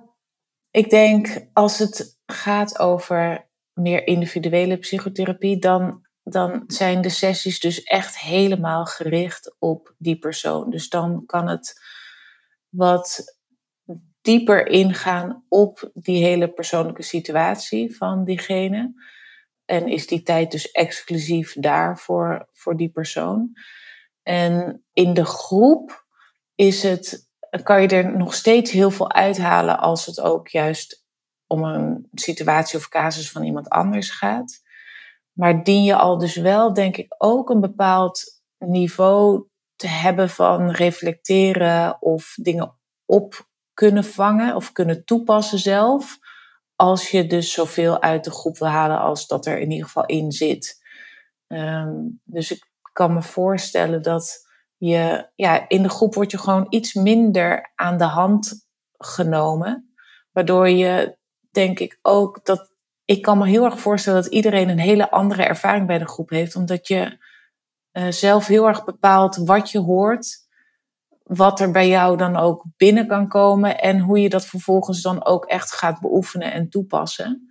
ik 0.71 0.91
denk 0.91 1.47
als 1.53 1.79
het 1.79 2.19
gaat 2.27 2.79
over 2.79 3.49
meer 3.73 4.07
individuele 4.07 4.77
psychotherapie, 4.77 5.59
dan, 5.59 6.07
dan 6.23 6.65
zijn 6.67 7.01
de 7.01 7.09
sessies 7.09 7.61
dus 7.61 7.83
echt 7.83 8.19
helemaal 8.19 8.85
gericht 8.85 9.57
op 9.59 9.95
die 9.99 10.19
persoon. 10.19 10.71
Dus 10.71 10.89
dan 10.89 11.23
kan 11.27 11.49
het 11.49 11.81
wat 12.77 13.35
dieper 14.21 14.67
ingaan 14.67 15.45
op 15.49 15.91
die 15.95 16.25
hele 16.25 16.49
persoonlijke 16.49 17.03
situatie 17.03 17.97
van 17.97 18.25
diegene. 18.25 18.93
En 19.65 19.89
is 19.89 20.07
die 20.07 20.23
tijd 20.23 20.51
dus 20.51 20.71
exclusief 20.71 21.55
daar 21.55 21.99
voor, 21.99 22.49
voor 22.53 22.77
die 22.77 22.91
persoon. 22.91 23.53
En 24.23 24.85
in 24.93 25.15
de 25.15 25.25
groep 25.25 26.07
is 26.55 26.83
het, 26.83 27.31
kan 27.63 27.83
je 27.83 27.89
er 27.89 28.17
nog 28.17 28.35
steeds 28.35 28.71
heel 28.71 28.91
veel 28.91 29.13
uithalen 29.13 29.79
als 29.79 30.07
het 30.07 30.21
ook 30.21 30.49
juist 30.49 31.05
om 31.47 31.65
een 31.65 32.09
situatie 32.13 32.79
of 32.79 32.89
casus 32.89 33.31
van 33.31 33.43
iemand 33.43 33.69
anders 33.69 34.11
gaat. 34.11 34.63
Maar 35.33 35.65
dien 35.65 35.85
je 35.85 35.97
al 35.97 36.19
dus 36.19 36.37
wel, 36.37 36.73
denk 36.73 36.97
ik, 36.97 37.15
ook 37.19 37.51
een 37.51 37.61
bepaald 37.61 38.43
niveau 38.59 39.49
te 39.77 39.89
hebben 39.89 40.29
van 40.29 40.71
reflecteren 40.71 42.03
of 42.03 42.35
dingen 42.41 42.79
op 43.05 43.49
kunnen 43.75 44.05
vangen 44.05 44.55
of 44.55 44.73
kunnen 44.73 45.05
toepassen 45.05 45.59
zelf. 45.59 46.19
Als 46.75 47.11
je 47.11 47.27
dus 47.27 47.53
zoveel 47.53 48.03
uit 48.03 48.25
de 48.25 48.31
groep 48.31 48.59
wil 48.59 48.69
halen 48.69 48.99
als 48.99 49.27
dat 49.27 49.47
er 49.47 49.59
in 49.59 49.71
ieder 49.71 49.87
geval 49.87 50.07
in 50.07 50.33
zit. 50.33 50.85
Um, 51.49 52.21
dus 52.25 52.51
ik 52.51 52.71
kan 52.93 53.15
me 53.15 53.23
voorstellen 53.23 54.03
dat 54.03 54.47
je, 54.77 55.29
ja, 55.35 55.69
in 55.69 55.83
de 55.83 55.89
groep 55.89 56.15
word 56.15 56.31
je 56.31 56.39
gewoon 56.39 56.67
iets 56.69 56.95
minder 56.95 57.73
aan 57.75 57.99
de 57.99 58.05
hand 58.05 58.69
genomen. 58.99 59.95
Waardoor 60.33 60.69
je, 60.69 61.17
denk 61.51 61.79
ik 61.79 61.99
ook, 62.03 62.45
dat 62.45 62.73
ik 63.05 63.23
kan 63.23 63.39
me 63.39 63.47
heel 63.47 63.65
erg 63.65 63.81
voorstellen 63.81 64.23
dat 64.23 64.33
iedereen 64.33 64.69
een 64.69 64.79
hele 64.79 65.11
andere 65.11 65.43
ervaring 65.43 65.87
bij 65.87 65.99
de 65.99 66.09
groep 66.09 66.31
heeft. 66.31 66.57
Omdat 66.57 66.89
je 66.89 67.25
uh, 67.97 68.11
zelf 68.11 68.47
heel 68.47 68.67
erg 68.67 68.85
bepaalt 68.85 69.37
wat 69.37 69.71
je 69.71 69.79
hoort 69.79 70.45
wat 71.27 71.61
er 71.61 71.71
bij 71.71 71.89
jou 71.89 72.17
dan 72.17 72.37
ook 72.37 72.65
binnen 72.77 73.07
kan 73.07 73.29
komen 73.29 73.79
en 73.79 74.01
hoe 74.01 74.21
je 74.21 74.29
dat 74.29 74.47
vervolgens 74.47 75.03
dan 75.03 75.25
ook 75.25 75.45
echt 75.45 75.73
gaat 75.73 76.01
beoefenen 76.01 76.53
en 76.53 76.69
toepassen. 76.69 77.51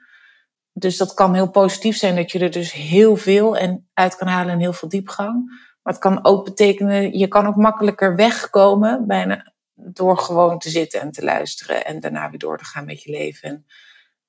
Dus 0.73 0.97
dat 0.97 1.13
kan 1.13 1.33
heel 1.33 1.49
positief 1.49 1.97
zijn 1.97 2.15
dat 2.15 2.31
je 2.31 2.39
er 2.39 2.51
dus 2.51 2.73
heel 2.73 3.15
veel 3.15 3.57
en 3.57 3.89
uit 3.93 4.15
kan 4.15 4.27
halen 4.27 4.53
en 4.53 4.59
heel 4.59 4.73
veel 4.73 4.89
diepgang. 4.89 5.45
Maar 5.81 5.93
het 5.93 6.01
kan 6.01 6.25
ook 6.25 6.43
betekenen, 6.43 7.17
je 7.17 7.27
kan 7.27 7.47
ook 7.47 7.55
makkelijker 7.55 8.15
wegkomen 8.15 9.07
bijna 9.07 9.53
door 9.73 10.17
gewoon 10.17 10.59
te 10.59 10.69
zitten 10.69 11.01
en 11.01 11.11
te 11.11 11.23
luisteren 11.23 11.85
en 11.85 11.99
daarna 11.99 12.29
weer 12.29 12.39
door 12.39 12.57
te 12.57 12.65
gaan 12.65 12.85
met 12.85 13.03
je 13.03 13.11
leven. 13.11 13.49
En 13.49 13.65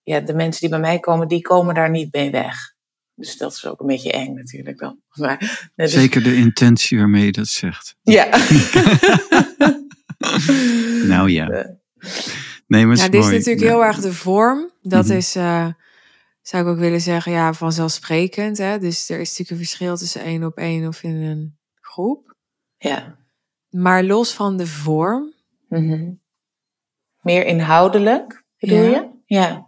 ja, 0.03 0.21
de 0.21 0.35
mensen 0.35 0.61
die 0.61 0.71
bij 0.71 0.79
mij 0.79 0.99
komen, 0.99 1.29
die 1.29 1.43
komen 1.43 1.75
daar 1.75 1.91
niet 1.91 2.13
mee 2.13 2.31
weg. 2.31 2.75
Dus 3.17 3.37
dat 3.37 3.53
is 3.53 3.67
ook 3.67 3.81
een 3.81 3.87
beetje 3.87 4.13
eng 4.13 4.35
natuurlijk 4.35 4.79
dan. 4.79 5.01
Maar, 5.17 5.71
dus... 5.75 5.93
Zeker 5.93 6.23
de 6.23 6.35
intentie 6.35 6.99
waarmee 6.99 7.25
je 7.25 7.33
dat 7.33 7.49
zegt. 7.49 7.97
Ja. 8.03 8.29
nou 11.15 11.31
ja. 11.31 11.77
Nee, 12.67 12.87
maar 12.87 12.97
ja, 12.97 13.09
dit 13.09 13.25
is 13.25 13.31
natuurlijk 13.31 13.67
heel 13.67 13.85
erg 13.85 14.01
de 14.01 14.13
vorm. 14.13 14.71
Dat 14.83 15.07
mhm. 15.07 15.17
is, 15.17 15.37
uh, 15.37 15.69
zou 16.43 16.65
ik 16.65 16.69
ook 16.69 16.79
willen 16.79 17.01
zeggen, 17.01 17.33
ja, 17.33 17.53
vanzelfsprekend. 17.53 18.59
Hè? 18.59 18.79
Dus 18.79 19.09
er 19.09 19.21
is 19.21 19.29
natuurlijk 19.29 19.51
een 19.51 19.67
verschil 19.67 19.97
tussen 19.97 20.21
één 20.21 20.45
op 20.45 20.57
één 20.57 20.87
of 20.87 21.03
in 21.03 21.15
een 21.15 21.59
groep. 21.81 22.35
Ja. 22.77 23.19
Maar 23.69 24.05
los 24.05 24.33
van 24.33 24.57
de 24.57 24.67
vorm. 24.67 25.35
Mhm. 25.69 26.13
Meer 27.21 27.47
inhoudelijk, 27.47 28.45
bedoel 28.59 28.83
ja. 28.83 28.91
je? 28.91 29.11
Ja. 29.25 29.67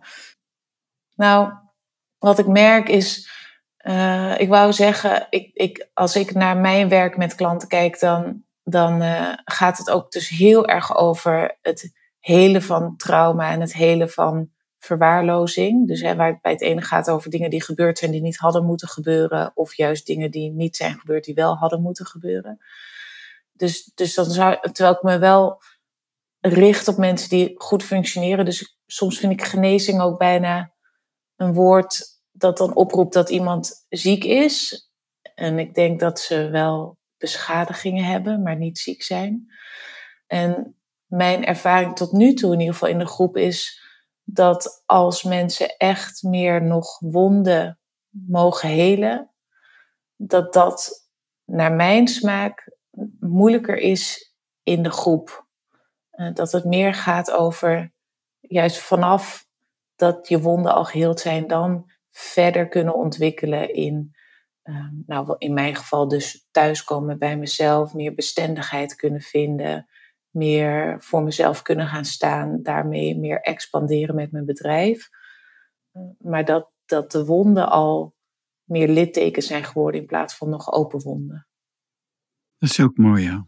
Nou, 1.15 1.53
wat 2.19 2.39
ik 2.39 2.47
merk 2.47 2.89
is, 2.89 3.31
uh, 3.89 4.41
ik 4.41 4.49
wou 4.49 4.73
zeggen, 4.73 5.27
ik, 5.31 5.51
ik, 5.55 5.89
als 5.95 6.17
ik 6.17 6.35
naar 6.35 6.57
mijn 6.57 6.89
werk 6.89 7.17
met 7.17 7.35
klanten 7.35 7.69
kijk, 7.69 8.01
dan, 8.01 8.45
dan 8.63 9.03
uh, 9.03 9.33
gaat 9.45 9.79
het 9.79 9.91
ook 9.91 10.11
dus 10.11 10.29
heel 10.29 10.67
erg 10.67 10.97
over 10.97 11.59
het 11.63 11.93
hele 12.19 12.61
van 12.61 12.97
trauma 12.97 13.51
en 13.51 13.61
het 13.61 13.73
hele 13.73 14.09
van 14.09 14.51
verwaarlozing. 14.79 15.87
Dus 15.87 16.01
hè, 16.01 16.17
waar 16.17 16.29
het 16.29 16.41
bij 16.41 16.53
het 16.53 16.61
ene 16.61 16.83
gaat 16.83 17.11
over 17.11 17.31
dingen 17.31 17.51
die 17.51 17.63
gebeurd 17.63 17.99
zijn 17.99 18.11
die 18.11 18.23
niet 18.23 18.37
hadden 18.37 18.65
moeten 18.65 18.89
gebeuren, 18.89 19.51
of 19.55 19.75
juist 19.75 20.07
dingen 20.07 20.31
die 20.31 20.53
niet 20.53 20.77
zijn 20.77 20.99
gebeurd 20.99 21.25
die 21.25 21.35
wel 21.35 21.57
hadden 21.57 21.83
moeten 21.83 22.07
gebeuren. 22.07 22.59
Dus, 23.53 23.85
dus 23.95 24.15
dan 24.15 24.25
zou, 24.25 24.59
terwijl 24.73 24.95
ik 24.95 25.03
me 25.03 25.19
wel 25.19 25.63
richt 26.41 26.89
op 26.89 26.97
mensen 26.97 27.29
die 27.29 27.55
goed 27.57 27.83
functioneren. 27.83 28.45
Dus 28.45 28.79
soms 28.87 29.19
vind 29.19 29.33
ik 29.33 29.45
genezing 29.45 30.01
ook 30.01 30.19
bijna 30.19 30.73
een 31.37 31.53
woord 31.53 32.18
dat 32.39 32.59
dan 32.59 32.75
oproept 32.75 33.13
dat 33.13 33.31
iemand 33.31 33.87
ziek 33.89 34.25
is. 34.25 34.87
En 35.35 35.59
ik 35.59 35.75
denk 35.75 36.01
dat 36.01 36.21
ze 36.21 36.49
wel 36.51 36.99
beschadigingen 37.17 38.05
hebben, 38.05 38.43
maar 38.43 38.57
niet 38.57 38.79
ziek 38.79 39.03
zijn. 39.03 39.53
En 40.27 40.77
mijn 41.07 41.45
ervaring 41.45 41.97
tot 41.97 42.13
nu 42.13 42.35
toe, 42.35 42.53
in 42.53 42.59
ieder 42.59 42.75
geval 42.75 42.89
in 42.89 42.99
de 42.99 43.07
groep, 43.07 43.37
is 43.37 43.83
dat 44.25 44.83
als 44.87 45.23
mensen 45.23 45.77
echt 45.77 46.23
meer 46.23 46.63
nog 46.63 46.99
wonden 46.99 47.79
mogen 48.11 48.69
helen, 48.69 49.31
dat 50.17 50.53
dat 50.53 51.09
naar 51.45 51.73
mijn 51.73 52.09
smaak 52.09 52.77
moeilijker 53.21 53.77
is 53.77 54.35
in 54.63 54.83
de 54.83 54.91
groep. 54.91 55.47
Eh, 56.11 56.35
dat 56.35 56.53
het 56.53 56.65
meer 56.65 56.95
gaat 56.95 57.31
over 57.31 57.93
juist 58.41 58.79
vanaf 58.79 59.47
dat 59.97 60.29
je 60.29 60.41
wonden 60.41 60.75
al 60.75 60.85
geheeld 60.85 61.21
zijn, 61.21 61.47
dan 61.47 61.91
verder 62.19 62.69
kunnen 62.69 62.95
ontwikkelen 62.95 63.75
in, 63.75 64.17
uh, 64.65 64.89
nou 65.07 65.35
in 65.39 65.55
mijn 65.55 65.77
geval 65.77 66.09
dus 66.09 66.49
thuiskomen 66.51 67.19
bij 67.19 67.39
mezelf, 67.39 67.95
meer 67.95 68.15
bestendigheid 68.15 68.95
kunnen 68.95 69.21
vinden, 69.21 69.89
meer 70.31 71.03
voor 71.03 71.23
mezelf 71.23 71.63
kunnen 71.63 71.87
gaan 71.87 72.05
staan, 72.05 72.63
daarmee 72.63 73.19
meer 73.19 73.41
expanderen 73.41 74.15
met 74.15 74.33
mijn 74.33 74.45
bedrijf. 74.45 75.09
Uh, 75.93 76.03
maar 76.19 76.45
dat, 76.45 76.71
dat 76.87 77.13
de 77.13 77.25
wonden 77.25 77.69
al 77.69 78.15
meer 78.65 78.89
littekens 78.89 79.47
zijn 79.47 79.65
geworden 79.65 80.01
in 80.01 80.07
plaats 80.07 80.37
van 80.37 80.49
nog 80.49 80.73
open 80.73 81.01
wonden. 81.01 81.47
Dat 82.59 82.71
is 82.71 82.81
ook 82.81 82.97
mooi, 82.97 83.23
ja. 83.23 83.47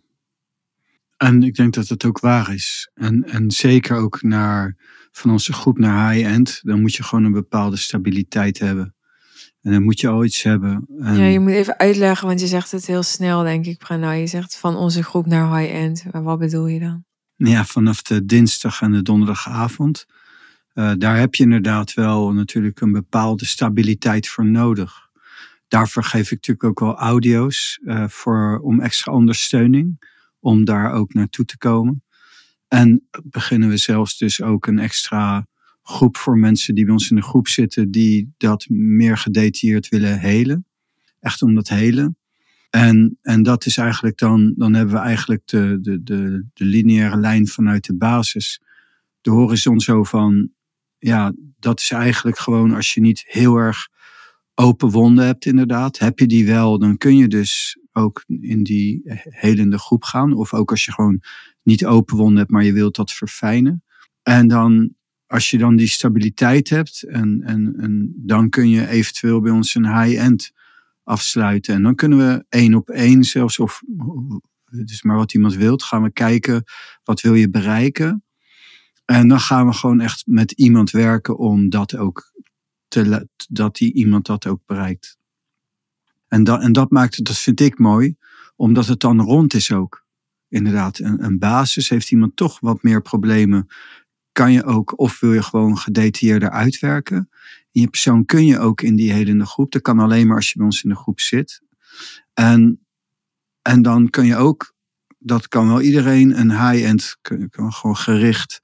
En 1.16 1.42
ik 1.42 1.54
denk 1.54 1.74
dat 1.74 1.88
het 1.88 2.04
ook 2.04 2.20
waar 2.20 2.54
is. 2.54 2.90
En, 2.94 3.24
en 3.24 3.50
zeker 3.50 3.96
ook 3.96 4.22
naar, 4.22 4.76
van 5.10 5.30
onze 5.30 5.52
groep 5.52 5.78
naar 5.78 6.12
high-end, 6.12 6.60
dan 6.62 6.80
moet 6.80 6.94
je 6.94 7.02
gewoon 7.02 7.24
een 7.24 7.32
bepaalde 7.32 7.76
stabiliteit 7.76 8.58
hebben. 8.58 8.94
En 9.62 9.72
dan 9.72 9.82
moet 9.82 10.00
je 10.00 10.08
al 10.08 10.24
iets 10.24 10.42
hebben. 10.42 10.86
En... 10.98 11.16
Ja, 11.16 11.24
je 11.24 11.40
moet 11.40 11.50
even 11.50 11.78
uitleggen, 11.78 12.26
want 12.26 12.40
je 12.40 12.46
zegt 12.46 12.70
het 12.70 12.86
heel 12.86 13.02
snel, 13.02 13.42
denk 13.42 13.66
ik, 13.66 13.78
Prana. 13.78 14.12
Je 14.12 14.26
zegt 14.26 14.56
van 14.56 14.76
onze 14.76 15.02
groep 15.02 15.26
naar 15.26 15.58
high-end. 15.58 16.04
Wat 16.12 16.38
bedoel 16.38 16.66
je 16.66 16.80
dan? 16.80 17.04
Ja, 17.36 17.64
vanaf 17.64 18.02
de 18.02 18.24
dinsdag 18.24 18.80
en 18.80 18.92
de 18.92 19.02
donderdagavond. 19.02 20.06
Uh, 20.74 20.92
daar 20.98 21.18
heb 21.18 21.34
je 21.34 21.42
inderdaad 21.42 21.94
wel 21.94 22.32
natuurlijk 22.32 22.80
een 22.80 22.92
bepaalde 22.92 23.44
stabiliteit 23.44 24.28
voor 24.28 24.46
nodig. 24.46 24.92
Daarvoor 25.68 26.04
geef 26.04 26.30
ik 26.30 26.46
natuurlijk 26.46 26.64
ook 26.64 26.80
wel 26.80 26.96
audio's 26.96 27.80
uh, 27.82 28.08
voor, 28.08 28.58
om 28.62 28.80
extra 28.80 29.12
ondersteuning 29.12 30.08
om 30.40 30.64
daar 30.64 30.92
ook 30.92 31.14
naartoe 31.14 31.44
te 31.44 31.58
komen. 31.58 32.04
En 32.70 33.08
beginnen 33.24 33.68
we 33.68 33.76
zelfs 33.76 34.18
dus 34.18 34.42
ook 34.42 34.66
een 34.66 34.78
extra 34.78 35.46
groep 35.82 36.16
voor 36.16 36.38
mensen 36.38 36.74
die 36.74 36.84
bij 36.84 36.92
ons 36.92 37.10
in 37.10 37.16
de 37.16 37.22
groep 37.22 37.48
zitten, 37.48 37.90
die 37.90 38.34
dat 38.36 38.68
meer 38.68 39.18
gedetailleerd 39.18 39.88
willen 39.88 40.18
helen. 40.18 40.66
Echt 41.20 41.42
om 41.42 41.54
dat 41.54 41.68
helen. 41.68 42.16
En, 42.70 43.18
en 43.22 43.42
dat 43.42 43.66
is 43.66 43.76
eigenlijk 43.76 44.18
dan, 44.18 44.54
dan 44.56 44.74
hebben 44.74 44.94
we 44.94 45.00
eigenlijk 45.00 45.42
de, 45.44 45.78
de, 45.80 46.02
de, 46.02 46.44
de 46.52 46.64
lineaire 46.64 47.16
lijn 47.16 47.48
vanuit 47.48 47.84
de 47.84 47.94
basis. 47.94 48.60
De 49.20 49.30
horizon 49.30 49.80
zo 49.80 50.04
van, 50.04 50.50
ja, 50.98 51.32
dat 51.58 51.80
is 51.80 51.90
eigenlijk 51.90 52.38
gewoon 52.38 52.74
als 52.74 52.94
je 52.94 53.00
niet 53.00 53.24
heel 53.26 53.56
erg 53.56 53.88
open 54.54 54.90
wonden 54.90 55.24
hebt 55.24 55.46
inderdaad. 55.46 55.98
Heb 55.98 56.18
je 56.18 56.26
die 56.26 56.46
wel, 56.46 56.78
dan 56.78 56.96
kun 56.96 57.16
je 57.16 57.28
dus 57.28 57.78
ook 57.92 58.24
in 58.26 58.62
die 58.62 59.02
helende 59.28 59.78
groep 59.78 60.04
gaan. 60.04 60.32
Of 60.32 60.54
ook 60.54 60.70
als 60.70 60.84
je 60.84 60.92
gewoon 60.92 61.22
niet 61.62 61.86
open 61.86 62.16
wonden 62.16 62.38
hebt, 62.38 62.50
maar 62.50 62.64
je 62.64 62.72
wilt 62.72 62.96
dat 62.96 63.12
verfijnen. 63.12 63.84
En 64.22 64.48
dan, 64.48 64.94
als 65.26 65.50
je 65.50 65.58
dan 65.58 65.76
die 65.76 65.88
stabiliteit 65.88 66.68
hebt, 66.68 67.02
en, 67.02 67.42
en, 67.42 67.74
en 67.76 68.12
dan 68.16 68.48
kun 68.48 68.68
je 68.68 68.88
eventueel 68.88 69.40
bij 69.40 69.52
ons 69.52 69.74
een 69.74 70.02
high-end 70.02 70.52
afsluiten. 71.04 71.74
En 71.74 71.82
dan 71.82 71.94
kunnen 71.94 72.18
we 72.18 72.44
één 72.48 72.74
op 72.74 72.90
één 72.90 73.24
zelfs, 73.24 73.58
of 73.58 73.82
het 74.64 74.90
is 74.90 75.02
maar 75.02 75.16
wat 75.16 75.34
iemand 75.34 75.54
wilt, 75.54 75.82
gaan 75.82 76.02
we 76.02 76.12
kijken 76.12 76.64
wat 77.04 77.20
wil 77.20 77.34
je 77.34 77.50
bereiken. 77.50 78.24
En 79.04 79.28
dan 79.28 79.40
gaan 79.40 79.66
we 79.66 79.72
gewoon 79.72 80.00
echt 80.00 80.22
met 80.26 80.52
iemand 80.52 80.90
werken 80.90 81.38
om 81.38 81.68
dat 81.68 81.96
ook 81.96 82.32
te, 82.88 83.28
dat 83.48 83.76
die 83.76 83.92
iemand 83.92 84.26
dat 84.26 84.46
ook 84.46 84.60
bereikt. 84.66 85.18
En 86.30 86.44
dat, 86.44 86.62
en 86.62 86.72
dat 86.72 86.90
maakt 86.90 87.16
het, 87.16 87.24
dat 87.24 87.38
vind 87.38 87.60
ik 87.60 87.78
mooi, 87.78 88.16
omdat 88.56 88.86
het 88.86 89.00
dan 89.00 89.20
rond 89.20 89.54
is 89.54 89.72
ook. 89.72 90.04
Inderdaad, 90.48 90.98
een, 90.98 91.24
een 91.24 91.38
basis. 91.38 91.88
Heeft 91.88 92.10
iemand 92.10 92.36
toch 92.36 92.60
wat 92.60 92.82
meer 92.82 93.02
problemen, 93.02 93.66
kan 94.32 94.52
je 94.52 94.64
ook, 94.64 94.98
of 94.98 95.20
wil 95.20 95.32
je 95.32 95.42
gewoon 95.42 95.78
gedetailleerder 95.78 96.50
uitwerken. 96.50 97.28
In 97.72 97.80
je 97.80 97.88
persoon 97.88 98.24
kun 98.24 98.46
je 98.46 98.58
ook 98.58 98.82
in 98.82 98.96
die 98.96 99.12
hele 99.12 99.46
groep. 99.46 99.72
Dat 99.72 99.82
kan 99.82 99.98
alleen 99.98 100.26
maar 100.26 100.36
als 100.36 100.48
je 100.48 100.56
bij 100.56 100.66
ons 100.66 100.82
in 100.82 100.90
de 100.90 100.96
groep 100.96 101.20
zit. 101.20 101.62
En, 102.34 102.86
en 103.62 103.82
dan 103.82 104.10
kun 104.10 104.26
je 104.26 104.36
ook, 104.36 104.74
dat 105.18 105.48
kan 105.48 105.68
wel 105.68 105.80
iedereen, 105.80 106.38
een 106.40 106.50
high-end, 106.50 107.16
gewoon 107.22 107.96
gericht 107.96 108.60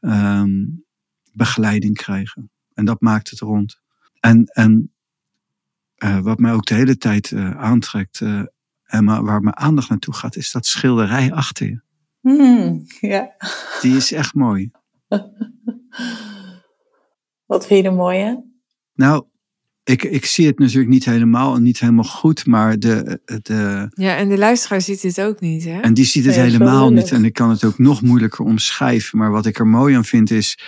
um, 0.00 0.84
begeleiding 1.32 1.96
krijgen. 1.96 2.50
En 2.74 2.84
dat 2.84 3.00
maakt 3.00 3.30
het 3.30 3.40
rond. 3.40 3.80
En, 4.20 4.44
en 4.44 4.92
uh, 6.04 6.18
wat 6.18 6.38
mij 6.38 6.52
ook 6.52 6.66
de 6.66 6.74
hele 6.74 6.96
tijd 6.96 7.30
uh, 7.30 7.50
aantrekt, 7.50 8.20
uh, 8.20 8.42
en 8.84 9.04
maar 9.04 9.24
waar 9.24 9.40
mijn 9.40 9.56
aandacht 9.56 9.88
naartoe 9.88 10.14
gaat, 10.14 10.36
is 10.36 10.52
dat 10.52 10.66
schilderij 10.66 11.32
achter 11.32 11.66
je. 11.66 11.80
Hmm, 12.20 12.82
ja. 13.00 13.30
Die 13.80 13.96
is 13.96 14.12
echt 14.12 14.34
mooi. 14.34 14.70
Wat 17.46 17.66
vind 17.66 17.82
je 17.82 17.88
er 17.88 17.94
mooi 17.94 18.18
hè? 18.18 18.34
Nou, 18.94 19.24
ik, 19.84 20.02
ik 20.02 20.24
zie 20.24 20.46
het 20.46 20.58
natuurlijk 20.58 20.90
niet 20.90 21.04
helemaal 21.04 21.54
en 21.54 21.62
niet 21.62 21.80
helemaal 21.80 22.04
goed, 22.04 22.46
maar 22.46 22.78
de, 22.78 23.20
de... 23.42 23.88
Ja, 23.90 24.16
en 24.16 24.28
de 24.28 24.38
luisteraar 24.38 24.80
ziet 24.80 25.02
het 25.02 25.20
ook 25.20 25.40
niet, 25.40 25.64
hè? 25.64 25.80
En 25.80 25.94
die 25.94 26.04
ziet 26.04 26.24
het 26.24 26.34
helemaal 26.34 26.90
niet 26.90 27.10
en 27.10 27.24
ik 27.24 27.32
kan 27.32 27.50
het 27.50 27.64
ook 27.64 27.78
nog 27.78 28.02
moeilijker 28.02 28.44
omschrijven. 28.44 29.18
Maar 29.18 29.30
wat 29.30 29.46
ik 29.46 29.58
er 29.58 29.66
mooi 29.66 29.94
aan 29.94 30.04
vind 30.04 30.30
is, 30.30 30.58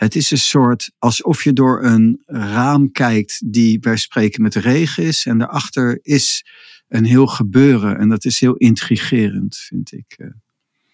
het 0.00 0.14
is 0.14 0.30
een 0.30 0.38
soort 0.38 0.90
alsof 0.98 1.44
je 1.44 1.52
door 1.52 1.84
een 1.84 2.22
raam 2.26 2.92
kijkt 2.92 3.52
die 3.52 3.78
wij 3.80 3.96
spreken 3.96 4.42
met 4.42 4.54
regen 4.54 5.04
is. 5.04 5.26
En 5.26 5.38
daarachter 5.38 5.98
is 6.02 6.44
een 6.88 7.04
heel 7.04 7.26
gebeuren. 7.26 7.98
En 7.98 8.08
dat 8.08 8.24
is 8.24 8.40
heel 8.40 8.54
intrigerend, 8.54 9.56
vind 9.56 9.92
ik. 9.92 10.14
Eh, 10.16 10.26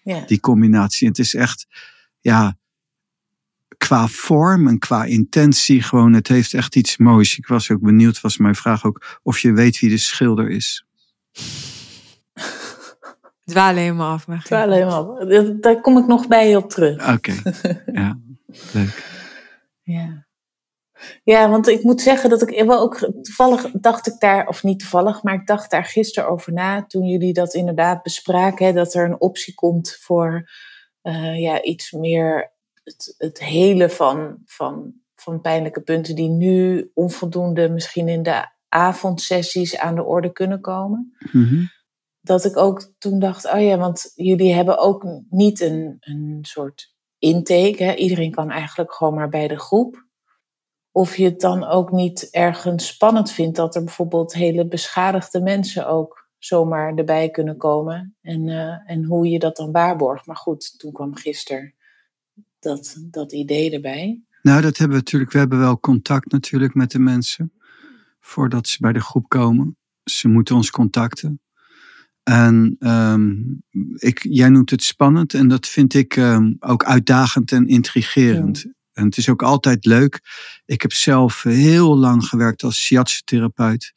ja. 0.03 0.23
Die 0.25 0.39
combinatie. 0.39 1.07
Het 1.07 1.19
is 1.19 1.33
echt, 1.33 1.67
ja, 2.19 2.57
qua 3.77 4.07
vorm 4.07 4.67
en 4.67 4.79
qua 4.79 5.03
intentie 5.03 5.81
gewoon, 5.81 6.13
het 6.13 6.27
heeft 6.27 6.53
echt 6.53 6.75
iets 6.75 6.97
moois. 6.97 7.37
Ik 7.37 7.47
was 7.47 7.71
ook 7.71 7.81
benieuwd, 7.81 8.21
was 8.21 8.37
mijn 8.37 8.55
vraag 8.55 8.85
ook, 8.85 9.19
of 9.23 9.39
je 9.39 9.51
weet 9.51 9.79
wie 9.79 9.89
de 9.89 9.97
schilder 9.97 10.49
is. 10.49 10.85
Dwalen 13.45 13.81
helemaal 13.81 14.11
af. 14.11 14.27
Maar 14.27 14.43
Dwalen 14.43 14.73
helemaal 14.73 15.19
af. 15.19 15.59
Daar 15.59 15.81
kom 15.81 15.97
ik 15.97 16.07
nog 16.07 16.27
bij 16.27 16.49
je 16.49 16.57
op 16.57 16.69
terug. 16.69 17.13
Oké, 17.13 17.33
ja. 18.01 18.19
Leuk. 18.73 19.05
Ja. 19.81 20.25
Ja, 21.23 21.49
want 21.49 21.67
ik 21.67 21.83
moet 21.83 22.01
zeggen 22.01 22.29
dat 22.29 22.41
ik 22.41 22.65
wel 22.65 22.79
ook 22.79 22.97
toevallig 22.97 23.71
dacht 23.71 24.07
ik 24.07 24.19
daar, 24.19 24.47
of 24.47 24.63
niet 24.63 24.79
toevallig, 24.79 25.23
maar 25.23 25.33
ik 25.33 25.47
dacht 25.47 25.71
daar 25.71 25.85
gisteren 25.85 26.29
over 26.29 26.53
na 26.53 26.85
toen 26.85 27.07
jullie 27.07 27.33
dat 27.33 27.53
inderdaad 27.53 28.03
bespraken, 28.03 28.65
hè, 28.65 28.73
dat 28.73 28.93
er 28.93 29.05
een 29.05 29.21
optie 29.21 29.53
komt 29.53 29.97
voor 29.99 30.49
uh, 31.03 31.39
ja, 31.39 31.61
iets 31.61 31.91
meer 31.91 32.51
het, 32.83 33.15
het 33.17 33.39
hele 33.39 33.89
van, 33.89 34.41
van, 34.45 34.93
van 35.15 35.41
pijnlijke 35.41 35.81
punten 35.81 36.15
die 36.15 36.29
nu 36.29 36.91
onvoldoende 36.93 37.69
misschien 37.69 38.07
in 38.07 38.23
de 38.23 38.45
avondsessies 38.69 39.77
aan 39.77 39.95
de 39.95 40.03
orde 40.03 40.31
kunnen 40.31 40.61
komen. 40.61 41.15
Mhm. 41.31 41.65
Dat 42.21 42.45
ik 42.45 42.57
ook 42.57 42.93
toen 42.97 43.19
dacht, 43.19 43.51
oh 43.53 43.61
ja, 43.61 43.77
want 43.77 44.11
jullie 44.15 44.53
hebben 44.53 44.77
ook 44.77 45.05
niet 45.29 45.61
een, 45.61 45.97
een 45.99 46.39
soort 46.41 46.95
intake. 47.19 47.83
Hè? 47.83 47.93
Iedereen 47.93 48.31
kan 48.31 48.49
eigenlijk 48.51 48.93
gewoon 48.93 49.13
maar 49.13 49.29
bij 49.29 49.47
de 49.47 49.59
groep. 49.59 50.05
Of 50.91 51.15
je 51.15 51.23
het 51.23 51.39
dan 51.39 51.63
ook 51.63 51.91
niet 51.91 52.27
ergens 52.31 52.87
spannend 52.87 53.31
vindt 53.31 53.55
dat 53.55 53.75
er 53.75 53.83
bijvoorbeeld 53.83 54.33
hele 54.33 54.67
beschadigde 54.67 55.41
mensen 55.41 55.87
ook 55.87 56.27
zomaar 56.37 56.95
erbij 56.95 57.29
kunnen 57.29 57.57
komen. 57.57 58.15
En, 58.21 58.47
uh, 58.47 58.89
en 58.91 59.03
hoe 59.03 59.29
je 59.29 59.39
dat 59.39 59.55
dan 59.55 59.71
waarborgt. 59.71 60.25
Maar 60.25 60.35
goed, 60.35 60.79
toen 60.79 60.91
kwam 60.91 61.15
gisteren 61.15 61.73
dat, 62.59 62.97
dat 63.01 63.33
idee 63.33 63.71
erbij. 63.71 64.21
Nou, 64.41 64.61
dat 64.61 64.77
hebben 64.77 64.97
we 64.97 65.03
natuurlijk. 65.03 65.31
We 65.31 65.39
hebben 65.39 65.59
wel 65.59 65.79
contact 65.79 66.31
natuurlijk 66.31 66.73
met 66.73 66.91
de 66.91 66.99
mensen. 66.99 67.53
Voordat 68.19 68.67
ze 68.67 68.77
bij 68.79 68.93
de 68.93 69.01
groep 69.01 69.29
komen. 69.29 69.77
Ze 70.03 70.27
moeten 70.27 70.55
ons 70.55 70.69
contacten. 70.69 71.41
En 72.27 72.75
um, 72.79 73.63
ik, 73.95 74.25
jij 74.29 74.49
noemt 74.49 74.69
het 74.69 74.83
spannend 74.83 75.33
en 75.33 75.47
dat 75.47 75.67
vind 75.67 75.93
ik 75.93 76.15
um, 76.15 76.55
ook 76.59 76.83
uitdagend 76.83 77.51
en 77.51 77.67
intrigerend. 77.67 78.61
Ja. 78.61 78.71
En 78.93 79.05
het 79.05 79.17
is 79.17 79.29
ook 79.29 79.43
altijd 79.43 79.85
leuk. 79.85 80.21
Ik 80.65 80.81
heb 80.81 80.93
zelf 80.93 81.43
heel 81.43 81.97
lang 81.97 82.25
gewerkt 82.25 82.63
als 82.63 82.79
shiatsu-therapeut. 82.79 83.93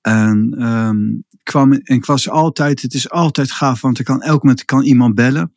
En, 0.00 0.66
um, 0.66 1.24
kwam, 1.42 1.72
en 1.72 1.96
ik 1.96 2.04
was 2.04 2.28
altijd, 2.28 2.82
het 2.82 2.94
is 2.94 3.10
altijd 3.10 3.50
gaaf, 3.52 3.80
want 3.80 3.98
er 3.98 4.04
kan 4.04 4.22
elk 4.22 4.42
moment 4.42 4.64
kan 4.64 4.82
iemand 4.82 5.14
bellen. 5.14 5.54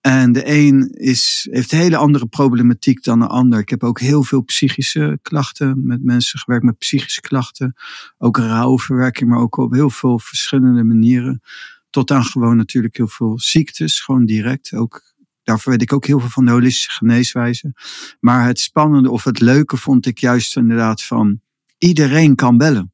En 0.00 0.32
de 0.32 0.42
een 0.46 0.90
is, 0.90 1.48
heeft 1.50 1.70
hele 1.70 1.96
andere 1.96 2.26
problematiek 2.26 3.02
dan 3.02 3.18
de 3.18 3.26
ander. 3.26 3.58
Ik 3.58 3.68
heb 3.68 3.84
ook 3.84 4.00
heel 4.00 4.22
veel 4.22 4.42
psychische 4.42 5.18
klachten 5.22 5.86
met 5.86 6.04
mensen 6.04 6.38
gewerkt 6.38 6.64
met 6.64 6.78
psychische 6.78 7.20
klachten. 7.20 7.74
Ook 8.18 8.36
rouwverwerking, 8.36 9.30
maar 9.30 9.38
ook 9.38 9.56
op 9.56 9.72
heel 9.72 9.90
veel 9.90 10.18
verschillende 10.18 10.84
manieren. 10.84 11.42
Tot 11.90 12.10
aan 12.10 12.24
gewoon 12.24 12.56
natuurlijk 12.56 12.96
heel 12.96 13.08
veel 13.08 13.38
ziektes, 13.40 14.00
gewoon 14.00 14.24
direct. 14.24 14.74
Ook, 14.74 15.02
daarvoor 15.42 15.72
weet 15.72 15.82
ik 15.82 15.92
ook 15.92 16.06
heel 16.06 16.20
veel 16.20 16.28
van 16.28 16.44
de 16.44 16.50
holistische 16.50 16.90
geneeswijze. 16.90 17.72
Maar 18.20 18.46
het 18.46 18.60
spannende 18.60 19.10
of 19.10 19.24
het 19.24 19.40
leuke 19.40 19.76
vond 19.76 20.06
ik 20.06 20.18
juist 20.18 20.56
inderdaad 20.56 21.02
van 21.02 21.40
iedereen 21.78 22.34
kan 22.34 22.56
bellen. 22.56 22.92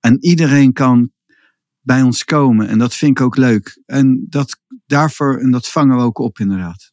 En 0.00 0.24
iedereen 0.24 0.72
kan 0.72 1.10
bij 1.88 2.02
ons 2.02 2.24
komen. 2.24 2.68
En 2.68 2.78
dat 2.78 2.94
vind 2.94 3.18
ik 3.18 3.24
ook 3.24 3.36
leuk. 3.36 3.82
En 3.86 4.26
dat, 4.28 4.60
daarvoor, 4.86 5.38
en 5.38 5.50
dat 5.50 5.68
vangen 5.68 5.96
we 5.96 6.02
ook 6.02 6.18
op 6.18 6.38
inderdaad. 6.38 6.90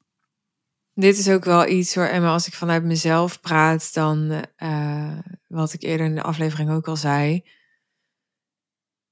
Dit 0.93 1.17
is 1.17 1.29
ook 1.29 1.45
wel 1.45 1.67
iets 1.67 1.95
hoor, 1.95 2.05
Emma, 2.05 2.31
als 2.31 2.47
ik 2.47 2.53
vanuit 2.53 2.83
mezelf 2.83 3.39
praat, 3.39 3.93
dan 3.93 4.45
uh, 4.57 5.17
wat 5.47 5.73
ik 5.73 5.83
eerder 5.83 6.05
in 6.05 6.15
de 6.15 6.21
aflevering 6.21 6.71
ook 6.71 6.87
al 6.87 6.95
zei. 6.95 7.43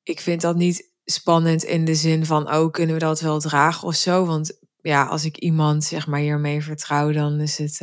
Ik 0.04 0.20
vind 0.20 0.42
dat 0.42 0.56
niet 0.56 0.92
spannend 1.06 1.64
in 1.64 1.86
de 1.86 1.96
zin 1.96 2.26
van, 2.26 2.54
oh, 2.54 2.72
kunnen 2.72 2.96
we 2.96 3.02
dat 3.02 3.22
wel 3.22 3.40
dragen 3.40 3.88
of 3.88 3.96
zo? 3.96 4.26
Want 4.26 4.60
ja, 4.82 5.06
als 5.06 5.26
ik 5.26 5.38
iemand 5.38 5.84
zeg 5.84 6.08
maar 6.08 6.20
hiermee 6.20 6.64
vertrouw, 6.64 7.12
dan 7.12 7.40
is 7.40 7.58
het 7.58 7.80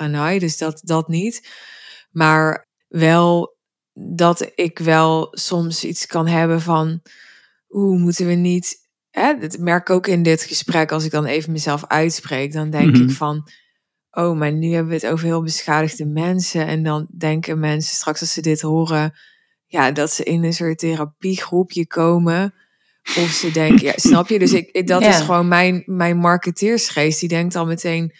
uh, 0.00 0.38
dus 0.38 0.58
dat, 0.58 0.80
dat 0.84 1.08
niet. 1.08 1.48
Maar 2.10 2.68
wel 2.88 3.57
dat 3.98 4.50
ik 4.54 4.78
wel 4.78 5.28
soms 5.30 5.84
iets 5.84 6.06
kan 6.06 6.26
hebben 6.26 6.60
van, 6.60 7.02
hoe 7.66 7.98
moeten 7.98 8.26
we 8.26 8.32
niet. 8.32 8.76
Hè, 9.10 9.38
dat 9.38 9.58
merk 9.58 9.88
ik 9.88 9.94
ook 9.94 10.06
in 10.06 10.22
dit 10.22 10.42
gesprek, 10.42 10.92
als 10.92 11.04
ik 11.04 11.10
dan 11.10 11.24
even 11.24 11.52
mezelf 11.52 11.86
uitspreek, 11.86 12.52
dan 12.52 12.70
denk 12.70 12.96
ik 12.96 13.10
van, 13.10 13.48
oh, 14.10 14.38
maar 14.38 14.52
nu 14.52 14.72
hebben 14.72 14.88
we 14.88 14.94
het 14.94 15.12
over 15.12 15.26
heel 15.26 15.42
beschadigde 15.42 16.06
mensen. 16.06 16.66
En 16.66 16.82
dan 16.82 17.06
denken 17.18 17.58
mensen 17.58 17.96
straks 17.96 18.20
als 18.20 18.32
ze 18.32 18.40
dit 18.40 18.60
horen, 18.60 19.14
ja, 19.66 19.92
dat 19.92 20.12
ze 20.12 20.22
in 20.22 20.44
een 20.44 20.52
soort 20.52 20.78
therapiegroepje 20.78 21.86
komen. 21.86 22.54
Of 23.16 23.30
ze 23.30 23.50
denken, 23.50 23.84
ja, 23.84 23.92
snap 23.96 24.28
je? 24.28 24.38
Dus 24.38 24.52
ik, 24.52 24.86
dat 24.86 25.02
ja. 25.02 25.08
is 25.08 25.20
gewoon 25.20 25.48
mijn, 25.48 25.82
mijn 25.86 26.16
marketeersgeest. 26.16 27.20
Die 27.20 27.28
denkt 27.28 27.54
al 27.54 27.66
meteen, 27.66 28.12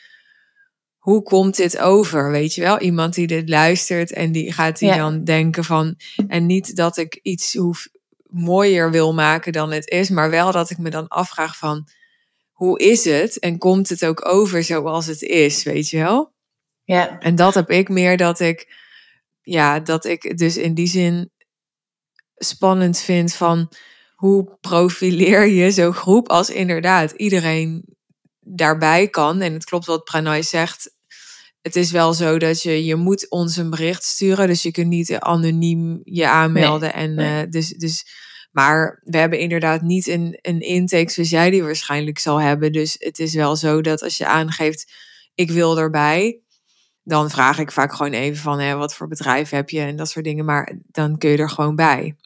hoe 1.08 1.22
komt 1.22 1.56
dit 1.56 1.78
over? 1.78 2.30
Weet 2.30 2.54
je 2.54 2.60
wel, 2.60 2.78
iemand 2.78 3.14
die 3.14 3.26
dit 3.26 3.48
luistert 3.48 4.12
en 4.12 4.32
die 4.32 4.52
gaat 4.52 4.78
die 4.78 4.88
ja. 4.88 4.96
dan 4.96 5.24
denken 5.24 5.64
van. 5.64 5.96
En 6.28 6.46
niet 6.46 6.76
dat 6.76 6.96
ik 6.96 7.18
iets 7.22 7.54
hoef 7.54 7.88
mooier 8.26 8.90
wil 8.90 9.14
maken 9.14 9.52
dan 9.52 9.72
het 9.72 9.88
is, 9.88 10.08
maar 10.08 10.30
wel 10.30 10.52
dat 10.52 10.70
ik 10.70 10.78
me 10.78 10.90
dan 10.90 11.08
afvraag 11.08 11.56
van 11.56 11.88
hoe 12.52 12.78
is 12.78 13.04
het 13.04 13.38
en 13.38 13.58
komt 13.58 13.88
het 13.88 14.04
ook 14.04 14.26
over 14.26 14.64
zoals 14.64 15.06
het 15.06 15.22
is, 15.22 15.62
weet 15.62 15.88
je 15.88 15.98
wel? 15.98 16.32
Ja. 16.84 17.18
En 17.18 17.34
dat 17.34 17.54
heb 17.54 17.70
ik 17.70 17.88
meer 17.88 18.16
dat 18.16 18.40
ik, 18.40 18.74
ja, 19.42 19.80
dat 19.80 20.04
ik 20.04 20.38
dus 20.38 20.56
in 20.56 20.74
die 20.74 20.88
zin 20.88 21.30
spannend 22.34 22.98
vind 22.98 23.34
van 23.34 23.72
hoe 24.14 24.56
profileer 24.60 25.46
je 25.46 25.70
zo'n 25.70 25.92
groep 25.92 26.28
als 26.28 26.50
inderdaad 26.50 27.10
iedereen 27.10 27.96
daarbij 28.40 29.08
kan. 29.08 29.40
En 29.40 29.52
het 29.52 29.64
klopt 29.64 29.86
wat 29.86 30.04
Pranay 30.04 30.42
zegt. 30.42 30.96
Het 31.60 31.76
is 31.76 31.90
wel 31.90 32.12
zo 32.12 32.38
dat 32.38 32.62
je, 32.62 32.84
je 32.84 32.94
moet 32.94 33.30
ons 33.30 33.56
een 33.56 33.70
bericht 33.70 34.04
sturen. 34.04 34.46
Dus 34.46 34.62
je 34.62 34.70
kunt 34.70 34.88
niet 34.88 35.14
anoniem 35.14 36.00
je 36.04 36.28
aanmelden. 36.28 36.92
Nee, 36.94 37.04
en, 37.04 37.14
nee. 37.14 37.44
Uh, 37.44 37.50
dus, 37.50 37.68
dus, 37.68 38.06
maar 38.50 39.00
we 39.04 39.18
hebben 39.18 39.38
inderdaad 39.38 39.82
niet 39.82 40.06
een, 40.06 40.38
een 40.42 40.60
intake 40.60 41.10
zoals 41.10 41.30
jij 41.30 41.50
die 41.50 41.62
waarschijnlijk 41.62 42.18
zal 42.18 42.40
hebben. 42.40 42.72
Dus 42.72 42.96
het 42.98 43.18
is 43.18 43.34
wel 43.34 43.56
zo 43.56 43.80
dat 43.80 44.02
als 44.02 44.16
je 44.16 44.26
aangeeft, 44.26 44.92
ik 45.34 45.50
wil 45.50 45.78
erbij. 45.78 46.40
Dan 47.02 47.30
vraag 47.30 47.58
ik 47.58 47.72
vaak 47.72 47.92
gewoon 47.94 48.12
even 48.12 48.42
van, 48.42 48.60
hè, 48.60 48.74
wat 48.74 48.94
voor 48.94 49.08
bedrijf 49.08 49.50
heb 49.50 49.70
je 49.70 49.80
en 49.80 49.96
dat 49.96 50.08
soort 50.08 50.24
dingen. 50.24 50.44
Maar 50.44 50.78
dan 50.86 51.18
kun 51.18 51.30
je 51.30 51.36
er 51.36 51.50
gewoon 51.50 51.76
bij. 51.76 52.16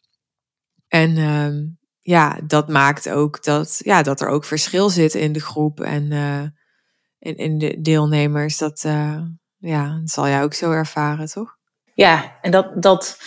En 0.88 1.16
uh, 1.16 1.68
ja, 2.00 2.40
dat 2.46 2.68
maakt 2.68 3.08
ook 3.08 3.44
dat, 3.44 3.80
ja, 3.84 4.02
dat 4.02 4.20
er 4.20 4.28
ook 4.28 4.44
verschil 4.44 4.90
zit 4.90 5.14
in 5.14 5.32
de 5.32 5.40
groep 5.40 5.80
en 5.80 6.10
uh, 6.10 6.42
in, 7.22 7.58
de 7.58 7.80
deelnemers. 7.80 8.58
Dat, 8.58 8.82
uh, 8.86 9.22
ja, 9.58 9.98
dat 10.00 10.10
zal 10.10 10.28
jij 10.28 10.42
ook 10.42 10.54
zo 10.54 10.70
ervaren, 10.70 11.26
toch? 11.26 11.56
Ja, 11.94 12.38
en 12.40 12.50
dat, 12.50 12.82
dat 12.82 13.18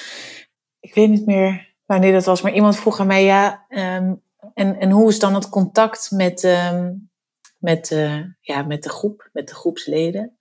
ik 0.79 0.93
weet 0.93 1.09
niet 1.09 1.25
meer 1.25 1.73
wanneer 1.85 2.13
dat 2.13 2.25
was, 2.25 2.41
maar 2.41 2.53
iemand 2.53 2.75
vroeg 2.75 2.99
aan 2.99 3.07
mij, 3.07 3.23
ja, 3.23 3.65
um, 3.69 4.21
en, 4.53 4.79
en 4.79 4.91
hoe 4.91 5.09
is 5.09 5.19
dan 5.19 5.33
het 5.33 5.49
contact 5.49 6.11
met, 6.11 6.43
um, 6.43 7.09
met, 7.57 7.91
uh, 7.91 8.19
ja, 8.41 8.63
met 8.63 8.83
de 8.83 8.89
groep, 8.89 9.29
met 9.33 9.47
de 9.47 9.55
groepsleden? 9.55 10.37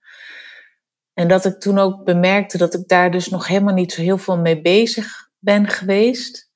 En 1.13 1.27
dat 1.27 1.45
ik 1.45 1.59
toen 1.59 1.79
ook 1.79 2.03
bemerkte 2.03 2.57
dat 2.57 2.73
ik 2.73 2.87
daar 2.87 3.11
dus 3.11 3.29
nog 3.29 3.47
helemaal 3.47 3.73
niet 3.73 3.91
zo 3.91 4.01
heel 4.01 4.17
veel 4.17 4.37
mee 4.37 4.61
bezig 4.61 5.29
ben 5.39 5.67
geweest 5.67 6.49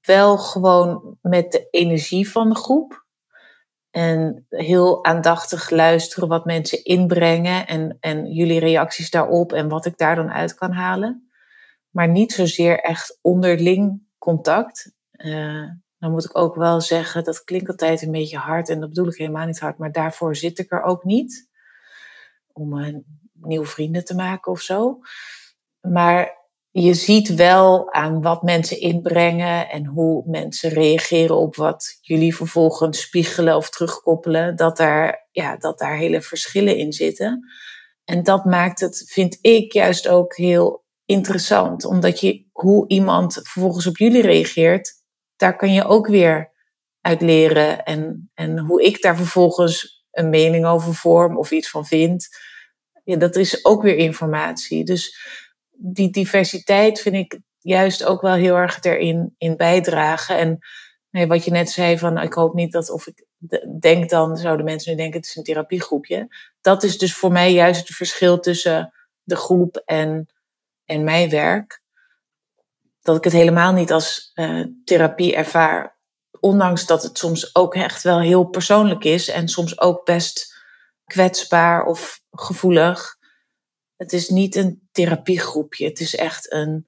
wel 0.00 0.38
gewoon 0.38 1.18
met 1.22 1.52
de 1.52 1.68
energie 1.70 2.30
van 2.30 2.48
de 2.48 2.54
groep. 2.54 3.06
En 3.90 4.46
heel 4.48 5.04
aandachtig 5.04 5.70
luisteren 5.70 6.28
wat 6.28 6.44
mensen 6.44 6.84
inbrengen 6.84 7.66
en, 7.66 7.96
en 8.00 8.32
jullie 8.32 8.60
reacties 8.60 9.10
daarop 9.10 9.52
en 9.52 9.68
wat 9.68 9.86
ik 9.86 9.98
daar 9.98 10.16
dan 10.16 10.30
uit 10.30 10.54
kan 10.54 10.72
halen. 10.72 11.30
Maar 11.90 12.08
niet 12.08 12.32
zozeer 12.32 12.80
echt 12.80 13.18
onderling 13.22 14.02
contact. 14.18 14.92
Uh, 15.12 15.70
dan 15.98 16.10
moet 16.10 16.24
ik 16.24 16.38
ook 16.38 16.54
wel 16.54 16.80
zeggen, 16.80 17.24
dat 17.24 17.44
klinkt 17.44 17.68
altijd 17.68 18.02
een 18.02 18.10
beetje 18.10 18.38
hard 18.38 18.68
en 18.68 18.80
dat 18.80 18.88
bedoel 18.88 19.08
ik 19.08 19.16
helemaal 19.16 19.46
niet 19.46 19.60
hard, 19.60 19.78
maar 19.78 19.92
daarvoor 19.92 20.36
zit 20.36 20.58
ik 20.58 20.72
er 20.72 20.82
ook 20.82 21.04
niet. 21.04 21.48
Om 22.52 22.78
uh, 22.78 22.96
nieuwe 23.32 23.66
vrienden 23.66 24.04
te 24.04 24.14
maken 24.14 24.52
of 24.52 24.60
zo. 24.60 25.00
Maar 25.80 26.37
je 26.70 26.94
ziet 26.94 27.34
wel 27.34 27.92
aan 27.92 28.22
wat 28.22 28.42
mensen 28.42 28.80
inbrengen 28.80 29.68
en 29.68 29.86
hoe 29.86 30.22
mensen 30.26 30.70
reageren 30.70 31.36
op 31.36 31.56
wat 31.56 31.98
jullie 32.00 32.36
vervolgens 32.36 33.00
spiegelen 33.00 33.56
of 33.56 33.70
terugkoppelen, 33.70 34.56
dat 34.56 34.76
daar, 34.76 35.28
ja, 35.30 35.56
dat 35.56 35.78
daar 35.78 35.96
hele 35.96 36.22
verschillen 36.22 36.76
in 36.76 36.92
zitten. 36.92 37.48
En 38.04 38.22
dat 38.22 38.44
maakt 38.44 38.80
het, 38.80 39.04
vind 39.08 39.38
ik, 39.40 39.72
juist 39.72 40.08
ook 40.08 40.36
heel 40.36 40.84
interessant, 41.04 41.84
omdat 41.84 42.20
je 42.20 42.46
hoe 42.52 42.88
iemand 42.88 43.32
vervolgens 43.32 43.86
op 43.86 43.96
jullie 43.96 44.22
reageert, 44.22 44.92
daar 45.36 45.56
kan 45.56 45.72
je 45.72 45.84
ook 45.84 46.06
weer 46.06 46.52
uit 47.00 47.20
leren. 47.20 47.84
En, 47.84 48.30
en 48.34 48.58
hoe 48.58 48.82
ik 48.82 49.02
daar 49.02 49.16
vervolgens 49.16 50.06
een 50.10 50.28
mening 50.28 50.66
over 50.66 50.94
vorm 50.94 51.38
of 51.38 51.50
iets 51.50 51.70
van 51.70 51.86
vind, 51.86 52.28
ja, 53.04 53.16
dat 53.16 53.36
is 53.36 53.64
ook 53.64 53.82
weer 53.82 53.96
informatie. 53.96 54.84
Dus 54.84 55.18
die 55.80 56.10
diversiteit 56.10 57.00
vind 57.00 57.14
ik 57.14 57.38
juist 57.58 58.04
ook 58.04 58.20
wel 58.20 58.34
heel 58.34 58.56
erg 58.56 58.82
erin 58.82 59.34
in 59.38 59.56
bijdragen. 59.56 60.38
En 60.38 60.58
nee, 61.10 61.26
wat 61.26 61.44
je 61.44 61.50
net 61.50 61.70
zei 61.70 61.98
van 61.98 62.18
ik 62.18 62.32
hoop 62.32 62.54
niet 62.54 62.72
dat 62.72 62.90
of 62.90 63.06
ik 63.06 63.26
denk 63.80 64.10
dan 64.10 64.36
zouden 64.36 64.64
mensen 64.64 64.90
nu 64.90 64.96
denken 64.96 65.16
het 65.20 65.28
is 65.28 65.36
een 65.36 65.42
therapiegroepje. 65.42 66.28
Dat 66.60 66.82
is 66.82 66.98
dus 66.98 67.14
voor 67.14 67.32
mij 67.32 67.52
juist 67.52 67.80
het 67.80 67.96
verschil 67.96 68.40
tussen 68.40 68.92
de 69.22 69.36
groep 69.36 69.82
en, 69.84 70.28
en 70.84 71.04
mijn 71.04 71.30
werk. 71.30 71.82
Dat 73.02 73.16
ik 73.16 73.24
het 73.24 73.32
helemaal 73.32 73.72
niet 73.72 73.92
als 73.92 74.30
uh, 74.34 74.66
therapie 74.84 75.36
ervaar. 75.36 75.96
Ondanks 76.40 76.86
dat 76.86 77.02
het 77.02 77.18
soms 77.18 77.54
ook 77.54 77.74
echt 77.74 78.02
wel 78.02 78.20
heel 78.20 78.44
persoonlijk 78.44 79.04
is 79.04 79.28
en 79.28 79.48
soms 79.48 79.80
ook 79.80 80.04
best 80.04 80.56
kwetsbaar 81.04 81.84
of 81.84 82.20
gevoelig. 82.30 83.17
Het 83.98 84.12
is 84.12 84.28
niet 84.28 84.56
een 84.56 84.88
therapiegroepje. 84.92 85.84
Het 85.84 86.00
is 86.00 86.16
echt 86.16 86.52
een, 86.52 86.86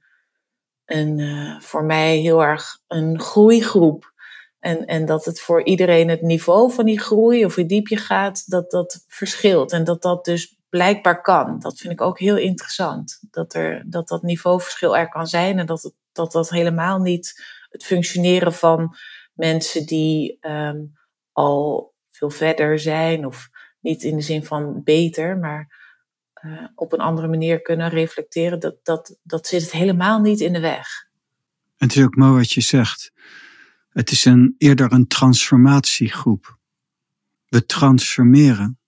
een 0.85 1.19
uh, 1.19 1.61
voor 1.61 1.85
mij 1.85 2.17
heel 2.17 2.43
erg 2.43 2.79
een 2.87 3.21
groeigroep. 3.21 4.13
En, 4.59 4.87
en 4.87 5.07
dat 5.07 5.25
het 5.25 5.41
voor 5.41 5.65
iedereen 5.65 6.09
het 6.09 6.23
niveau 6.23 6.73
van 6.73 6.85
die 6.85 7.01
groei 7.01 7.45
of 7.45 7.55
hoe 7.55 7.67
diep 7.67 7.89
je 7.89 7.97
gaat, 7.97 8.51
dat 8.51 8.71
dat 8.71 9.05
verschilt. 9.07 9.73
En 9.73 9.85
dat 9.85 10.03
dat 10.03 10.25
dus 10.25 10.59
blijkbaar 10.69 11.23
kan. 11.23 11.59
Dat 11.59 11.79
vind 11.79 11.93
ik 11.93 12.01
ook 12.01 12.19
heel 12.19 12.37
interessant. 12.37 13.19
Dat 13.31 13.55
er, 13.55 13.83
dat, 13.87 14.09
dat 14.09 14.23
niveauverschil 14.23 14.97
er 14.97 15.09
kan 15.09 15.27
zijn 15.27 15.59
en 15.59 15.67
dat 15.67 15.93
dat, 16.13 16.33
dat 16.33 16.51
helemaal 16.51 16.99
niet 16.99 17.45
het 17.71 17.85
functioneren 17.85 18.53
van 18.53 18.97
mensen 19.33 19.87
die 19.87 20.39
um, 20.41 20.93
al 21.33 21.95
veel 22.11 22.31
verder 22.31 22.79
zijn 22.79 23.27
of 23.27 23.49
niet 23.81 24.03
in 24.03 24.17
de 24.17 24.23
zin 24.23 24.45
van 24.45 24.83
beter, 24.85 25.39
maar 25.39 25.80
uh, 26.43 26.67
op 26.75 26.93
een 26.93 26.99
andere 26.99 27.29
manier 27.29 27.63
kunnen 27.63 27.89
reflecteren, 27.89 28.61
dat, 28.61 28.77
dat, 28.83 29.19
dat 29.23 29.47
zit 29.47 29.63
het 29.63 29.73
helemaal 29.73 30.21
niet 30.21 30.41
in 30.41 30.53
de 30.53 30.61
weg. 30.61 31.09
Het 31.77 31.97
is 31.97 32.03
ook 32.03 32.17
mooi 32.17 32.33
wat 32.33 32.53
je 32.53 32.61
zegt. 32.61 33.13
Het 33.91 34.11
is 34.11 34.25
een, 34.25 34.55
eerder 34.59 34.93
een 34.93 35.07
transformatiegroep. 35.07 36.59
We 37.49 37.67
transformeren. 37.67 38.79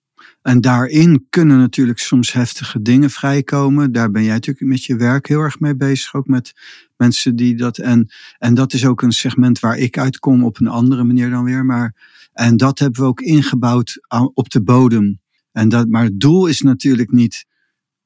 En 0.41 0.61
daarin 0.61 1.25
kunnen 1.29 1.57
natuurlijk 1.57 1.99
soms 1.99 2.31
heftige 2.31 2.81
dingen 2.81 3.09
vrijkomen. 3.09 3.91
Daar 3.91 4.11
ben 4.11 4.23
jij 4.23 4.33
natuurlijk 4.33 4.65
met 4.65 4.83
je 4.83 4.95
werk 4.95 5.27
heel 5.27 5.39
erg 5.39 5.59
mee 5.59 5.75
bezig. 5.75 6.13
Ook 6.13 6.27
met 6.27 6.53
mensen 6.97 7.35
die 7.35 7.55
dat. 7.55 7.77
En, 7.77 8.11
en 8.37 8.53
dat 8.53 8.73
is 8.73 8.85
ook 8.85 9.01
een 9.01 9.11
segment 9.11 9.59
waar 9.59 9.77
ik 9.77 9.97
uitkom 9.97 10.43
op 10.43 10.59
een 10.59 10.67
andere 10.67 11.03
manier 11.03 11.29
dan 11.29 11.43
weer. 11.43 11.65
Maar, 11.65 11.95
en 12.33 12.57
dat 12.57 12.79
hebben 12.79 13.01
we 13.01 13.07
ook 13.07 13.21
ingebouwd 13.21 13.99
op 14.33 14.49
de 14.49 14.63
bodem. 14.63 15.21
En 15.53 15.69
dat, 15.69 15.87
maar 15.87 16.03
het 16.03 16.19
doel 16.19 16.47
is 16.47 16.61
natuurlijk 16.61 17.11
niet 17.11 17.45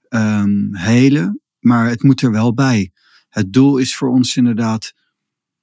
um, 0.09 0.71
maar 1.59 1.89
het 1.89 2.03
moet 2.03 2.21
er 2.21 2.31
wel 2.31 2.53
bij. 2.53 2.91
Het 3.29 3.53
doel 3.53 3.77
is 3.77 3.95
voor 3.95 4.09
ons 4.09 4.37
inderdaad 4.37 4.93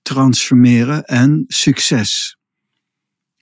transformeren 0.02 1.04
en 1.04 1.44
succes. 1.46 2.36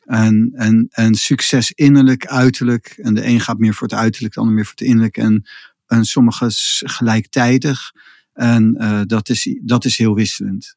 En, 0.04 0.50
en, 0.54 0.86
en 0.90 1.14
succes 1.14 1.72
innerlijk, 1.72 2.26
uiterlijk. 2.26 2.86
En 2.86 3.14
de 3.14 3.26
een 3.26 3.40
gaat 3.40 3.58
meer 3.58 3.74
voor 3.74 3.88
het 3.88 3.96
uiterlijk, 3.96 4.34
de 4.34 4.40
ander 4.40 4.54
meer 4.54 4.64
voor 4.64 4.74
het 4.76 4.86
innerlijk. 4.86 5.16
En, 5.16 5.48
en 5.86 6.04
sommige 6.04 6.46
gelijktijdig. 6.84 7.92
En 8.32 8.76
uh, 8.78 9.00
dat, 9.06 9.28
is, 9.28 9.58
dat 9.62 9.84
is 9.84 9.98
heel 9.98 10.14
wisselend. 10.14 10.76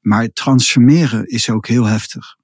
Maar 0.00 0.32
transformeren 0.32 1.26
is 1.26 1.50
ook 1.50 1.66
heel 1.66 1.84
heftig. 1.84 2.36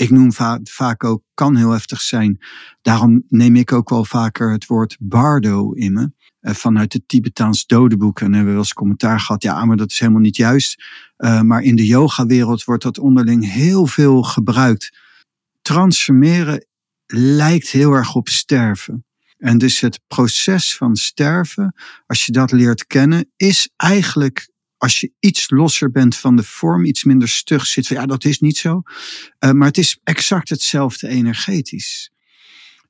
Ik 0.00 0.10
noem 0.10 0.32
va 0.32 0.60
vaak 0.62 1.04
ook, 1.04 1.22
kan 1.34 1.56
heel 1.56 1.70
heftig 1.70 2.00
zijn. 2.00 2.38
Daarom 2.82 3.24
neem 3.28 3.56
ik 3.56 3.72
ook 3.72 3.88
wel 3.88 4.04
vaker 4.04 4.52
het 4.52 4.66
woord 4.66 4.96
bardo 5.00 5.72
in 5.72 5.92
me. 5.92 6.10
Uh, 6.40 6.54
vanuit 6.54 6.92
het 6.92 7.08
Tibetaans 7.08 7.66
dodenboek. 7.66 8.20
En 8.20 8.26
hebben 8.26 8.44
we 8.44 8.50
wel 8.50 8.58
eens 8.58 8.72
commentaar 8.72 9.20
gehad. 9.20 9.42
Ja, 9.42 9.64
maar 9.64 9.76
dat 9.76 9.90
is 9.90 9.98
helemaal 9.98 10.20
niet 10.20 10.36
juist. 10.36 10.84
Uh, 11.18 11.40
maar 11.40 11.62
in 11.62 11.76
de 11.76 11.86
yoga-wereld 11.86 12.64
wordt 12.64 12.82
dat 12.82 12.98
onderling 12.98 13.52
heel 13.52 13.86
veel 13.86 14.22
gebruikt 14.22 14.98
transformeren 15.62 16.66
lijkt 17.06 17.68
heel 17.68 17.92
erg 17.92 18.14
op 18.14 18.28
sterven. 18.28 19.04
En 19.38 19.58
dus 19.58 19.80
het 19.80 20.00
proces 20.06 20.76
van 20.76 20.96
sterven, 20.96 21.74
als 22.06 22.26
je 22.26 22.32
dat 22.32 22.52
leert 22.52 22.86
kennen, 22.86 23.30
is 23.36 23.70
eigenlijk 23.76 24.50
als 24.80 25.00
je 25.00 25.12
iets 25.18 25.50
losser 25.50 25.90
bent 25.90 26.16
van 26.16 26.36
de 26.36 26.42
vorm, 26.42 26.84
iets 26.84 27.04
minder 27.04 27.28
stug 27.28 27.66
zit. 27.66 27.86
Van, 27.86 27.96
ja, 27.96 28.06
dat 28.06 28.24
is 28.24 28.38
niet 28.38 28.56
zo. 28.56 28.82
Uh, 29.40 29.50
maar 29.50 29.66
het 29.66 29.78
is 29.78 29.98
exact 30.04 30.48
hetzelfde 30.48 31.08
energetisch. 31.08 32.10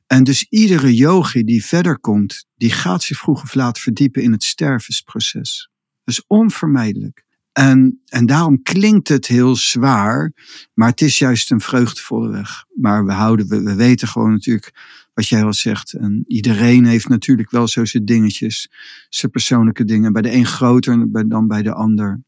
En 0.07 0.25
dus 0.25 0.47
iedere 0.49 0.95
yogi 0.95 1.45
die 1.45 1.65
verder 1.65 1.99
komt, 1.99 2.47
die 2.57 2.71
gaat 2.71 3.03
zich 3.03 3.19
vroeg 3.19 3.43
of 3.43 3.55
laat 3.55 3.79
verdiepen 3.79 4.23
in 4.23 4.33
het 4.33 4.45
stervensproces. 4.45 5.71
Dat 6.05 6.15
is 6.15 6.25
onvermijdelijk. 6.27 7.25
En, 7.53 8.01
en 8.07 8.27
daarom 8.27 8.63
klinkt 8.63 9.09
het 9.09 9.27
heel 9.27 9.57
zwaar, 9.57 10.33
maar 10.75 10.89
het 10.89 11.01
is 11.01 11.19
juist 11.19 11.51
een 11.51 11.61
vreugdevolle 11.61 12.31
weg. 12.31 12.65
Maar 12.75 13.05
we 13.05 13.13
houden, 13.13 13.49
we, 13.49 13.63
we 13.63 13.75
weten 13.75 14.09
gewoon 14.09 14.33
natuurlijk 14.33 14.75
wat 15.21 15.29
jij 15.29 15.45
al 15.45 15.55
zegt. 15.55 15.93
En 15.93 16.25
iedereen 16.27 16.85
heeft 16.85 17.09
natuurlijk 17.09 17.51
wel 17.51 17.69
zo 17.69 17.85
zijn 17.85 18.05
dingetjes, 18.05 18.71
zijn 19.09 19.31
persoonlijke 19.31 19.85
dingen. 19.85 20.13
Bij 20.13 20.23
de 20.23 20.33
een 20.33 20.47
groter 20.47 21.29
dan 21.29 21.49
bij 21.49 21.63
de 21.63 21.73
ander. 21.73 22.23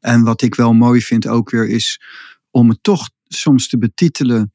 En 0.00 0.22
wat 0.22 0.42
ik 0.42 0.54
wel 0.54 0.72
mooi 0.72 1.00
vind 1.00 1.26
ook 1.26 1.50
weer 1.50 1.68
is 1.68 2.00
om 2.50 2.68
het 2.68 2.78
toch 2.82 3.10
soms 3.24 3.68
te 3.68 3.78
betitelen 3.78 4.52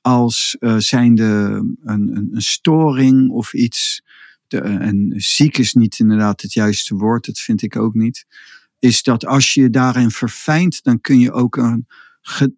als 0.00 0.56
uh, 0.60 0.76
zijnde 0.76 1.24
een, 1.24 1.78
een, 1.84 2.28
een 2.32 2.42
storing 2.42 3.30
of 3.30 3.52
iets. 3.52 4.02
De, 4.46 4.60
en 4.60 5.12
ziek 5.16 5.58
is 5.58 5.74
niet 5.74 5.98
inderdaad 5.98 6.40
het 6.40 6.52
juiste 6.52 6.94
woord, 6.94 7.26
dat 7.26 7.38
vind 7.38 7.62
ik 7.62 7.76
ook 7.76 7.94
niet 7.94 8.26
is 8.78 9.02
dat 9.02 9.26
als 9.26 9.54
je 9.54 9.60
je 9.60 9.70
daarin 9.70 10.10
verfijnt, 10.10 10.82
dan 10.82 11.00
kun 11.00 11.20
je 11.20 11.32
ook 11.32 11.56
een, 11.56 11.86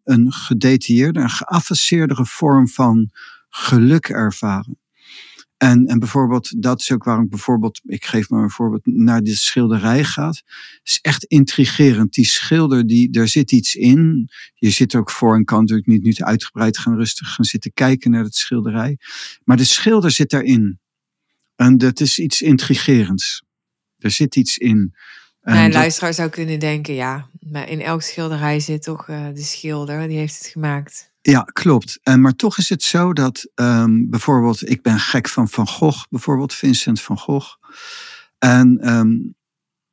een 0.05 0.33
gedetailleerde, 0.33 1.21
een 1.21 1.31
geavanceerdere 1.31 2.27
vorm 2.27 2.69
van 2.69 3.11
geluk 3.59 4.09
ervaren. 4.09 4.79
En, 5.57 5.87
en 5.87 5.99
bijvoorbeeld, 5.99 6.63
dat 6.63 6.81
is 6.81 6.93
ook 6.93 7.05
waarom 7.05 7.25
ik 7.25 7.31
bijvoorbeeld, 7.31 7.81
ik 7.85 8.05
geef 8.05 8.29
maar 8.29 8.43
een 8.43 8.51
voorbeeld, 8.51 8.87
naar 8.87 9.23
de 9.23 9.37
schilderij 9.37 10.05
gaat. 10.05 10.37
Het 10.37 10.81
is 10.83 10.99
echt 11.03 11.25
intrigerend. 11.25 12.13
Die 12.13 12.27
schilder, 12.27 12.87
die, 12.87 13.11
daar 13.11 13.29
zit 13.29 13.53
iets 13.53 13.75
in. 13.75 14.29
Je 14.55 14.71
zit 14.71 14.95
ook 14.95 15.11
voor 15.11 15.35
en 15.35 15.45
kan 15.45 15.61
natuurlijk 15.61 15.89
niet 15.89 16.03
nu 16.03 16.15
uitgebreid 16.17 16.79
gaan 16.79 16.97
rustig 16.97 17.29
gaan 17.29 17.45
zitten 17.45 17.73
kijken 17.73 18.11
naar 18.11 18.25
het 18.25 18.35
schilderij. 18.35 18.99
Maar 19.45 19.57
de 19.57 19.65
schilder 19.65 20.11
zit 20.11 20.31
daarin. 20.31 20.81
En 21.57 21.79
dat 21.79 22.01
is 22.01 22.19
iets 22.19 22.43
intrigerends. 22.43 23.43
Er 23.99 24.11
zit 24.11 24.37
iets 24.37 24.59
in. 24.59 24.95
Mijn 25.41 25.73
luisteraar 25.73 26.15
zou 26.15 26.29
kunnen 26.29 26.59
denken, 26.59 26.95
ja, 26.95 27.29
maar 27.41 27.69
in 27.69 27.81
elk 27.81 28.03
schilderij 28.03 28.61
zit 28.61 28.83
toch 28.83 29.09
uh, 29.09 29.27
de 29.35 29.43
schilder, 29.43 30.09
die 30.09 30.19
heeft 30.19 30.39
het 30.39 30.47
gemaakt. 30.47 31.08
Ja, 31.31 31.43
klopt. 31.43 31.99
En, 32.03 32.21
maar 32.21 32.37
toch 32.37 32.59
is 32.59 32.69
het 32.69 32.83
zo 32.83 33.13
dat 33.13 33.51
um, 33.55 34.11
bijvoorbeeld, 34.11 34.71
ik 34.71 34.83
ben 34.83 34.99
gek 34.99 35.29
van 35.29 35.49
Van 35.49 35.69
Gogh, 35.69 36.05
bijvoorbeeld 36.11 36.55
Vincent 36.55 37.01
van 37.01 37.19
Gogh. 37.19 37.57
En 38.39 38.95
um, 38.95 39.35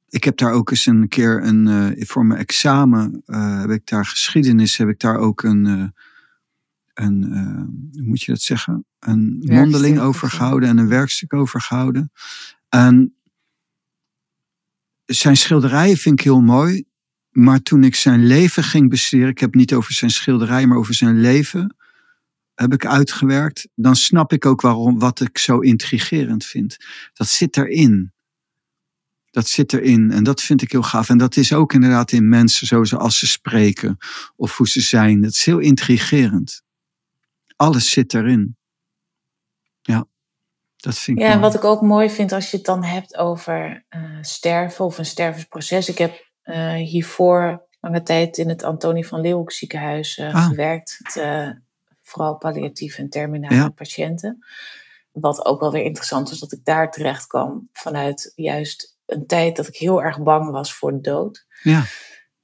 ik 0.08 0.24
heb 0.24 0.38
daar 0.38 0.52
ook 0.52 0.72
eens 0.72 0.86
een 0.86 1.08
keer 1.08 1.44
een, 1.44 1.68
uh, 1.68 2.06
voor 2.08 2.26
mijn 2.26 2.40
examen, 2.40 3.24
uh, 3.26 3.60
heb 3.60 3.70
ik 3.70 3.86
daar 3.86 4.06
geschiedenis, 4.06 4.78
heb 4.78 4.90
ik 4.90 5.00
daar 5.00 5.18
ook 5.18 5.44
een, 5.44 5.66
uh, 5.66 5.88
een 6.94 7.34
hoe 7.92 8.04
moet 8.04 8.22
je 8.22 8.32
dat 8.32 8.42
zeggen, 8.42 8.86
een 9.00 9.44
mondeling 9.46 10.00
over 10.00 10.30
gehouden 10.30 10.70
en 10.70 10.78
een 10.78 10.90
werkstuk 10.90 11.34
over 11.34 11.62
gehouden. 11.62 12.12
En 12.70 13.16
zijn 15.06 15.38
schilderijen 15.38 15.98
vind 15.98 16.20
ik 16.20 16.26
heel 16.26 16.42
mooi. 16.42 16.86
Maar 17.36 17.62
toen 17.62 17.84
ik 17.84 17.96
zijn 17.96 18.26
leven 18.26 18.64
ging 18.64 18.90
bestuderen, 18.90 19.32
ik 19.32 19.40
heb 19.40 19.50
het 19.50 19.60
niet 19.60 19.74
over 19.74 19.94
zijn 19.94 20.12
schilderij, 20.12 20.66
maar 20.66 20.78
over 20.78 20.94
zijn 20.94 21.22
leven, 21.22 21.76
heb 22.54 22.74
ik 22.74 22.86
uitgewerkt. 22.86 23.68
Dan 23.74 23.96
snap 23.96 24.34
ik 24.34 24.46
ook 24.46 24.62
waarom, 24.62 25.00
wat 25.00 25.20
ik 25.20 25.38
zo 25.38 25.60
intrigerend 25.60 26.46
vind. 26.46 26.78
Dat 27.14 27.28
zit 27.28 27.58
erin. 27.58 28.14
Dat 29.30 29.48
zit 29.48 29.74
erin 29.74 30.12
en 30.12 30.24
dat 30.24 30.42
vind 30.42 30.62
ik 30.62 30.72
heel 30.72 30.84
gaaf. 30.84 31.10
En 31.10 31.18
dat 31.18 31.36
is 31.36 31.54
ook 31.54 31.74
inderdaad 31.74 32.12
in 32.12 32.30
mensen, 32.30 32.86
zoals 32.88 33.20
ze 33.20 33.28
spreken 33.28 33.98
of 34.36 34.58
hoe 34.58 34.68
ze 34.68 34.82
zijn. 34.82 35.22
Dat 35.22 35.32
is 35.32 35.46
heel 35.46 35.60
intrigerend. 35.60 36.64
Alles 37.56 37.90
zit 37.90 38.14
erin. 38.14 38.58
Ja. 39.82 40.08
Dat 40.76 40.98
vind 40.98 41.18
ik 41.18 41.24
ja, 41.24 41.32
en 41.32 41.40
wat 41.40 41.56
ik 41.56 41.64
ook 41.64 41.82
mooi 41.82 42.10
vind 42.10 42.32
als 42.32 42.52
je 42.52 42.58
het 42.58 42.66
dan 42.66 42.84
hebt 42.84 43.18
over 43.18 43.86
uh, 43.90 44.18
sterven 44.22 44.86
of 44.86 44.98
een 44.98 45.06
stervensproces. 45.06 45.90
Ik 45.90 45.98
heb 45.98 46.25
hiervoor 46.76 47.68
lange 47.80 48.04
tijd 48.04 48.38
in 48.38 48.50
het 48.50 48.64
Antonie 48.64 49.08
van 49.08 49.22
Leeuwenhoek 49.22 49.52
ziekenhuis 49.52 50.18
uh, 50.18 50.36
ah. 50.36 50.46
gewerkt. 50.48 51.00
Met, 51.02 51.64
vooral 52.02 52.38
palliatieve 52.38 53.02
en 53.02 53.10
terminale 53.10 53.56
ja. 53.56 53.70
patiënten. 53.70 54.46
Wat 55.12 55.46
ook 55.46 55.60
wel 55.60 55.72
weer 55.72 55.84
interessant 55.84 56.32
is 56.32 56.40
dat 56.40 56.52
ik 56.52 56.66
daar 56.66 56.92
terecht 56.92 57.28
kwam 57.28 57.70
vanuit 57.72 58.32
juist 58.36 58.98
een 59.06 59.28
tijd 59.28 59.56
dat 59.56 59.68
ik 59.68 59.76
heel 59.76 60.04
erg 60.04 60.24
bang 60.24 60.52
was 60.52 60.74
voor 60.74 60.92
de 60.92 61.02
dood. 61.02 61.46
Ja. 61.64 61.84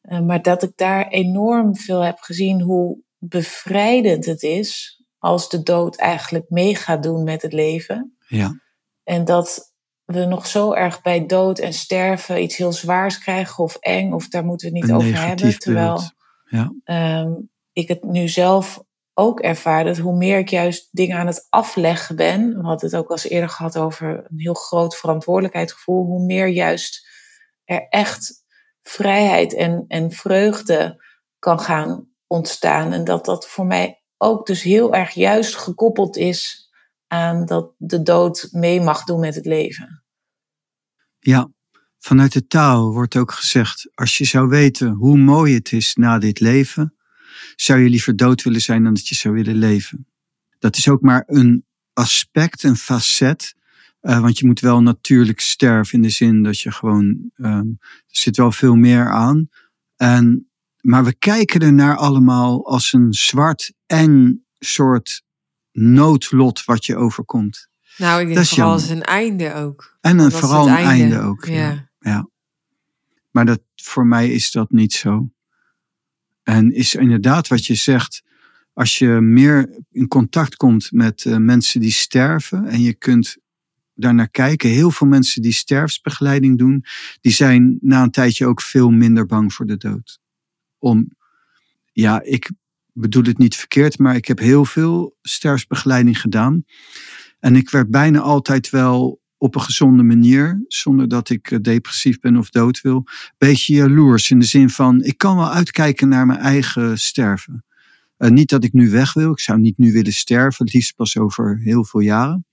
maar 0.02 0.42
dat 0.42 0.64
ik 0.64 0.72
daar 0.76 1.08
enorm 1.08 1.76
veel 1.76 2.00
heb 2.02 2.20
gezien 2.20 2.62
hoe 2.62 3.00
bevrijdend 3.18 4.26
het 4.26 4.44
is 4.44 5.02
als 5.18 5.50
de 5.50 5.64
dood 5.64 5.98
eigenlijk 5.98 6.50
mee 6.50 6.76
gaat 6.76 7.04
doen 7.04 7.24
met 7.24 7.42
het 7.42 7.54
leven. 7.54 8.18
Ja. 8.28 8.60
En 9.04 9.26
dat 9.26 9.71
we 10.12 10.26
nog 10.26 10.48
zo 10.48 10.74
erg 10.74 11.02
bij 11.02 11.26
dood 11.26 11.60
en 11.60 11.74
sterven 11.74 12.44
iets 12.44 12.58
heel 12.58 12.74
zwaars 12.74 13.20
krijgen 13.20 13.64
of 13.64 13.76
eng, 13.76 14.12
of 14.12 14.28
daar 14.28 14.46
moeten 14.46 14.72
we 14.72 14.78
het 14.78 14.86
niet 14.86 14.96
over 14.96 15.28
hebben. 15.28 15.60
Terwijl 15.60 16.02
ja. 16.44 16.74
um, 17.22 17.50
ik 17.74 17.88
het 17.88 18.04
nu 18.04 18.28
zelf 18.28 18.84
ook 19.14 19.40
ervaar 19.40 19.84
dat 19.84 19.98
hoe 19.98 20.18
meer 20.18 20.38
ik 20.38 20.50
juist 20.50 20.88
dingen 20.92 21.18
aan 21.18 21.28
het 21.28 21.48
afleggen 21.50 22.16
ben, 22.16 22.58
we 22.58 22.68
hadden 22.68 22.90
het 22.90 23.00
ook 23.00 23.10
al 23.10 23.16
eens 23.16 23.30
eerder 23.30 23.50
gehad 23.50 23.78
over 23.78 24.10
een 24.10 24.40
heel 24.40 24.54
groot 24.54 24.98
verantwoordelijkheidsgevoel, 24.98 26.06
hoe 26.06 26.26
meer 26.26 26.48
juist 26.48 27.08
er 27.64 27.88
echt 27.90 28.34
vrijheid 28.82 29.54
en, 29.54 29.86
en 29.88 30.12
vreugde 30.12 31.04
kan 31.40 31.60
gaan 31.60 32.10
ontstaan. 32.28 32.92
En 32.92 33.04
dat 33.04 33.26
dat 33.26 33.48
voor 33.48 33.66
mij 33.66 34.04
ook 34.18 34.46
dus 34.46 34.62
heel 34.62 34.94
erg 34.94 35.12
juist 35.12 35.56
gekoppeld 35.56 36.18
is 36.18 36.70
aan 37.08 37.46
dat 37.46 37.74
de 37.78 38.02
dood 38.02 38.48
mee 38.52 38.82
mag 38.82 39.04
doen 39.04 39.20
met 39.20 39.36
het 39.36 39.46
leven. 39.46 40.01
Ja, 41.24 41.52
vanuit 42.00 42.34
de 42.34 42.48
taal 42.48 42.92
wordt 42.94 43.16
ook 43.16 43.32
gezegd: 43.32 43.90
als 43.94 44.18
je 44.18 44.26
zou 44.26 44.48
weten 44.48 44.92
hoe 44.92 45.18
mooi 45.18 45.54
het 45.54 45.72
is 45.72 45.96
na 45.96 46.20
dit 46.20 46.40
leven, 46.40 46.96
zou 47.56 47.80
je 47.80 47.90
liever 47.90 48.16
dood 48.16 48.44
willen 48.44 48.62
zijn 48.62 48.84
dan 48.84 48.94
dat 48.94 49.08
je 49.08 49.16
zou 49.16 49.34
willen 49.34 49.56
leven. 49.56 50.08
Dat 50.60 50.78
is 50.78 50.88
ook 50.88 51.02
maar 51.02 51.24
een 51.28 51.66
aspect, 51.94 52.64
een 52.64 52.78
facet. 52.78 53.56
Uh, 54.02 54.20
want 54.20 54.40
je 54.40 54.46
moet 54.46 54.60
wel 54.60 54.82
natuurlijk 54.82 55.40
sterven 55.40 55.94
in 55.94 56.02
de 56.02 56.10
zin 56.10 56.44
dat 56.44 56.60
je 56.60 56.72
gewoon. 56.72 57.32
Um, 57.36 57.78
er 57.80 58.06
zit 58.08 58.38
wel 58.38 58.52
veel 58.52 58.76
meer 58.76 59.12
aan. 59.12 59.50
En, 59.96 60.50
maar 60.80 61.04
we 61.04 61.16
kijken 61.16 61.60
er 61.60 61.74
naar 61.74 61.98
allemaal 61.98 62.68
als 62.68 62.94
een 62.94 63.14
zwart 63.14 63.74
eng 63.86 64.46
soort 64.60 65.24
noodlot 65.72 66.66
wat 66.66 66.86
je 66.86 66.96
overkomt. 66.96 67.70
Nou, 67.98 68.22
ik 68.22 68.34
denk 68.34 68.46
vooral 68.46 68.72
als 68.72 68.90
een 68.90 69.04
einde 69.04 69.54
ook. 69.54 69.98
En 70.02 70.20
een, 70.20 70.32
vooral 70.32 70.68
een 70.68 70.76
einde, 70.76 71.20
ook. 71.20 71.46
Ja. 71.46 71.90
ja. 72.00 72.30
Maar 73.32 73.46
dat, 73.46 73.62
voor 73.76 74.08
mij 74.08 74.32
is 74.32 74.52
dat 74.52 74.72
niet 74.72 74.94
zo. 74.94 75.32
En 76.44 76.72
is 76.72 76.96
inderdaad 76.96 77.48
wat 77.48 77.66
je 77.66 77.76
zegt, 77.76 78.24
als 78.74 78.98
je 78.98 79.08
meer 79.08 79.84
in 79.92 80.08
contact 80.08 80.56
komt 80.56 80.92
met 80.92 81.24
uh, 81.24 81.38
mensen 81.38 81.82
die 81.82 81.92
sterven 81.92 82.66
en 82.66 82.82
je 82.82 82.94
kunt 82.94 83.38
daarnaar 83.94 84.30
kijken, 84.30 84.70
heel 84.70 84.92
veel 84.92 85.08
mensen 85.08 85.42
die 85.42 85.52
sterfsbegeleiding 85.52 86.58
doen, 86.58 86.86
die 87.22 87.32
zijn 87.32 87.78
na 87.82 88.04
een 88.04 88.12
tijdje 88.12 88.46
ook 88.46 88.62
veel 88.62 88.90
minder 88.90 89.26
bang 89.26 89.54
voor 89.54 89.66
de 89.66 89.78
dood. 89.78 90.20
Om, 90.78 91.10
ja, 91.92 92.22
ik 92.22 92.52
bedoel 92.94 93.24
het 93.24 93.38
niet 93.38 93.56
verkeerd, 93.56 93.98
maar 93.98 94.16
ik 94.16 94.26
heb 94.26 94.40
heel 94.40 94.66
veel 94.66 95.18
sterfsbegeleiding 95.22 96.20
gedaan. 96.22 96.64
En 97.42 97.56
ik 97.56 97.70
werd 97.70 97.90
bijna 97.90 98.20
altijd 98.20 98.70
wel 98.70 99.22
op 99.38 99.56
een 99.56 99.62
gezonde 99.62 100.04
manier, 100.04 100.64
zonder 100.68 101.08
dat 101.08 101.30
ik 101.30 101.52
eh, 101.52 101.60
depressief 101.62 102.20
ben 102.20 102.38
of 102.38 102.50
dood 102.50 102.82
wil, 102.82 103.04
beetje 103.38 103.74
jaloers 103.74 104.32
in 104.32 104.40
de 104.40 104.46
zin 104.46 104.70
van 104.70 105.04
ik 105.04 105.18
kan 105.18 105.38
wel 105.38 105.52
uitkijken 105.52 106.10
naar 106.10 106.26
mijn 106.26 106.40
eigen 106.40 107.00
sterven. 107.00 107.66
Uh, 108.18 108.30
niet 108.30 108.50
dat 108.50 108.64
ik 108.64 108.74
nu 108.74 108.90
weg 108.90 109.14
wil, 109.14 109.32
ik 109.32 109.40
zou 109.40 109.60
niet 109.60 109.78
nu 109.78 109.92
willen 109.92 110.14
sterven, 110.14 110.66
het 110.66 110.74
liefst 110.74 110.96
pas 110.96 111.18
over 111.18 111.60
heel 111.60 111.86
veel 111.86 112.00
jaren. 112.00 112.46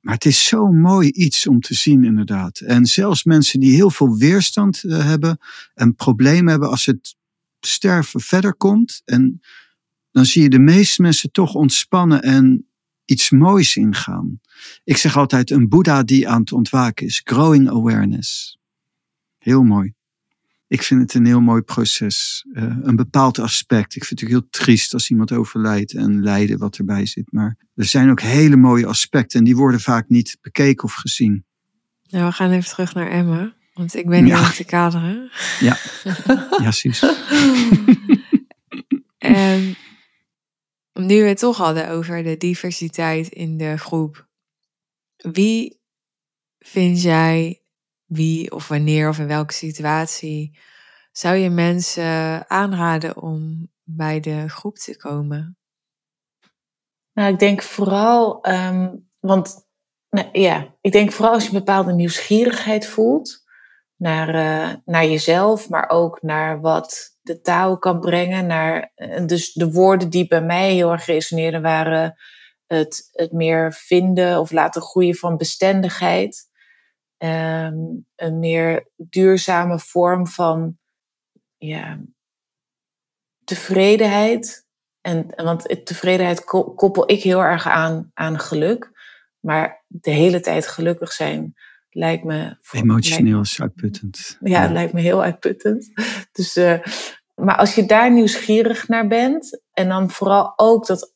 Maar 0.00 0.14
het 0.14 0.24
is 0.24 0.46
zo'n 0.46 0.80
mooi 0.80 1.08
iets 1.08 1.46
om 1.46 1.60
te 1.60 1.74
zien, 1.74 2.04
inderdaad. 2.04 2.58
En 2.60 2.86
zelfs 2.86 3.24
mensen 3.24 3.60
die 3.60 3.74
heel 3.74 3.90
veel 3.90 4.16
weerstand 4.16 4.82
uh, 4.84 5.04
hebben 5.04 5.38
en 5.74 5.94
problemen 5.94 6.50
hebben 6.50 6.68
als 6.70 6.86
het 6.86 7.16
sterven 7.60 8.20
verder 8.20 8.54
komt, 8.54 9.02
en 9.04 9.40
dan 10.10 10.24
zie 10.24 10.42
je 10.42 10.48
de 10.48 10.58
meeste 10.58 11.02
mensen 11.02 11.30
toch 11.30 11.54
ontspannen 11.54 12.22
en 12.22 12.67
iets 13.10 13.30
moois 13.30 13.76
ingaan. 13.76 14.40
Ik 14.84 14.96
zeg 14.96 15.16
altijd 15.16 15.50
een 15.50 15.68
Boeddha 15.68 16.02
die 16.02 16.28
aan 16.28 16.40
het 16.40 16.52
ontwaken 16.52 17.06
is. 17.06 17.20
Growing 17.24 17.70
awareness. 17.70 18.58
Heel 19.38 19.62
mooi. 19.62 19.92
Ik 20.66 20.82
vind 20.82 21.00
het 21.00 21.14
een 21.14 21.26
heel 21.26 21.40
mooi 21.40 21.62
proces. 21.62 22.46
Uh, 22.52 22.76
een 22.82 22.96
bepaald 22.96 23.38
aspect. 23.38 23.96
Ik 23.96 24.04
vind 24.04 24.20
het 24.20 24.28
heel 24.28 24.48
triest 24.50 24.92
als 24.92 25.10
iemand 25.10 25.32
overlijdt 25.32 25.94
en 25.94 26.22
lijden 26.22 26.58
wat 26.58 26.76
erbij 26.76 27.06
zit. 27.06 27.32
Maar 27.32 27.56
er 27.74 27.84
zijn 27.84 28.10
ook 28.10 28.20
hele 28.20 28.56
mooie 28.56 28.86
aspecten 28.86 29.38
en 29.38 29.44
die 29.44 29.56
worden 29.56 29.80
vaak 29.80 30.08
niet 30.08 30.38
bekeken 30.40 30.84
of 30.84 30.94
gezien. 30.94 31.44
Nou, 32.08 32.24
we 32.24 32.32
gaan 32.32 32.50
even 32.50 32.70
terug 32.70 32.94
naar 32.94 33.10
Emma. 33.10 33.54
Want 33.74 33.94
ik 33.94 34.08
ben 34.08 34.24
hier 34.24 34.34
ja. 34.34 34.40
om 34.40 34.52
te 34.52 34.64
kaderen. 34.64 35.30
Ja, 35.60 35.76
ja 36.04 36.46
precies. 36.56 37.02
en 39.18 39.76
nu 41.06 41.22
we 41.22 41.28
het 41.28 41.38
toch 41.38 41.56
hadden 41.56 41.88
over 41.88 42.22
de 42.22 42.36
diversiteit 42.36 43.28
in 43.28 43.56
de 43.56 43.76
groep. 43.76 44.28
Wie 45.16 45.80
vind 46.58 47.02
jij, 47.02 47.62
wie 48.04 48.52
of 48.52 48.68
wanneer 48.68 49.08
of 49.08 49.18
in 49.18 49.26
welke 49.26 49.52
situatie 49.52 50.58
zou 51.12 51.36
je 51.36 51.50
mensen 51.50 52.50
aanraden 52.50 53.16
om 53.16 53.68
bij 53.82 54.20
de 54.20 54.48
groep 54.48 54.76
te 54.76 54.96
komen? 54.96 55.58
Nou, 57.12 57.32
ik 57.32 57.38
denk 57.38 57.62
vooral, 57.62 58.48
um, 58.48 59.08
want 59.20 59.66
nou, 60.10 60.28
ja, 60.32 60.74
ik 60.80 60.92
denk 60.92 61.12
vooral 61.12 61.34
als 61.34 61.42
je 61.42 61.48
een 61.48 61.58
bepaalde 61.58 61.92
nieuwsgierigheid 61.92 62.86
voelt 62.86 63.44
naar, 63.96 64.28
uh, 64.34 64.74
naar 64.84 65.04
jezelf, 65.04 65.68
maar 65.68 65.90
ook 65.90 66.22
naar 66.22 66.60
wat 66.60 67.17
de 67.28 67.40
taal 67.40 67.78
kan 67.78 68.00
brengen. 68.00 68.46
Naar, 68.46 68.92
eh, 68.94 69.26
dus 69.26 69.52
de 69.52 69.70
woorden 69.70 70.10
die 70.10 70.26
bij 70.26 70.42
mij 70.42 70.72
heel 70.72 70.92
erg 70.92 71.06
resoneerden 71.06 71.62
waren 71.62 72.16
het, 72.66 73.08
het 73.12 73.32
meer 73.32 73.72
vinden 73.72 74.40
of 74.40 74.50
laten 74.50 74.82
groeien 74.82 75.14
van 75.14 75.36
bestendigheid. 75.36 76.46
Um, 77.18 78.06
een 78.16 78.38
meer 78.38 78.90
duurzame 78.96 79.78
vorm 79.78 80.26
van 80.26 80.78
ja, 81.56 82.00
tevredenheid. 83.44 84.66
En, 85.00 85.32
want 85.36 85.86
tevredenheid 85.86 86.44
koppel 86.74 87.10
ik 87.10 87.22
heel 87.22 87.40
erg 87.40 87.66
aan, 87.66 88.10
aan 88.14 88.38
geluk. 88.38 88.90
Maar 89.40 89.84
de 89.86 90.10
hele 90.10 90.40
tijd 90.40 90.66
gelukkig 90.66 91.12
zijn 91.12 91.54
lijkt 91.90 92.24
me. 92.24 92.56
Emotioneel 92.70 93.40
is 93.40 93.60
uitputtend. 93.60 94.36
Ja, 94.40 94.62
het 94.62 94.70
lijkt 94.70 94.92
me 94.92 95.00
heel 95.00 95.22
uitputtend. 95.22 95.92
Dus, 96.32 96.56
uh, 96.56 96.78
maar 97.38 97.56
als 97.56 97.74
je 97.74 97.86
daar 97.86 98.12
nieuwsgierig 98.12 98.88
naar 98.88 99.06
bent, 99.06 99.60
en 99.72 99.88
dan 99.88 100.10
vooral 100.10 100.52
ook 100.56 100.86
dat 100.86 101.14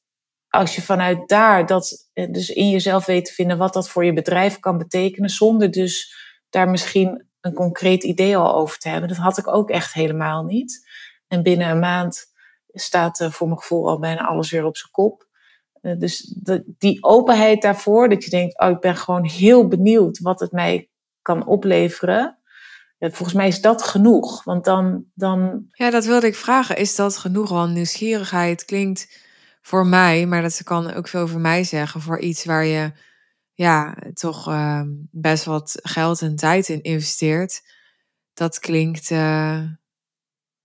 als 0.48 0.74
je 0.74 0.82
vanuit 0.82 1.28
daar 1.28 1.66
dat 1.66 2.10
eh, 2.12 2.32
dus 2.32 2.50
in 2.50 2.70
jezelf 2.70 3.06
weet 3.06 3.24
te 3.24 3.32
vinden 3.32 3.58
wat 3.58 3.72
dat 3.72 3.88
voor 3.88 4.04
je 4.04 4.12
bedrijf 4.12 4.58
kan 4.58 4.78
betekenen, 4.78 5.30
zonder 5.30 5.70
dus 5.70 6.14
daar 6.50 6.70
misschien 6.70 7.26
een 7.40 7.54
concreet 7.54 8.02
idee 8.02 8.36
al 8.36 8.54
over 8.54 8.78
te 8.78 8.88
hebben. 8.88 9.08
Dat 9.08 9.18
had 9.18 9.38
ik 9.38 9.48
ook 9.48 9.70
echt 9.70 9.92
helemaal 9.92 10.44
niet. 10.44 10.88
En 11.28 11.42
binnen 11.42 11.68
een 11.68 11.78
maand 11.78 12.32
staat 12.72 13.20
uh, 13.20 13.30
voor 13.30 13.46
mijn 13.46 13.60
gevoel 13.60 13.88
al 13.88 13.98
bijna 13.98 14.26
alles 14.26 14.50
weer 14.50 14.64
op 14.64 14.76
zijn 14.76 14.90
kop. 14.90 15.28
Uh, 15.82 15.98
dus 15.98 16.36
die 16.78 17.02
openheid 17.02 17.62
daarvoor, 17.62 18.08
dat 18.08 18.24
je 18.24 18.30
denkt, 18.30 18.60
oh, 18.60 18.70
ik 18.70 18.80
ben 18.80 18.96
gewoon 18.96 19.24
heel 19.24 19.68
benieuwd 19.68 20.18
wat 20.18 20.40
het 20.40 20.52
mij 20.52 20.88
kan 21.22 21.46
opleveren. 21.46 22.41
Volgens 23.10 23.32
mij 23.32 23.48
is 23.48 23.60
dat 23.60 23.82
genoeg. 23.82 24.44
Want 24.44 24.64
dan, 24.64 25.04
dan. 25.14 25.66
Ja, 25.70 25.90
dat 25.90 26.04
wilde 26.04 26.26
ik 26.26 26.34
vragen. 26.34 26.76
Is 26.76 26.94
dat 26.94 27.16
genoeg? 27.16 27.48
Want 27.48 27.74
nieuwsgierigheid 27.74 28.64
klinkt 28.64 29.20
voor 29.62 29.86
mij, 29.86 30.26
maar 30.26 30.42
dat 30.42 30.62
kan 30.64 30.92
ook 30.92 31.08
veel 31.08 31.28
voor 31.28 31.40
mij 31.40 31.64
zeggen, 31.64 32.00
voor 32.00 32.18
iets 32.18 32.44
waar 32.44 32.64
je 32.64 32.92
ja, 33.52 33.96
toch 34.14 34.48
uh, 34.48 34.82
best 35.10 35.44
wat 35.44 35.78
geld 35.82 36.20
en 36.20 36.36
tijd 36.36 36.68
in 36.68 36.82
investeert. 36.82 37.62
Dat 38.34 38.58
klinkt 38.58 39.10
uh, 39.10 39.62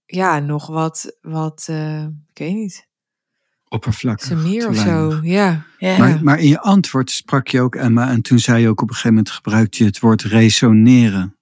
ja, 0.06 0.40
nog 0.40 0.68
wat, 0.68 1.18
wat 1.22 1.68
uh, 1.70 2.04
ik 2.04 2.38
weet 2.38 2.54
niet. 2.54 2.88
Oppervlakkig. 3.70 4.44
meer 4.44 4.68
of 4.68 4.76
zo, 4.76 5.20
ja. 5.22 5.66
ja. 5.78 5.98
Maar, 5.98 6.24
maar 6.24 6.40
in 6.40 6.48
je 6.48 6.60
antwoord 6.60 7.12
sprak 7.12 7.48
je 7.48 7.62
ook, 7.62 7.76
Emma, 7.76 8.10
en 8.10 8.22
toen 8.22 8.40
zei 8.40 8.62
je 8.62 8.70
ook 8.70 8.82
op 8.82 8.88
een 8.88 8.96
gegeven 8.96 9.16
moment 9.16 9.34
gebruikte 9.34 9.84
je 9.84 9.90
het 9.90 10.00
woord 10.00 10.22
resoneren. 10.22 11.37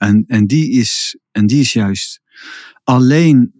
En, 0.00 0.24
en, 0.26 0.46
die, 0.46 0.70
is, 0.70 1.18
en 1.30 1.46
die 1.46 1.60
is 1.60 1.72
juist. 1.72 2.20
Alleen 2.84 3.52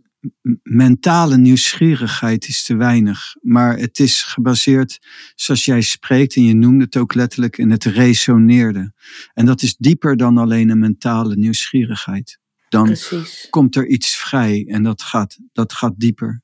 mentale 0.62 1.36
nieuwsgierigheid 1.36 2.48
is 2.48 2.64
te 2.64 2.76
weinig. 2.76 3.36
Maar 3.40 3.78
het 3.78 3.98
is 3.98 4.22
gebaseerd, 4.22 4.98
zoals 5.34 5.64
jij 5.64 5.80
spreekt, 5.80 6.36
en 6.36 6.44
je 6.44 6.54
noemde 6.54 6.84
het 6.84 6.96
ook 6.96 7.14
letterlijk, 7.14 7.58
in 7.58 7.70
het 7.70 7.84
resoneerde. 7.84 8.92
En 9.34 9.46
dat 9.46 9.62
is 9.62 9.76
dieper 9.76 10.16
dan 10.16 10.38
alleen 10.38 10.68
een 10.68 10.78
mentale 10.78 11.36
nieuwsgierigheid. 11.36 12.38
Dan 12.68 12.84
Precies. 12.84 13.46
komt 13.50 13.76
er 13.76 13.86
iets 13.86 14.16
vrij 14.16 14.66
en 14.68 14.82
dat 14.82 15.02
gaat, 15.02 15.38
dat 15.52 15.72
gaat 15.72 15.94
dieper. 15.96 16.42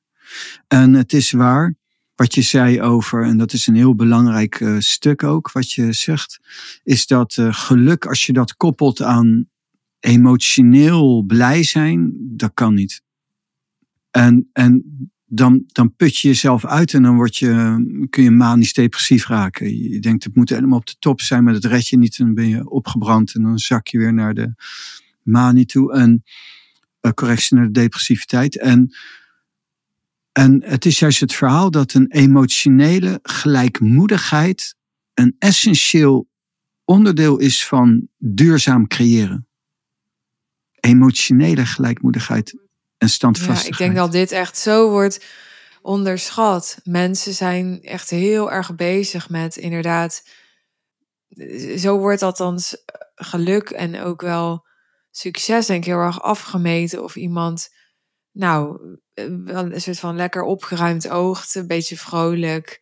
En 0.67 0.93
het 0.93 1.13
is 1.13 1.31
waar, 1.31 1.75
wat 2.15 2.35
je 2.35 2.41
zei 2.41 2.81
over, 2.81 3.23
en 3.23 3.37
dat 3.37 3.53
is 3.53 3.67
een 3.67 3.75
heel 3.75 3.95
belangrijk 3.95 4.59
uh, 4.59 4.79
stuk 4.79 5.23
ook, 5.23 5.51
wat 5.51 5.71
je 5.71 5.93
zegt, 5.93 6.39
is 6.83 7.07
dat 7.07 7.37
uh, 7.37 7.53
geluk, 7.53 8.05
als 8.05 8.25
je 8.25 8.33
dat 8.33 8.55
koppelt 8.55 9.01
aan 9.01 9.49
emotioneel 10.07 11.23
blij 11.23 11.63
zijn, 11.63 12.13
dat 12.17 12.51
kan 12.53 12.73
niet. 12.73 13.01
En, 14.11 14.49
en 14.53 14.83
dan, 15.25 15.63
dan 15.67 15.95
put 15.95 16.17
je 16.17 16.27
jezelf 16.27 16.65
uit 16.65 16.93
en 16.93 17.03
dan 17.03 17.15
word 17.15 17.37
je, 17.37 17.49
kun 18.09 18.23
je 18.23 18.31
manisch 18.31 18.73
depressief 18.73 19.27
raken. 19.27 19.89
Je 19.89 19.99
denkt 19.99 20.23
het 20.23 20.35
moet 20.35 20.49
helemaal 20.49 20.77
op 20.77 20.85
de 20.85 20.95
top 20.99 21.21
zijn, 21.21 21.43
maar 21.43 21.53
dat 21.53 21.65
red 21.65 21.87
je 21.87 21.97
niet. 21.97 22.19
En 22.19 22.25
dan 22.25 22.33
ben 22.33 22.47
je 22.47 22.69
opgebrand 22.69 23.35
en 23.35 23.41
dan 23.41 23.59
zak 23.59 23.87
je 23.87 23.97
weer 23.97 24.13
naar 24.13 24.33
de 24.33 24.53
manie 25.23 25.65
toe. 25.65 25.93
En 25.93 26.23
correctie 27.13 27.57
naar 27.57 27.65
de 27.65 27.71
depressiviteit. 27.71 28.57
En, 28.57 28.95
En 30.31 30.63
het 30.65 30.85
is 30.85 30.99
juist 30.99 31.19
het 31.19 31.33
verhaal 31.33 31.71
dat 31.71 31.93
een 31.93 32.11
emotionele 32.11 33.19
gelijkmoedigheid 33.23 34.75
een 35.13 35.35
essentieel 35.39 36.27
onderdeel 36.85 37.37
is 37.37 37.65
van 37.65 38.07
duurzaam 38.17 38.87
creëren. 38.87 39.46
Emotionele 40.87 41.65
gelijkmoedigheid 41.65 42.57
en 42.97 43.09
standvastigheid. 43.09 43.77
Ja, 43.77 43.85
ik 43.85 43.91
denk 43.91 43.95
dat 43.95 44.11
dit 44.11 44.31
echt 44.31 44.57
zo 44.57 44.89
wordt 44.89 45.25
onderschat. 45.81 46.79
Mensen 46.83 47.33
zijn 47.33 47.81
echt 47.81 48.09
heel 48.09 48.51
erg 48.51 48.75
bezig 48.75 49.29
met 49.29 49.55
inderdaad. 49.55 50.23
Zo 51.77 51.97
wordt 51.97 52.21
althans 52.21 52.83
geluk 53.15 53.69
en 53.69 54.01
ook 54.01 54.21
wel 54.21 54.65
succes, 55.11 55.65
denk 55.65 55.79
ik, 55.79 55.89
heel 55.89 55.99
erg 55.99 56.21
afgemeten. 56.21 57.03
Of 57.03 57.15
iemand, 57.15 57.69
nou, 58.31 58.79
een 59.13 59.81
soort 59.81 59.99
van 59.99 60.15
lekker 60.15 60.41
opgeruimd 60.41 61.09
oogt, 61.09 61.55
een 61.55 61.67
beetje 61.67 61.97
vrolijk. 61.97 62.81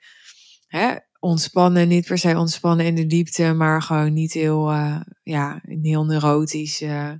Hè? 0.67 0.95
Ontspannen, 1.19 1.87
niet 1.87 2.07
per 2.07 2.17
se 2.17 2.37
ontspannen 2.37 2.85
in 2.85 2.95
de 2.95 3.05
diepte, 3.05 3.53
maar 3.53 3.81
gewoon 3.81 4.13
niet 4.13 4.33
heel, 4.33 4.71
uh, 4.71 5.01
ja, 5.23 5.61
heel 5.63 6.05
neurotisch 6.05 6.81
uh, 6.81 7.11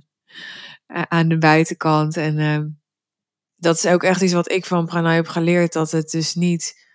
aan 0.86 1.28
de 1.28 1.38
buitenkant. 1.38 2.16
En 2.16 2.38
uh, 2.38 2.60
dat 3.56 3.76
is 3.76 3.86
ook 3.86 4.02
echt 4.02 4.20
iets 4.20 4.32
wat 4.32 4.50
ik 4.50 4.66
van 4.66 4.86
Pranay 4.86 5.14
heb 5.14 5.28
geleerd. 5.28 5.72
Dat 5.72 5.90
het 5.90 6.10
dus 6.10 6.34
niet, 6.34 6.86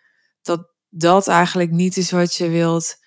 dat 0.41 0.73
dat 0.89 1.27
eigenlijk 1.27 1.71
niet 1.71 1.97
is 1.97 2.11
wat 2.11 2.35
je 2.35 2.49
wilt 2.49 2.99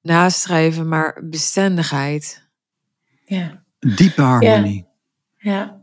nastreven, 0.00 0.88
maar 0.88 1.20
bestendigheid. 1.24 2.48
Ja. 3.24 3.64
Diepe 3.78 4.22
harmonie. 4.22 4.86
Ja. 5.36 5.52
ja. 5.52 5.80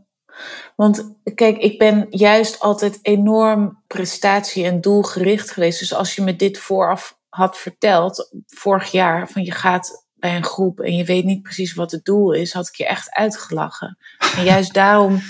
Want 0.76 1.14
kijk, 1.34 1.56
ik 1.56 1.78
ben 1.78 2.06
juist 2.10 2.60
altijd 2.60 2.98
enorm 3.02 3.82
prestatie- 3.86 4.64
en 4.64 4.80
doelgericht 4.80 5.50
geweest. 5.50 5.78
Dus 5.78 5.94
als 5.94 6.14
je 6.14 6.22
me 6.22 6.36
dit 6.36 6.58
vooraf 6.58 7.18
had 7.28 7.58
verteld, 7.58 8.34
vorig 8.46 8.90
jaar, 8.90 9.28
van 9.28 9.44
je 9.44 9.52
gaat 9.52 10.07
bij 10.18 10.36
een 10.36 10.44
groep 10.44 10.80
en 10.80 10.96
je 10.96 11.04
weet 11.04 11.24
niet 11.24 11.42
precies 11.42 11.74
wat 11.74 11.90
het 11.90 12.04
doel 12.04 12.32
is, 12.32 12.52
had 12.52 12.66
ik 12.68 12.74
je 12.74 12.86
echt 12.86 13.14
uitgelachen. 13.14 13.98
En 14.36 14.44
juist 14.44 14.74
daarom 14.74 15.22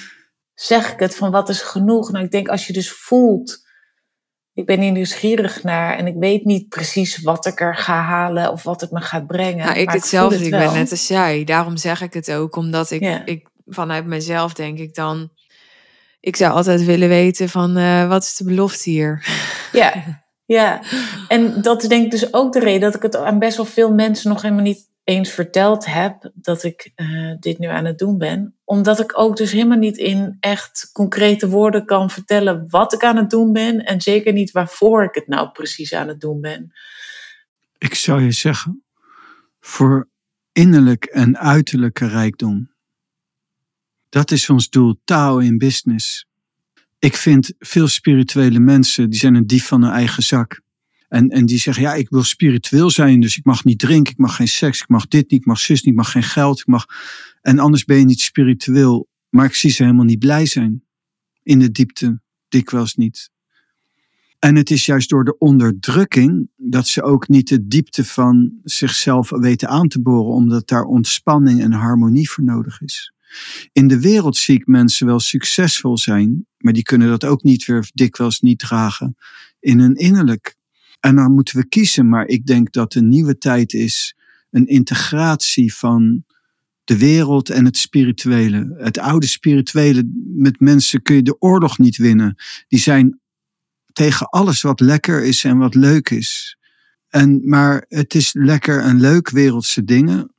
zeg 0.55 0.93
ik 0.93 0.99
het 0.99 1.16
van 1.16 1.30
wat 1.30 1.49
is 1.49 1.61
genoeg. 1.61 2.11
Nou, 2.11 2.24
ik 2.24 2.30
denk 2.30 2.49
als 2.49 2.66
je 2.66 2.72
dus 2.72 2.91
voelt, 2.91 3.66
ik 4.55 4.66
ben 4.66 4.80
hier 4.80 4.93
nieuwsgierig 4.93 5.62
naar 5.62 5.97
en 5.97 6.07
ik 6.07 6.14
weet 6.18 6.45
niet 6.45 6.68
precies 6.68 7.22
wat 7.22 7.47
ik 7.47 7.61
er 7.61 7.76
ga 7.76 8.01
halen 8.01 8.53
of 8.53 8.62
wat 8.62 8.80
het 8.80 8.91
me 8.91 9.01
gaat 9.01 9.26
brengen. 9.26 9.66
Nou, 9.66 9.78
ik 9.78 9.86
maar 9.86 9.95
hetzelfde, 9.95 10.36
ik, 10.39 10.45
ik 10.45 10.51
ben 10.51 10.72
net 10.72 10.91
als 10.91 11.09
jij. 11.09 11.45
Daarom 11.45 11.76
zeg 11.76 12.01
ik 12.01 12.12
het 12.12 12.32
ook, 12.32 12.57
omdat 12.57 12.91
ik, 12.91 13.01
Ja. 13.01 13.24
ik 13.24 13.49
vanuit 13.66 14.07
mezelf 14.07 14.53
denk 14.55 14.78
ik 14.78 14.95
dan, 14.95 15.30
ik 16.20 16.36
zou 16.36 16.53
altijd 16.53 16.84
willen 16.84 17.09
weten 17.09 17.49
van 17.49 17.78
uh, 17.78 18.09
wat 18.09 18.22
is 18.22 18.36
de 18.36 18.45
belofte 18.45 18.91
hier? 18.91 19.26
Ja, 19.72 19.93
ja. 20.49 20.83
En 21.29 21.63
dat 21.63 21.83
is 21.83 21.89
denk 21.89 22.05
ik 22.05 22.11
dus 22.11 22.33
ook 22.33 22.53
de 22.53 22.59
reden 22.59 22.81
dat 22.81 22.95
ik 22.95 23.03
het 23.03 23.17
aan 23.17 23.39
best 23.39 23.57
wel 23.57 23.67
veel 23.67 23.93
mensen 23.93 24.31
nog 24.31 24.43
helemaal 24.43 24.63
niet 24.63 24.87
eens 25.05 25.31
verteld 25.31 25.87
heb 25.87 26.31
dat 26.35 26.65
ik 26.65 26.93
uh, 26.97 27.35
dit 27.41 27.59
nu 27.59 27.67
aan 27.67 27.85
het 27.85 27.99
doen 27.99 28.19
ben. 28.19 28.55
Omdat 28.65 29.01
ik 29.01 29.19
ook 29.19 29.37
dus 29.37 29.53
helemaal 29.53 29.79
niet 29.79 29.97
in 29.97 30.37
echt 30.41 30.91
concrete 30.93 31.49
woorden 31.49 31.85
kan 31.85 32.11
vertellen 32.11 32.67
wat 32.71 32.93
ik 32.93 33.05
aan 33.05 33.17
het 33.17 33.31
doen 33.31 33.53
ben. 33.53 33.85
En 33.85 34.01
zeker 34.01 34.33
niet 34.33 34.51
waarvoor 34.51 35.05
ik 35.05 35.15
het 35.15 35.27
nou 35.27 35.51
precies 35.51 35.95
aan 35.95 36.09
het 36.09 36.21
doen 36.21 36.41
ben. 36.41 36.73
Ik 37.79 37.95
zou 37.95 38.23
je 38.23 38.33
zeggen, 38.33 38.85
voor 39.61 40.09
innerlijk 40.53 41.05
en 41.05 41.39
uiterlijke 41.39 42.07
rijkdom. 42.07 42.73
Dat 44.09 44.31
is 44.31 44.51
ons 44.51 44.71
doel, 44.71 45.01
taal 45.05 45.39
in 45.39 45.59
business. 45.59 46.27
Ik 46.99 47.17
vind 47.17 47.53
veel 47.59 47.89
spirituele 47.89 48.59
mensen, 48.59 49.11
die 49.11 49.19
zijn 49.19 49.35
een 49.35 49.47
dief 49.47 49.67
van 49.67 49.83
hun 49.83 49.93
eigen 49.93 50.23
zak. 50.23 50.61
En, 51.09 51.29
en 51.29 51.47
die 51.47 51.59
zeggen, 51.59 51.83
ja, 51.83 51.95
ik 51.95 52.09
wil 52.09 52.23
spiritueel 52.23 52.91
zijn, 52.91 53.21
dus 53.21 53.37
ik 53.37 53.45
mag 53.45 53.65
niet 53.65 53.79
drinken, 53.79 54.13
ik 54.13 54.19
mag 54.19 54.37
geen 54.37 54.49
seks, 54.49 54.81
ik 54.81 54.89
mag 54.89 55.09
dit 55.09 55.31
niet, 55.31 55.41
ik 55.41 55.47
mag 55.47 55.59
zus 55.59 55.83
niet, 55.83 55.93
ik 55.93 56.01
mag 56.01 56.11
geen 56.11 56.23
geld, 56.23 56.61
ik 56.61 56.67
mag... 56.67 56.87
En 57.41 57.59
anders 57.59 57.85
ben 57.85 57.99
je 57.99 58.05
niet 58.05 58.21
spiritueel. 58.21 59.09
Maar 59.29 59.45
ik 59.45 59.55
zie 59.55 59.71
ze 59.71 59.83
helemaal 59.83 60.05
niet 60.05 60.19
blij 60.19 60.47
zijn. 60.47 60.85
In 61.43 61.59
de 61.59 61.71
diepte, 61.71 62.21
dikwijls 62.49 62.95
niet. 62.95 63.31
En 64.39 64.57
het 64.57 64.71
is 64.71 64.87
juist 64.87 65.09
door 65.09 65.25
de 65.25 65.39
onderdrukking 65.39 66.51
dat 66.57 66.87
ze 66.87 67.03
ook 67.03 67.29
niet 67.29 67.49
de 67.49 67.67
diepte 67.67 68.05
van 68.05 68.53
zichzelf 68.65 69.31
weten 69.31 69.69
aan 69.69 69.89
te 69.89 70.01
boren, 70.01 70.35
omdat 70.35 70.69
daar 70.69 70.85
ontspanning 70.85 71.61
en 71.61 71.73
harmonie 71.73 72.31
voor 72.31 72.45
nodig 72.45 72.81
is. 72.81 73.13
In 73.72 73.89
de 73.89 74.01
wereld 74.01 74.37
zie 74.37 74.57
ik 74.57 74.66
mensen 74.66 75.07
wel 75.07 75.20
succesvol 75.20 75.99
zijn, 75.99 76.47
maar 76.59 76.72
die 76.72 76.83
kunnen 76.83 77.09
dat 77.09 77.24
ook 77.24 77.43
niet 77.43 77.64
weer 77.64 77.91
dikwijls 77.95 78.41
niet 78.41 78.59
dragen 78.59 79.16
in 79.61 79.79
hun 79.79 79.95
innerlijk. 79.95 80.57
En 81.01 81.16
dan 81.16 81.33
moeten 81.33 81.57
we 81.57 81.68
kiezen, 81.68 82.09
maar 82.09 82.26
ik 82.26 82.47
denk 82.47 82.72
dat 82.72 82.93
de 82.93 83.03
nieuwe 83.03 83.39
tijd 83.39 83.72
is 83.72 84.16
een 84.51 84.66
integratie 84.66 85.74
van 85.74 86.24
de 86.85 86.99
wereld 86.99 87.51
en 87.51 87.64
het 87.64 87.76
spirituele. 87.76 88.74
Het 88.79 88.99
oude 88.99 89.26
spirituele, 89.26 90.11
met 90.24 90.61
mensen 90.61 91.03
kun 91.03 91.14
je 91.14 91.22
de 91.22 91.41
oorlog 91.41 91.79
niet 91.79 91.97
winnen. 91.97 92.37
Die 92.68 92.79
zijn 92.79 93.20
tegen 93.93 94.29
alles 94.29 94.62
wat 94.62 94.81
lekker 94.81 95.24
is 95.24 95.45
en 95.45 95.59
wat 95.59 95.74
leuk 95.74 96.11
is. 96.11 96.59
En, 97.09 97.49
maar 97.49 97.85
het 97.89 98.14
is 98.14 98.33
lekker 98.33 98.81
en 98.81 99.01
leuk 99.01 99.31
wereldse 99.31 99.85
dingen. 99.85 100.33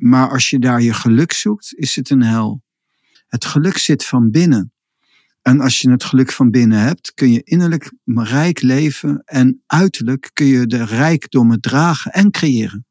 Maar 0.00 0.30
als 0.30 0.50
je 0.50 0.58
daar 0.58 0.82
je 0.82 0.94
geluk 0.94 1.32
zoekt, 1.32 1.74
is 1.74 1.96
het 1.96 2.10
een 2.10 2.22
hel. 2.22 2.62
Het 3.26 3.44
geluk 3.44 3.78
zit 3.78 4.04
van 4.04 4.30
binnen. 4.30 4.72
En 5.42 5.60
als 5.60 5.80
je 5.80 5.90
het 5.90 6.04
geluk 6.04 6.32
van 6.32 6.50
binnen 6.50 6.78
hebt, 6.78 7.14
kun 7.14 7.32
je 7.32 7.42
innerlijk 7.42 7.92
rijk 8.04 8.60
leven 8.60 9.22
en 9.24 9.62
uiterlijk 9.66 10.30
kun 10.32 10.46
je 10.46 10.66
de 10.66 10.84
rijkdommen 10.84 11.60
dragen 11.60 12.12
en 12.12 12.30
creëren. 12.30 12.86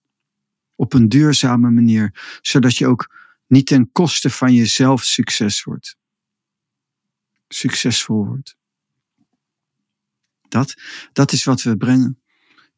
Op 0.75 0.93
een 0.93 1.09
duurzame 1.09 1.69
manier, 1.69 2.37
zodat 2.41 2.77
je 2.77 2.87
ook 2.87 3.15
niet 3.47 3.67
ten 3.67 3.91
koste 3.91 4.29
van 4.29 4.53
jezelf 4.53 5.03
succes 5.03 5.63
wordt. 5.63 5.95
Succesvol 7.47 8.25
wordt. 8.25 8.57
Dat, 10.47 10.73
dat 11.13 11.31
is 11.31 11.43
wat 11.43 11.61
we 11.61 11.77
brengen. 11.77 12.19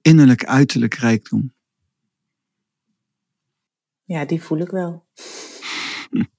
Innerlijk, 0.02 0.46
uiterlijk 0.46 0.94
rijkdom. 0.94 1.54
Ja, 4.12 4.26
die 4.26 4.42
voel 4.44 4.58
ik 4.60 4.70
wel. 4.70 5.06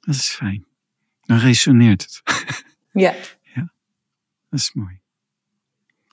Dat 0.00 0.14
is 0.14 0.28
fijn. 0.28 0.66
Dan 1.20 1.38
resoneert 1.38 2.02
het. 2.02 2.22
Ja. 2.92 3.14
ja, 3.54 3.72
dat 4.50 4.60
is 4.60 4.72
mooi. 4.72 5.00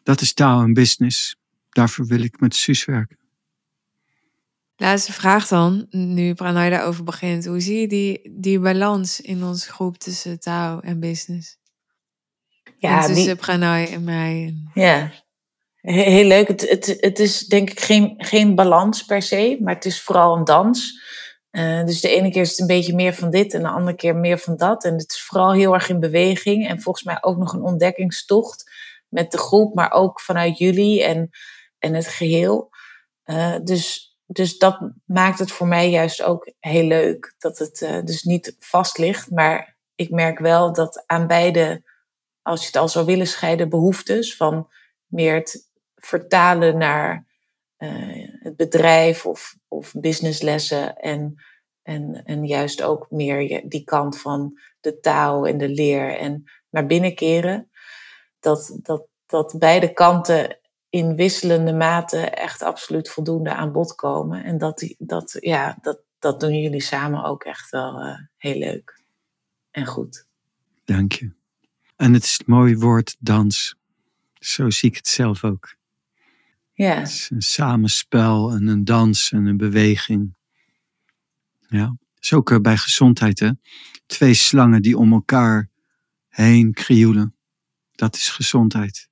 Dat 0.04 0.22
is 0.22 0.34
taal 0.34 0.62
en 0.62 0.74
business. 0.74 1.36
Daarvoor 1.70 2.06
wil 2.06 2.22
ik 2.22 2.40
met 2.40 2.56
Suus 2.56 2.86
werken. 2.86 3.18
Laatste 4.76 5.14
vraag 5.14 5.48
dan, 5.48 5.88
nu 5.90 6.34
Pranay 6.34 6.70
daarover 6.70 7.04
begint. 7.04 7.46
Hoe 7.46 7.60
zie 7.60 7.80
je 7.80 7.88
die, 7.88 8.32
die 8.40 8.60
balans 8.60 9.22
in 9.22 9.44
onze 9.44 9.72
groep 9.72 9.98
tussen 9.98 10.40
taal 10.40 10.82
en 10.82 11.00
business? 11.00 11.58
Ja, 12.78 13.02
en 13.02 13.08
tussen 13.08 13.26
die- 13.26 13.36
Pranay 13.36 13.86
en 13.88 14.04
mij. 14.04 14.46
En... 14.46 14.72
Ja, 14.74 15.12
heel 15.94 16.26
leuk. 16.26 16.48
Het, 16.48 16.70
het, 16.70 16.98
het 17.00 17.20
is 17.20 17.40
denk 17.40 17.70
ik 17.70 17.80
geen, 17.80 18.14
geen 18.18 18.56
balans 18.56 19.06
per 19.06 19.22
se, 19.22 19.58
maar 19.62 19.74
het 19.74 19.86
is 19.86 20.02
vooral 20.02 20.36
een 20.36 20.44
dans. 20.44 21.02
Eh, 21.50 21.86
dus 21.86 22.02
de 22.02 22.10
ene 22.10 22.32
keer 22.32 22.42
is 22.42 22.50
het 22.50 22.60
een 22.60 22.68
beetje 22.68 22.96
meer 22.96 23.14
van 23.14 23.30
dit 23.30 23.54
en 23.54 23.62
de 23.62 23.70
andere 23.70 23.96
keer 23.96 24.16
meer 24.16 24.38
van 24.38 24.58
dat. 24.58 24.84
En 24.84 24.94
het 24.94 25.12
is 25.12 25.22
vooral 25.22 25.54
heel 25.54 25.74
erg 25.74 25.90
in 25.90 26.00
beweging 26.00 26.68
en 26.68 26.82
volgens 26.82 27.06
mij 27.06 27.18
ook 27.22 27.38
nog 27.38 27.54
een 27.54 27.62
ontdekkingstocht 27.62 28.72
met 29.10 29.32
de 29.32 29.38
groep, 29.38 29.76
maar 29.76 29.92
ook 29.92 30.22
vanuit 30.22 30.58
jullie 30.58 31.04
en, 31.04 31.30
en 31.80 31.94
het 31.94 32.08
geheel. 32.08 32.70
Eh, 33.24 33.56
dus, 33.64 34.16
dus 34.26 34.58
dat 34.58 34.80
maakt 35.06 35.40
het 35.40 35.52
voor 35.52 35.68
mij 35.68 35.90
juist 35.90 36.24
ook 36.24 36.52
heel 36.60 36.86
leuk. 36.86 37.36
Dat 37.38 37.58
het 37.58 37.82
eh, 37.82 38.04
dus 38.04 38.24
niet 38.24 38.56
vast 38.60 38.98
ligt, 38.98 39.32
maar 39.32 39.78
ik 39.96 40.10
merk 40.10 40.40
wel 40.40 40.74
dat 40.74 41.04
aan 41.06 41.28
beide, 41.28 41.84
als 42.42 42.60
je 42.60 42.66
het 42.66 42.76
al 42.76 42.90
zou 42.90 43.06
willen 43.06 43.28
scheiden, 43.28 43.70
behoeftes 43.70 44.36
van 44.36 44.70
meer 45.06 45.36
het 45.36 45.67
vertalen 45.98 46.78
naar 46.78 47.26
eh, 47.78 48.30
het 48.40 48.56
bedrijf 48.56 49.26
of, 49.26 49.56
of 49.68 49.94
businesslessen 49.94 50.96
en, 50.96 51.44
en, 51.82 52.24
en 52.26 52.46
juist 52.46 52.82
ook 52.82 53.12
meer 53.12 53.70
die 53.70 53.84
kant 53.84 54.20
van 54.20 54.60
de 54.80 55.00
taal 55.00 55.48
en 55.48 55.58
de 55.58 55.70
leer 55.70 56.18
en 56.18 56.44
naar 56.70 56.86
binnen 56.86 57.16
keren. 57.16 57.72
Dat, 58.40 58.78
dat, 58.82 59.08
dat 59.26 59.56
beide 59.60 59.94
kanten 59.94 60.60
in 60.90 61.16
wisselende 61.16 61.74
mate 61.74 62.18
echt 62.18 62.62
absoluut 62.62 63.10
voldoende 63.10 63.54
aan 63.54 63.72
bod 63.72 63.96
komen. 63.96 64.44
En 64.44 64.58
dat, 64.58 64.94
dat, 64.98 65.38
ja, 65.40 65.78
dat, 65.82 66.00
dat 66.20 66.40
doen 66.40 66.60
jullie 66.62 66.82
samen 66.82 67.24
ook 67.24 67.44
echt 67.44 67.70
wel 67.70 68.00
eh, 68.00 68.20
heel 68.38 68.58
leuk 68.58 69.02
en 69.72 69.86
goed. 69.86 70.26
Dank 70.86 71.12
je. 71.12 71.32
En 71.96 72.14
het 72.14 72.24
is 72.24 72.38
het 72.38 72.48
mooie 72.48 72.78
woord 72.78 73.16
dans. 73.20 73.76
Zo 74.34 74.70
zie 74.70 74.90
ik 74.90 74.96
het 74.96 75.08
zelf 75.08 75.44
ook. 75.44 75.77
Ja, 76.78 76.96
Het 76.96 77.08
is 77.08 77.30
een 77.30 77.42
samenspel 77.42 78.52
en 78.52 78.68
een 78.68 78.84
dans 78.84 79.32
en 79.32 79.46
een 79.46 79.58
beweging. 79.58 80.36
Ja, 81.68 81.86
dat 81.86 82.24
is 82.24 82.34
ook 82.34 82.52
eh, 82.52 82.60
bij 82.60 82.78
gezondheid 82.78 83.40
hè. 83.40 83.52
Twee 84.06 84.34
slangen 84.34 84.82
die 84.82 84.98
om 84.98 85.14
elkaar 85.14 85.70
heen 86.28 86.74
krioelen. 86.74 87.36
Dat 87.92 88.16
is 88.16 88.30
gezondheid. 88.30 89.10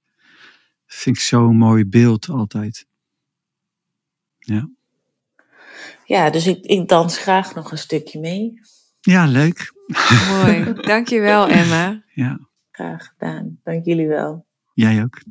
vind 0.86 1.16
ik 1.16 1.22
zo'n 1.22 1.58
mooi 1.58 1.86
beeld 1.86 2.30
altijd. 2.30 2.88
Ja. 4.40 4.70
Ja, 6.06 6.30
dus 6.30 6.48
ik, 6.48 6.66
ik 6.66 6.88
dans 6.88 7.18
graag 7.18 7.56
nog 7.56 7.72
een 7.72 7.78
stukje 7.78 8.20
mee. 8.20 8.60
Ja, 9.02 9.26
leuk. 9.26 9.74
Mooi. 10.28 10.74
Dankjewel, 10.92 11.48
Emma. 11.48 12.04
Ja. 12.14 12.40
Graag 12.72 13.08
gedaan. 13.08 13.60
Dank 13.64 13.86
jullie 13.86 14.08
wel. 14.08 14.46
Jij 14.74 15.04
ook. 15.04 15.22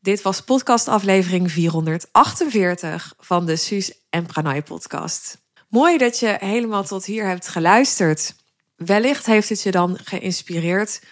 Dit 0.00 0.22
was 0.22 0.40
podcastaflevering 0.40 1.52
448 1.52 3.14
van 3.18 3.46
de 3.46 3.56
Suus 3.56 3.92
en 4.10 4.26
Pranay 4.26 4.62
podcast. 4.62 5.38
Mooi 5.68 5.98
dat 5.98 6.18
je 6.18 6.36
helemaal 6.40 6.84
tot 6.84 7.04
hier 7.04 7.26
hebt 7.26 7.48
geluisterd. 7.48 8.34
Wellicht 8.76 9.26
heeft 9.26 9.48
het 9.48 9.62
je 9.62 9.70
dan 9.70 9.98
geïnspireerd 10.04 11.02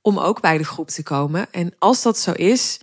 om 0.00 0.18
ook 0.18 0.40
bij 0.40 0.58
de 0.58 0.64
groep 0.64 0.88
te 0.88 1.02
komen. 1.02 1.52
En 1.52 1.74
als 1.78 2.02
dat 2.02 2.18
zo 2.18 2.32
is, 2.32 2.80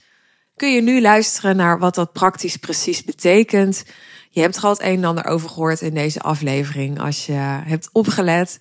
kun 0.55 0.73
je 0.73 0.81
nu 0.81 1.01
luisteren 1.01 1.55
naar 1.55 1.79
wat 1.79 1.95
dat 1.95 2.13
praktisch 2.13 2.57
precies 2.57 3.03
betekent. 3.03 3.83
Je 4.29 4.41
hebt 4.41 4.55
er 4.55 4.63
al 4.63 4.69
het 4.69 4.81
een 4.81 4.97
en 4.97 5.05
ander 5.05 5.25
over 5.25 5.49
gehoord 5.49 5.81
in 5.81 5.93
deze 5.93 6.21
aflevering 6.21 7.01
als 7.01 7.25
je 7.25 7.33
hebt 7.63 7.89
opgelet. 7.91 8.59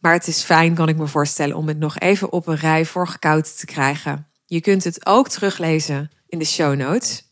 Maar 0.00 0.12
het 0.12 0.26
is 0.26 0.42
fijn, 0.42 0.74
kan 0.74 0.88
ik 0.88 0.96
me 0.96 1.06
voorstellen, 1.06 1.56
om 1.56 1.68
het 1.68 1.78
nog 1.78 1.98
even 1.98 2.32
op 2.32 2.46
een 2.46 2.56
rij 2.56 2.84
voorgekoud 2.84 3.58
te 3.58 3.66
krijgen. 3.66 4.26
Je 4.46 4.60
kunt 4.60 4.84
het 4.84 5.06
ook 5.06 5.28
teruglezen 5.28 6.10
in 6.28 6.38
de 6.38 6.44
show 6.44 6.76
notes. 6.76 7.24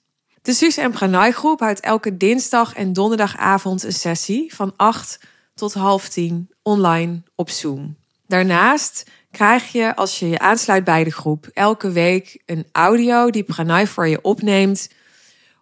De 0.42 0.53
Suus 0.53 0.76
en 0.76 0.90
Pranay 0.90 1.32
groep 1.32 1.61
houdt 1.61 1.80
elke 1.80 2.16
dinsdag 2.16 2.74
en 2.74 2.92
donderdagavond 2.92 3.82
een 3.82 3.92
sessie 3.92 4.55
van 4.55 4.72
8 4.76 5.20
tot 5.55 5.74
half 5.74 6.09
10 6.09 6.51
online 6.62 7.22
op 7.34 7.51
Zoom. 7.51 7.97
Daarnaast 8.26 9.11
krijg 9.30 9.72
je, 9.72 9.97
als 9.97 10.18
je 10.18 10.28
je 10.28 10.38
aansluit 10.38 10.84
bij 10.84 11.05
de 11.05 11.12
groep, 11.12 11.51
elke 11.53 11.90
week 11.90 12.42
een 12.47 12.66
audio 12.72 13.30
die 13.30 13.42
Pranay 13.42 13.86
voor 13.86 14.09
je 14.09 14.22
opneemt 14.22 14.88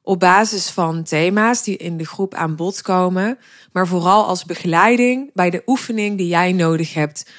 op 0.02 0.20
basis 0.20 0.70
van 0.70 1.02
thema's 1.02 1.62
die 1.62 1.76
in 1.76 1.96
de 1.96 2.06
groep 2.06 2.34
aan 2.34 2.56
bod 2.56 2.82
komen, 2.82 3.38
maar 3.72 3.86
vooral 3.86 4.26
als 4.26 4.44
begeleiding 4.44 5.30
bij 5.34 5.50
de 5.50 5.62
oefening 5.66 6.16
die 6.18 6.26
jij 6.26 6.52
nodig 6.52 6.94
hebt 6.94 7.30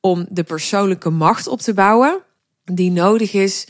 om 0.00 0.26
de 0.30 0.44
persoonlijke 0.44 1.10
macht 1.10 1.46
op 1.46 1.60
te 1.60 1.74
bouwen, 1.74 2.22
die 2.64 2.90
nodig 2.90 3.32
is 3.32 3.66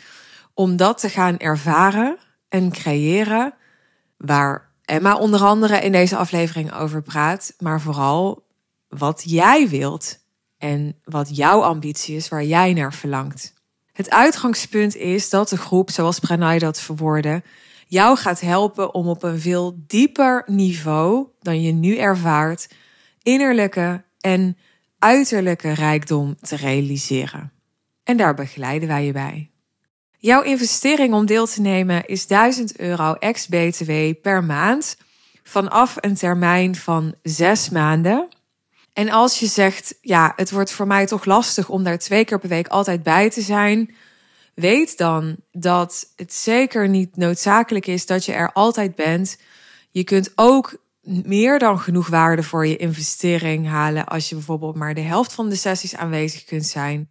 om 0.58 0.76
dat 0.76 0.98
te 0.98 1.08
gaan 1.08 1.36
ervaren 1.36 2.18
en 2.48 2.70
creëren, 2.70 3.54
waar 4.16 4.72
Emma 4.84 5.16
onder 5.16 5.40
andere 5.40 5.80
in 5.80 5.92
deze 5.92 6.16
aflevering 6.16 6.72
over 6.72 7.02
praat, 7.02 7.54
maar 7.58 7.80
vooral 7.80 8.46
wat 8.88 9.22
jij 9.26 9.68
wilt 9.68 10.18
en 10.56 10.96
wat 11.04 11.36
jouw 11.36 11.62
ambitie 11.62 12.16
is, 12.16 12.28
waar 12.28 12.44
jij 12.44 12.72
naar 12.72 12.94
verlangt. 12.94 13.54
Het 13.92 14.10
uitgangspunt 14.10 14.96
is 14.96 15.30
dat 15.30 15.48
de 15.48 15.56
groep, 15.56 15.90
zoals 15.90 16.18
Pranay 16.18 16.58
dat 16.58 16.80
verwoordde, 16.80 17.42
jou 17.86 18.16
gaat 18.16 18.40
helpen 18.40 18.94
om 18.94 19.08
op 19.08 19.22
een 19.22 19.40
veel 19.40 19.82
dieper 19.86 20.42
niveau 20.46 21.26
dan 21.40 21.62
je 21.62 21.72
nu 21.72 21.96
ervaart, 21.96 22.68
innerlijke 23.22 24.04
en 24.20 24.56
uiterlijke 24.98 25.72
rijkdom 25.72 26.36
te 26.40 26.56
realiseren. 26.56 27.52
En 28.04 28.16
daar 28.16 28.34
begeleiden 28.34 28.88
wij 28.88 29.04
je 29.04 29.12
bij. 29.12 29.50
Jouw 30.20 30.42
investering 30.42 31.14
om 31.14 31.26
deel 31.26 31.46
te 31.46 31.60
nemen 31.60 32.06
is 32.06 32.26
1000 32.26 32.78
euro 32.78 33.14
ex-BTW 33.14 33.92
per 34.22 34.44
maand 34.44 34.96
vanaf 35.42 35.96
een 36.00 36.14
termijn 36.14 36.76
van 36.76 37.14
zes 37.22 37.68
maanden. 37.68 38.28
En 38.92 39.10
als 39.10 39.40
je 39.40 39.46
zegt, 39.46 39.94
ja, 40.00 40.32
het 40.36 40.50
wordt 40.50 40.72
voor 40.72 40.86
mij 40.86 41.06
toch 41.06 41.24
lastig 41.24 41.68
om 41.68 41.82
daar 41.82 41.98
twee 41.98 42.24
keer 42.24 42.38
per 42.38 42.48
week 42.48 42.68
altijd 42.68 43.02
bij 43.02 43.30
te 43.30 43.40
zijn, 43.40 43.94
weet 44.54 44.98
dan 44.98 45.36
dat 45.52 46.12
het 46.16 46.34
zeker 46.34 46.88
niet 46.88 47.16
noodzakelijk 47.16 47.86
is 47.86 48.06
dat 48.06 48.24
je 48.24 48.32
er 48.32 48.52
altijd 48.52 48.94
bent. 48.94 49.38
Je 49.90 50.04
kunt 50.04 50.32
ook 50.34 50.76
meer 51.02 51.58
dan 51.58 51.80
genoeg 51.80 52.08
waarde 52.08 52.42
voor 52.42 52.66
je 52.66 52.76
investering 52.76 53.66
halen 53.66 54.06
als 54.06 54.28
je 54.28 54.34
bijvoorbeeld 54.34 54.76
maar 54.76 54.94
de 54.94 55.00
helft 55.00 55.32
van 55.32 55.48
de 55.48 55.56
sessies 55.56 55.96
aanwezig 55.96 56.44
kunt 56.44 56.66
zijn. 56.66 57.10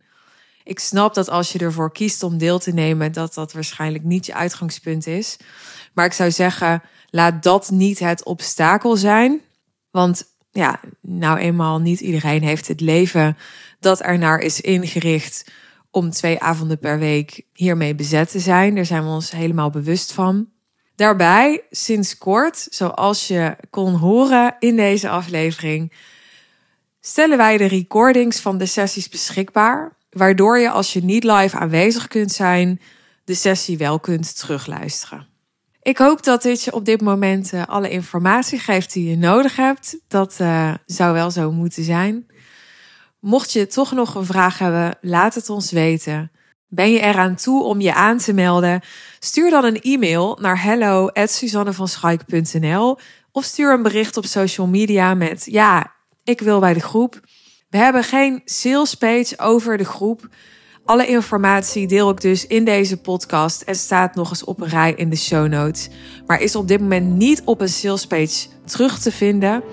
Ik 0.68 0.80
snap 0.80 1.14
dat 1.14 1.30
als 1.30 1.52
je 1.52 1.60
ervoor 1.60 1.92
kiest 1.92 2.24
om 2.24 2.38
deel 2.38 2.60
te 2.60 2.72
nemen, 2.72 3.12
dat 3.12 3.34
dat 3.34 3.54
waarschijnlijk 3.54 4.04
niet 4.04 4.26
je 4.26 4.34
uitgangspunt 4.34 5.08
is. 5.08 5.38
Maar 5.94 6.06
ik 6.06 6.14
zou 6.14 6.32
zeggen, 6.32 6.82
laat 7.10 7.44
dat 7.44 7.70
niet 7.70 8.00
het 8.00 8.24
obstakel 8.24 8.96
zijn. 8.96 9.42
Want 9.92 10.24
ja, 10.52 10.80
nou 11.02 11.38
eenmaal 11.38 11.80
niet 11.80 12.00
iedereen 12.00 12.44
heeft 12.44 12.68
het 12.68 12.82
leven 12.82 13.38
dat 13.80 14.04
er 14.04 14.18
naar 14.18 14.40
is 14.40 14.62
ingericht 14.62 15.52
om 15.92 16.10
twee 16.10 16.40
avonden 16.40 16.80
per 16.80 17.00
week 17.00 17.42
hiermee 17.54 17.96
bezet 17.96 18.32
te 18.32 18.40
zijn. 18.40 18.76
Daar 18.76 18.86
zijn 18.86 19.04
we 19.04 19.10
ons 19.10 19.32
helemaal 19.32 19.70
bewust 19.70 20.12
van. 20.12 20.50
Daarbij, 20.96 21.64
sinds 21.70 22.18
kort, 22.18 22.68
zoals 22.70 23.28
je 23.28 23.56
kon 23.70 23.94
horen 23.94 24.56
in 24.60 24.76
deze 24.76 25.10
aflevering, 25.10 25.94
stellen 27.02 27.38
wij 27.38 27.58
de 27.58 27.66
recordings 27.66 28.40
van 28.40 28.58
de 28.58 28.66
sessies 28.66 29.10
beschikbaar, 29.10 29.97
waardoor 30.10 30.60
je 30.60 30.70
als 30.70 30.94
je 30.94 31.04
niet 31.04 31.24
live 31.24 31.58
aanwezig 31.58 32.08
kunt 32.08 32.32
zijn, 32.32 32.82
de 33.24 33.34
sessie 33.34 33.78
wel 33.78 34.00
kunt 34.00 34.38
terugluisteren. 34.38 35.28
Ik 35.82 35.98
hoop 35.98 36.24
dat 36.24 36.42
dit 36.42 36.64
je 36.64 36.74
op 36.74 36.86
dit 36.86 37.02
moment 37.02 37.54
uh, 37.54 37.66
alle 37.66 37.90
informatie 37.90 38.60
geeft 38.60 38.94
die 38.94 39.10
je 39.10 39.18
nodig 39.18 39.56
hebt. 39.56 39.98
Dat 40.08 40.38
uh, 40.42 40.74
zou 40.86 41.14
wel 41.14 41.32
zo 41.32 41.52
moeten 41.52 41.84
zijn. 41.84 42.26
Mocht 43.20 43.52
je 43.52 43.68
toch 43.68 43.92
nog 43.92 44.16
een 44.16 44.26
vraag 44.26 44.60
hebben, 44.60 44.98
laat 45.02 45.36
het 45.36 45.50
ons 45.50 45.72
weten. 45.72 46.32
Ben 46.68 46.92
je 46.92 47.00
eraan 47.00 47.36
toe 47.36 47.64
om 47.64 47.82
je 47.82 47.94
aan 47.94 48.18
te 48.18 48.34
melden? 48.34 48.82
Stuur 49.20 49.50
dan 49.50 49.64
een 49.64 49.82
e-mail 49.82 50.38
naar 50.42 50.64
hello@suzannevanschaik.nl 50.64 52.98
of 53.32 53.44
stuur 53.44 53.74
een 53.74 53.84
bericht 53.84 54.18
op 54.18 54.26
social 54.26 54.68
media 54.68 55.14
met 55.14 55.46
ja, 55.46 55.94
ik 56.24 56.42
wil 56.42 56.60
bij 56.60 56.74
de 56.74 56.80
groep. 56.80 57.20
We 57.70 57.78
hebben 57.78 58.04
geen 58.04 58.42
sales 58.46 58.96
page 58.96 59.34
over 59.38 59.78
de 59.78 59.86
groep. 59.86 60.28
Alle 60.86 61.08
informatie 61.08 61.88
deel 61.88 62.10
ik 62.10 62.22
dus 62.22 62.48
in 62.48 62.66
deze 62.66 62.98
podcast 62.98 63.62
en 63.62 63.76
staat 63.76 64.16
nog 64.16 64.30
eens 64.30 64.44
op 64.44 64.62
een 64.62 64.68
rij 64.68 64.94
in 64.94 65.10
de 65.10 65.16
show 65.16 65.48
notes. 65.48 65.90
Maar 66.26 66.42
is 66.42 66.56
op 66.56 66.68
dit 66.68 66.80
moment 66.80 67.16
niet 67.16 67.42
op 67.46 67.62
een 67.62 67.70
sales 67.70 68.08
page 68.08 68.48
terug 68.66 69.00
te 69.00 69.12
vinden. 69.12 69.64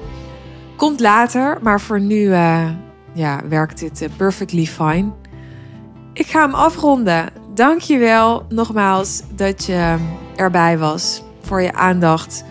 Komt 0.77 1.01
later, 1.01 1.59
maar 1.63 1.81
voor 1.81 2.01
nu 2.01 2.17
uh, 2.17 2.71
ja, 3.13 3.41
werkt 3.49 3.79
dit 3.79 4.03
uh, 4.03 4.09
perfectly 4.17 4.67
fine. 4.67 5.13
Ik 6.13 6.27
ga 6.27 6.41
hem 6.41 6.55
afronden. 6.55 7.33
Dankjewel 7.55 8.47
nogmaals 8.49 9.23
dat 9.35 9.65
je 9.65 9.97
erbij 10.37 10.79
was. 10.79 11.23
Voor 11.41 11.63
je 11.63 11.73
aandacht 11.73 12.45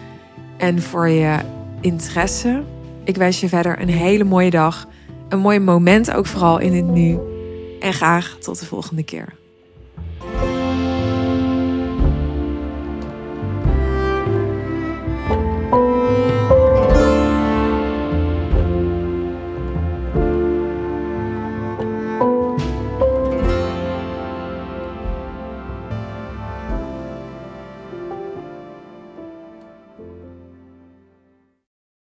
en 0.58 0.82
voor 0.82 1.08
je 1.08 1.38
interesse. 1.82 2.64
Ik 3.04 3.16
wens 3.16 3.39
je 3.39 3.50
verder 3.50 3.82
een 3.82 3.89
hele 3.89 4.24
mooie 4.24 4.50
dag. 4.50 4.88
Een 5.30 5.39
mooi 5.39 5.59
moment 5.59 6.11
ook 6.13 6.26
vooral 6.26 6.59
in 6.59 6.74
het 6.74 6.86
nu. 6.86 7.19
En 7.80 7.93
graag 7.93 8.38
tot 8.39 8.59
de 8.59 8.65
volgende 8.65 9.03
keer. 9.03 9.34